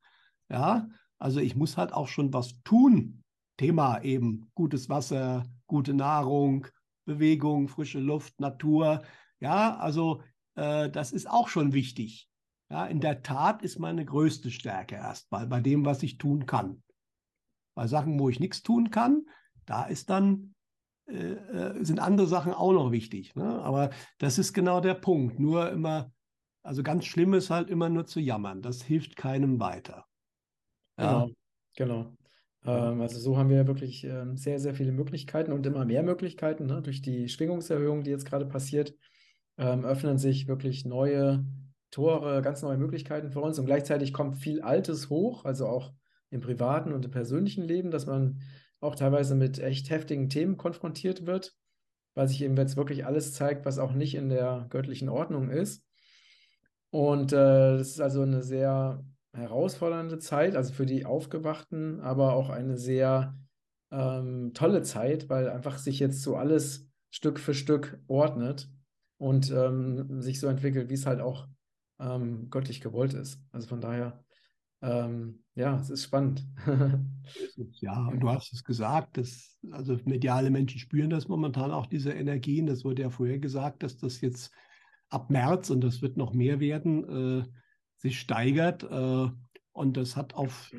Ja, 0.51 0.89
also 1.19 1.41
ich 1.41 1.57
muss 1.57 1.77
halt 1.77 1.93
auch 1.93 2.09
schon 2.09 2.33
was 2.33 2.61
tun. 2.63 3.20
Thema 3.61 4.03
eben 4.03 4.51
gutes 4.55 4.89
Wasser, 4.89 5.45
gute 5.67 5.93
Nahrung, 5.93 6.67
Bewegung, 7.05 7.69
frische 7.69 8.01
Luft, 8.01 8.41
Natur. 8.41 9.03
Ja, 9.39 9.77
also 9.77 10.23
äh, 10.55 10.89
das 10.89 11.13
ist 11.13 11.29
auch 11.29 11.49
schon 11.49 11.75
wichtig. 11.75 12.31
Ja, 12.71 12.87
in 12.87 13.01
der 13.01 13.23
Tat 13.23 13.61
ist 13.61 13.79
meine 13.79 14.07
größte 14.07 14.51
Stärke 14.51 14.95
erstmal 14.95 15.47
bei 15.47 15.61
dem, 15.61 15.85
was 15.85 16.03
ich 16.03 16.17
tun 16.17 16.47
kann. 16.47 16.83
Bei 17.75 17.87
Sachen, 17.87 18.19
wo 18.19 18.31
ich 18.31 18.41
nichts 18.41 18.63
tun 18.63 18.91
kann, 18.91 19.27
da 19.67 19.85
ist 19.85 20.09
dann, 20.09 20.55
äh, 21.07 21.33
äh, 21.33 21.85
sind 21.85 21.99
andere 21.99 22.29
Sachen 22.29 22.55
auch 22.55 22.73
noch 22.73 22.93
wichtig. 22.93 23.35
Ne? 23.35 23.61
Aber 23.61 23.91
das 24.17 24.39
ist 24.39 24.55
genau 24.55 24.81
der 24.81 24.95
Punkt. 24.95 25.39
Nur 25.39 25.71
immer, 25.71 26.11
also 26.63 26.83
ganz 26.83 27.05
schlimm 27.05 27.35
ist 27.35 27.51
halt 27.51 27.69
immer 27.69 27.91
nur 27.91 28.07
zu 28.07 28.21
jammern. 28.21 28.63
Das 28.63 28.81
hilft 28.81 29.17
keinem 29.17 29.61
weiter. 29.61 30.07
Ja. 30.99 31.25
Genau, 31.25 31.31
genau. 31.77 32.17
Ähm, 32.65 33.01
also 33.01 33.19
so 33.19 33.37
haben 33.37 33.49
wir 33.49 33.67
wirklich 33.67 34.05
ähm, 34.05 34.37
sehr, 34.37 34.59
sehr 34.59 34.75
viele 34.75 34.93
Möglichkeiten 34.93 35.53
und 35.53 35.67
immer 35.67 35.85
mehr 35.85 36.03
Möglichkeiten. 36.03 36.67
Ne? 36.67 36.83
Durch 36.83 37.03
die 37.03 37.29
Schwingungserhöhung, 37.29 38.05
die 38.05 38.11
jetzt 38.11 38.27
gerade 38.27 38.47
passiert, 38.47 38.95
ähm, 39.59 39.85
öffnen 39.85 40.19
sich 40.19 40.49
wirklich 40.49 40.85
neue 40.85 41.45
Tore, 41.91 42.41
ganz 42.43 42.63
neue 42.63 42.79
Möglichkeiten 42.79 43.31
für 43.31 43.41
uns 43.41 43.59
und 43.59 43.67
gleichzeitig 43.67 44.13
kommt 44.13 44.37
viel 44.37 44.61
Altes 44.61 45.11
hoch, 45.11 45.45
also 45.45 45.67
auch 45.67 45.93
im 46.31 46.41
privaten 46.41 46.93
und 46.93 47.05
im 47.05 47.11
persönlichen 47.11 47.65
Leben, 47.65 47.91
dass 47.91 48.07
man 48.07 48.41
auch 48.79 48.95
teilweise 48.95 49.35
mit 49.35 49.59
echt 49.59 49.91
heftigen 49.91 50.29
Themen 50.29 50.57
konfrontiert 50.57 51.27
wird, 51.27 51.55
weil 52.15 52.29
sich 52.29 52.43
eben 52.43 52.57
jetzt 52.57 52.77
wirklich 52.77 53.05
alles 53.05 53.35
zeigt, 53.35 53.67
was 53.67 53.79
auch 53.79 53.93
nicht 53.93 54.15
in 54.15 54.29
der 54.29 54.67
göttlichen 54.71 55.09
Ordnung 55.09 55.51
ist. 55.51 55.85
Und 56.91 57.33
äh, 57.33 57.77
das 57.77 57.89
ist 57.89 58.01
also 58.01 58.23
eine 58.23 58.43
sehr 58.43 59.05
herausfordernde 59.33 60.19
Zeit, 60.19 60.57
also 60.57 60.73
für 60.73 60.87
die 60.87 61.07
Aufgewachten, 61.07 62.01
aber 62.01 62.35
auch 62.35 62.51
eine 62.51 62.77
sehr 62.77 63.37
ähm, 63.91 64.53
tolle 64.55 64.83
Zeit, 64.83 65.29
weil 65.29 65.49
einfach 65.49 65.79
sich 65.79 65.99
jetzt 65.99 66.23
so 66.23 66.37
alles 66.37 66.89
Stück 67.11 67.39
für 67.39 67.55
Stück 67.55 68.01
ordnet 68.07 68.71
und 69.19 69.51
ähm, 69.51 70.21
sich 70.21 70.41
so 70.41 70.47
entwickelt, 70.47 70.89
wie 70.91 70.95
es 70.95 71.07
halt 71.07 71.21
auch 71.21 71.49
ähm, 71.99 72.51
göttlich 72.51 72.81
gewollt 72.81 73.15
ist. 73.15 73.43
Also 73.53 73.69
von 73.69 73.81
daher 73.81 74.25
ähm, 74.83 75.43
ja, 75.55 75.79
es 75.79 75.91
ist 75.91 76.05
spannend. 76.05 76.47
ja, 77.81 78.07
und 78.07 78.21
du 78.21 78.31
hast 78.31 78.53
es 78.53 78.65
gesagt, 78.65 79.19
dass, 79.19 79.59
also 79.71 79.99
mediale 80.05 80.51
Menschen 80.51 80.79
spüren 80.79 81.11
das 81.11 81.29
momentan 81.29 81.71
auch, 81.71 81.87
diese 81.87 82.13
Energien. 82.13 82.67
Das 82.67 82.85
wurde 82.85 83.03
ja 83.03 83.11
vorher 83.11 83.39
gesagt, 83.39 83.83
dass 83.83 83.99
das 83.99 84.21
jetzt 84.21 84.53
ab 85.11 85.29
März 85.29 85.71
und 85.71 85.83
das 85.83 86.01
wird 86.03 86.17
noch 86.17 86.33
mehr 86.33 86.61
werden, 86.61 87.43
äh, 87.43 87.45
sich 88.01 88.19
steigert. 88.19 88.83
Äh, 88.83 89.31
und 89.73 89.97
das 89.97 90.17
hat 90.17 90.35
auf, 90.35 90.73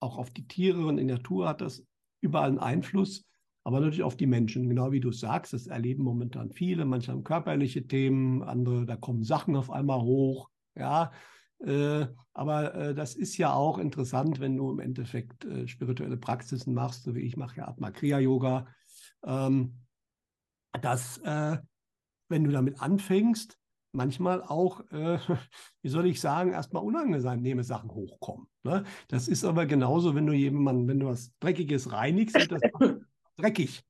auch 0.00 0.16
auf 0.16 0.30
die 0.30 0.46
Tiere 0.46 0.86
und 0.86 0.96
die 0.96 1.04
Natur 1.04 1.48
hat 1.48 1.60
das 1.60 1.84
überall 2.20 2.48
einen 2.48 2.58
Einfluss, 2.58 3.24
aber 3.64 3.80
natürlich 3.80 4.02
auf 4.02 4.16
die 4.16 4.26
Menschen. 4.26 4.68
Genau 4.68 4.92
wie 4.92 5.00
du 5.00 5.12
sagst, 5.12 5.52
das 5.52 5.66
erleben 5.66 6.02
momentan 6.02 6.50
viele. 6.50 6.84
Manche 6.84 7.12
haben 7.12 7.24
körperliche 7.24 7.86
Themen, 7.86 8.42
andere, 8.42 8.84
da 8.84 8.96
kommen 8.96 9.22
Sachen 9.22 9.56
auf 9.56 9.70
einmal 9.70 10.00
hoch. 10.00 10.50
Ja, 10.74 11.12
äh, 11.60 12.06
aber 12.32 12.74
äh, 12.74 12.94
das 12.94 13.14
ist 13.14 13.36
ja 13.36 13.52
auch 13.52 13.78
interessant, 13.78 14.40
wenn 14.40 14.56
du 14.56 14.70
im 14.70 14.80
Endeffekt 14.80 15.44
äh, 15.44 15.68
spirituelle 15.68 16.16
Praxisen 16.16 16.72
machst, 16.72 17.02
so 17.02 17.14
wie 17.14 17.20
ich 17.20 17.36
mache 17.36 17.58
ja 17.58 17.68
Atma 17.68 17.90
Kriya 17.90 18.18
Yoga, 18.18 18.66
ähm, 19.24 19.76
dass 20.80 21.18
äh, 21.18 21.58
wenn 22.28 22.44
du 22.44 22.50
damit 22.50 22.80
anfängst, 22.80 23.59
manchmal 23.92 24.42
auch, 24.42 24.80
äh, 24.90 25.18
wie 25.82 25.88
soll 25.88 26.06
ich 26.06 26.20
sagen, 26.20 26.52
erstmal 26.52 26.82
unangenehme 26.82 27.64
Sachen 27.64 27.90
hochkommen. 27.90 28.46
Ne? 28.62 28.84
Das 29.08 29.28
ist 29.28 29.44
aber 29.44 29.66
genauso, 29.66 30.14
wenn 30.14 30.26
du 30.26 30.32
jemanden, 30.32 30.88
wenn 30.88 31.00
du 31.00 31.06
was 31.06 31.32
Dreckiges 31.40 31.92
reinigst, 31.92 32.36
wird 32.36 32.52
das 32.52 32.62
dreckig. 33.36 33.82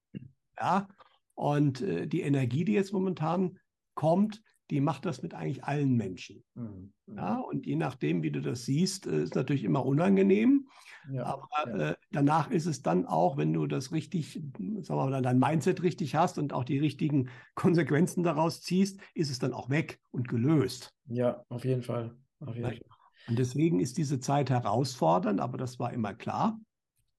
Ja. 0.59 0.89
Und 1.35 1.81
äh, 1.81 2.07
die 2.07 2.21
Energie, 2.21 2.65
die 2.65 2.75
jetzt 2.75 2.93
momentan 2.93 3.59
kommt, 3.95 4.43
die 4.71 4.81
macht 4.81 5.05
das 5.05 5.23
mit 5.23 5.35
eigentlich 5.35 5.65
allen 5.65 5.97
Menschen. 5.97 6.45
Mhm. 6.55 6.93
Ja, 7.07 7.39
und 7.39 7.67
je 7.67 7.77
nachdem, 7.77 8.23
wie 8.23 8.31
du 8.31 8.41
das 8.41 8.65
siehst, 8.65 9.07
äh, 9.07 9.23
ist 9.23 9.35
natürlich 9.35 9.65
immer 9.65 9.85
unangenehm. 9.85 10.69
Ja, 11.11 11.25
aber 11.25 11.49
ja. 11.67 11.91
Äh, 11.91 11.97
danach 12.11 12.51
ist 12.51 12.67
es 12.67 12.83
dann 12.83 13.07
auch, 13.07 13.37
wenn 13.37 13.53
du 13.53 13.67
das 13.67 13.93
richtig, 13.93 14.35
sagen 14.35 14.85
wir 14.87 15.11
mal, 15.11 15.23
dein 15.23 15.39
Mindset 15.39 15.83
richtig 15.83 16.15
hast 16.15 16.39
und 16.39 16.53
auch 16.53 16.65
die 16.65 16.79
richtigen 16.79 17.31
Konsequenzen 17.55 18.23
daraus 18.23 18.61
ziehst, 18.61 19.01
ist 19.15 19.31
es 19.31 19.39
dann 19.39 19.53
auch 19.53 19.71
weg 19.71 20.01
und 20.11 20.29
gelöst. 20.29 20.95
Ja, 21.07 21.45
auf 21.49 21.65
jeden 21.65 21.83
Fall. 21.83 22.15
Auf 22.41 22.55
jeden 22.55 22.69
Fall. 22.69 22.81
Und 23.29 23.39
deswegen 23.39 23.81
ist 23.81 23.97
diese 23.97 24.21
Zeit 24.21 24.51
herausfordernd, 24.51 25.41
aber 25.41 25.59
das 25.59 25.79
war 25.79 25.93
immer 25.93 26.15
klar. 26.15 26.59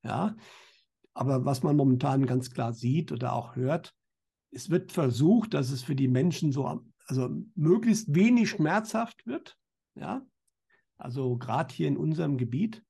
Ja. 0.04 0.36
Aber 1.14 1.46
was 1.46 1.64
man 1.64 1.76
momentan 1.76 2.26
ganz 2.26 2.52
klar 2.52 2.74
sieht 2.74 3.12
oder 3.12 3.34
auch 3.34 3.56
hört, 3.56 3.94
es 4.52 4.70
wird 4.70 4.92
versucht, 4.92 5.54
dass 5.54 5.72
es 5.72 5.84
für 5.84 5.96
die 5.96 6.08
Menschen 6.08 6.52
so, 6.52 6.84
also 7.06 7.30
möglichst 7.56 8.14
wenig 8.14 8.50
schmerzhaft 8.50 9.26
wird. 9.26 9.58
Ja. 9.96 10.26
Also 10.98 11.38
gerade 11.38 11.74
hier 11.74 11.88
in 11.88 11.98
unserem 11.98 12.38
Gebiet. 12.38 12.84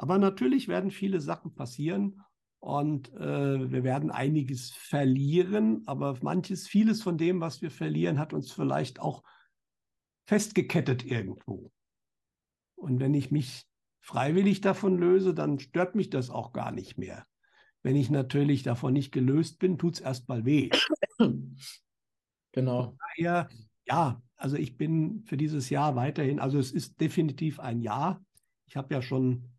Aber 0.00 0.16
natürlich 0.16 0.66
werden 0.66 0.90
viele 0.90 1.20
Sachen 1.20 1.54
passieren 1.54 2.22
und 2.58 3.12
äh, 3.16 3.70
wir 3.70 3.84
werden 3.84 4.10
einiges 4.10 4.70
verlieren, 4.70 5.82
aber 5.84 6.16
manches, 6.22 6.66
vieles 6.66 7.02
von 7.02 7.18
dem, 7.18 7.42
was 7.42 7.60
wir 7.60 7.70
verlieren, 7.70 8.18
hat 8.18 8.32
uns 8.32 8.50
vielleicht 8.50 8.98
auch 8.98 9.22
festgekettet 10.24 11.04
irgendwo. 11.04 11.70
Und 12.76 12.98
wenn 12.98 13.12
ich 13.12 13.30
mich 13.30 13.66
freiwillig 14.00 14.62
davon 14.62 14.96
löse, 14.96 15.34
dann 15.34 15.58
stört 15.58 15.94
mich 15.94 16.08
das 16.08 16.30
auch 16.30 16.54
gar 16.54 16.72
nicht 16.72 16.96
mehr. 16.96 17.26
Wenn 17.82 17.94
ich 17.94 18.08
natürlich 18.08 18.62
davon 18.62 18.94
nicht 18.94 19.12
gelöst 19.12 19.58
bin, 19.58 19.76
tut 19.76 19.96
es 19.96 20.00
erstmal 20.00 20.46
weh. 20.46 20.70
Genau. 22.52 22.96
Daher, 22.98 23.50
ja, 23.86 24.22
also 24.36 24.56
ich 24.56 24.78
bin 24.78 25.24
für 25.26 25.36
dieses 25.36 25.68
Jahr 25.68 25.94
weiterhin, 25.94 26.40
also 26.40 26.58
es 26.58 26.72
ist 26.72 26.98
definitiv 27.02 27.60
ein 27.60 27.82
Jahr. 27.82 28.24
Ich 28.64 28.76
habe 28.78 28.94
ja 28.94 29.02
schon 29.02 29.49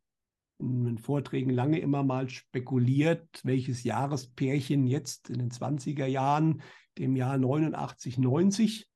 in 0.62 0.86
den 0.86 0.98
Vorträgen 0.98 1.50
lange 1.50 1.80
immer 1.80 2.04
mal 2.04 2.30
spekuliert, 2.30 3.28
welches 3.44 3.84
Jahrespärchen 3.84 4.88
jetzt 4.88 5.30
in 5.30 5.40
den 5.40 5.52
20er 5.52 6.06
Jahren, 6.06 6.62
dem 6.98 7.16
Jahr 7.16 7.38
89, 7.38 8.18
90, 8.18 8.88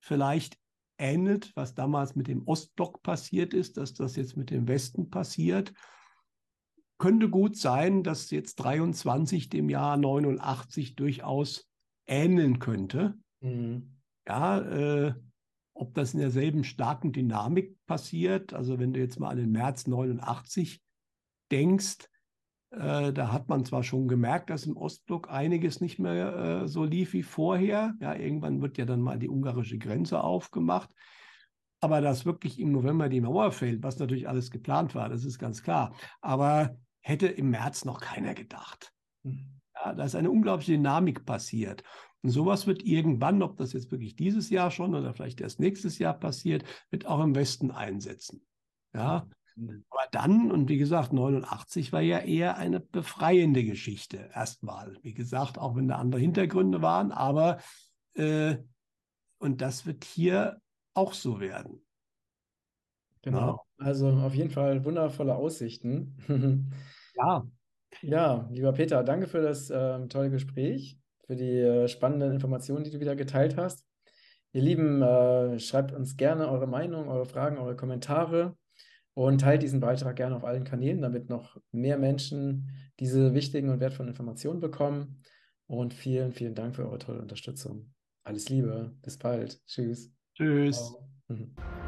vielleicht 0.00 0.58
ähnelt, 0.98 1.52
was 1.54 1.74
damals 1.74 2.16
mit 2.16 2.28
dem 2.28 2.46
Ostblock 2.46 3.02
passiert 3.02 3.54
ist, 3.54 3.76
dass 3.76 3.94
das 3.94 4.16
jetzt 4.16 4.36
mit 4.36 4.50
dem 4.50 4.68
Westen 4.68 5.10
passiert. 5.10 5.72
Könnte 6.98 7.28
gut 7.28 7.56
sein, 7.56 8.02
dass 8.02 8.30
jetzt 8.30 8.56
23 8.56 9.50
dem 9.50 9.68
Jahr 9.68 9.96
89 9.96 10.96
durchaus 10.96 11.68
ähneln 12.06 12.58
könnte. 12.58 13.18
Mhm. 13.40 13.98
Ja, 14.26 14.60
äh, 14.60 15.14
ob 15.74 15.94
das 15.94 16.14
in 16.14 16.20
derselben 16.20 16.64
starken 16.64 17.12
Dynamik 17.12 17.76
passiert, 17.86 18.54
also 18.54 18.78
wenn 18.78 18.94
du 18.94 19.00
jetzt 19.00 19.20
mal 19.20 19.30
an 19.30 19.36
den 19.36 19.52
März 19.52 19.86
89 19.86 20.80
denkst, 21.50 22.08
äh, 22.70 23.12
da 23.12 23.32
hat 23.32 23.48
man 23.48 23.64
zwar 23.64 23.82
schon 23.82 24.08
gemerkt, 24.08 24.50
dass 24.50 24.66
im 24.66 24.76
Ostblock 24.76 25.30
einiges 25.30 25.80
nicht 25.80 25.98
mehr 25.98 26.62
äh, 26.62 26.68
so 26.68 26.84
lief 26.84 27.12
wie 27.12 27.22
vorher. 27.22 27.94
Ja, 28.00 28.14
irgendwann 28.14 28.60
wird 28.60 28.78
ja 28.78 28.84
dann 28.84 29.00
mal 29.00 29.18
die 29.18 29.28
ungarische 29.28 29.78
Grenze 29.78 30.22
aufgemacht. 30.22 30.90
Aber 31.80 32.00
dass 32.00 32.26
wirklich 32.26 32.58
im 32.58 32.72
November 32.72 33.08
die 33.08 33.20
Mauer 33.20 33.52
fällt, 33.52 33.82
was 33.82 33.98
natürlich 33.98 34.28
alles 34.28 34.50
geplant 34.50 34.94
war, 34.94 35.08
das 35.08 35.24
ist 35.24 35.38
ganz 35.38 35.62
klar. 35.62 35.94
Aber 36.20 36.76
hätte 37.00 37.28
im 37.28 37.50
März 37.50 37.84
noch 37.84 38.00
keiner 38.00 38.34
gedacht. 38.34 38.92
Hm. 39.24 39.60
Ja, 39.74 39.94
da 39.94 40.04
ist 40.04 40.14
eine 40.14 40.30
unglaubliche 40.30 40.72
Dynamik 40.72 41.24
passiert. 41.26 41.82
Und 42.22 42.30
sowas 42.30 42.66
wird 42.66 42.82
irgendwann, 42.82 43.42
ob 43.42 43.56
das 43.56 43.72
jetzt 43.72 43.92
wirklich 43.92 44.16
dieses 44.16 44.50
Jahr 44.50 44.70
schon 44.70 44.94
oder 44.94 45.14
vielleicht 45.14 45.40
erst 45.40 45.60
nächstes 45.60 45.98
Jahr 45.98 46.14
passiert, 46.14 46.64
wird 46.90 47.06
auch 47.06 47.22
im 47.22 47.34
Westen 47.34 47.70
einsetzen. 47.70 48.44
Ja, 48.94 49.28
aber 49.56 50.02
dann, 50.12 50.50
und 50.50 50.68
wie 50.68 50.76
gesagt, 50.76 51.12
89 51.12 51.92
war 51.92 52.02
ja 52.02 52.18
eher 52.18 52.56
eine 52.56 52.80
befreiende 52.80 53.64
Geschichte 53.64 54.30
erstmal. 54.34 54.98
Wie 55.02 55.14
gesagt, 55.14 55.58
auch 55.58 55.76
wenn 55.76 55.88
da 55.88 55.96
andere 55.96 56.20
Hintergründe 56.20 56.82
waren, 56.82 57.10
aber 57.10 57.58
äh, 58.14 58.56
und 59.38 59.60
das 59.60 59.86
wird 59.86 60.04
hier 60.04 60.60
auch 60.94 61.14
so 61.14 61.40
werden. 61.40 61.84
Genau. 63.22 63.64
Ja. 63.78 63.86
Also 63.86 64.08
auf 64.08 64.34
jeden 64.34 64.50
Fall 64.50 64.84
wundervolle 64.84 65.34
Aussichten. 65.34 66.16
ja. 67.16 67.46
Ja, 68.02 68.46
lieber 68.50 68.72
Peter, 68.72 69.02
danke 69.02 69.26
für 69.26 69.40
das 69.40 69.70
äh, 69.70 70.06
tolle 70.08 70.30
Gespräch, 70.30 70.98
für 71.26 71.34
die 71.34 71.58
äh, 71.60 71.88
spannenden 71.88 72.32
Informationen, 72.32 72.84
die 72.84 72.90
du 72.90 73.00
wieder 73.00 73.16
geteilt 73.16 73.56
hast. 73.56 73.86
Ihr 74.52 74.62
Lieben, 74.62 75.00
äh, 75.00 75.58
schreibt 75.58 75.92
uns 75.92 76.16
gerne 76.16 76.48
eure 76.48 76.66
Meinung, 76.66 77.08
eure 77.08 77.24
Fragen, 77.24 77.56
eure 77.56 77.76
Kommentare 77.76 78.54
und 79.16 79.40
teilt 79.40 79.62
diesen 79.62 79.80
Beitrag 79.80 80.16
gerne 80.16 80.36
auf 80.36 80.44
allen 80.44 80.64
Kanälen, 80.64 81.00
damit 81.00 81.30
noch 81.30 81.56
mehr 81.72 81.96
Menschen 81.96 82.70
diese 83.00 83.32
wichtigen 83.32 83.70
und 83.70 83.80
wertvollen 83.80 84.10
Informationen 84.10 84.60
bekommen. 84.60 85.22
Und 85.66 85.94
vielen, 85.94 86.32
vielen 86.32 86.54
Dank 86.54 86.76
für 86.76 86.84
eure 86.86 86.98
tolle 86.98 87.22
Unterstützung. 87.22 87.94
Alles 88.24 88.50
Liebe, 88.50 88.94
bis 89.02 89.16
bald. 89.16 89.64
Tschüss. 89.66 90.12
Tschüss. 90.34 90.76
Ciao. 90.76 91.85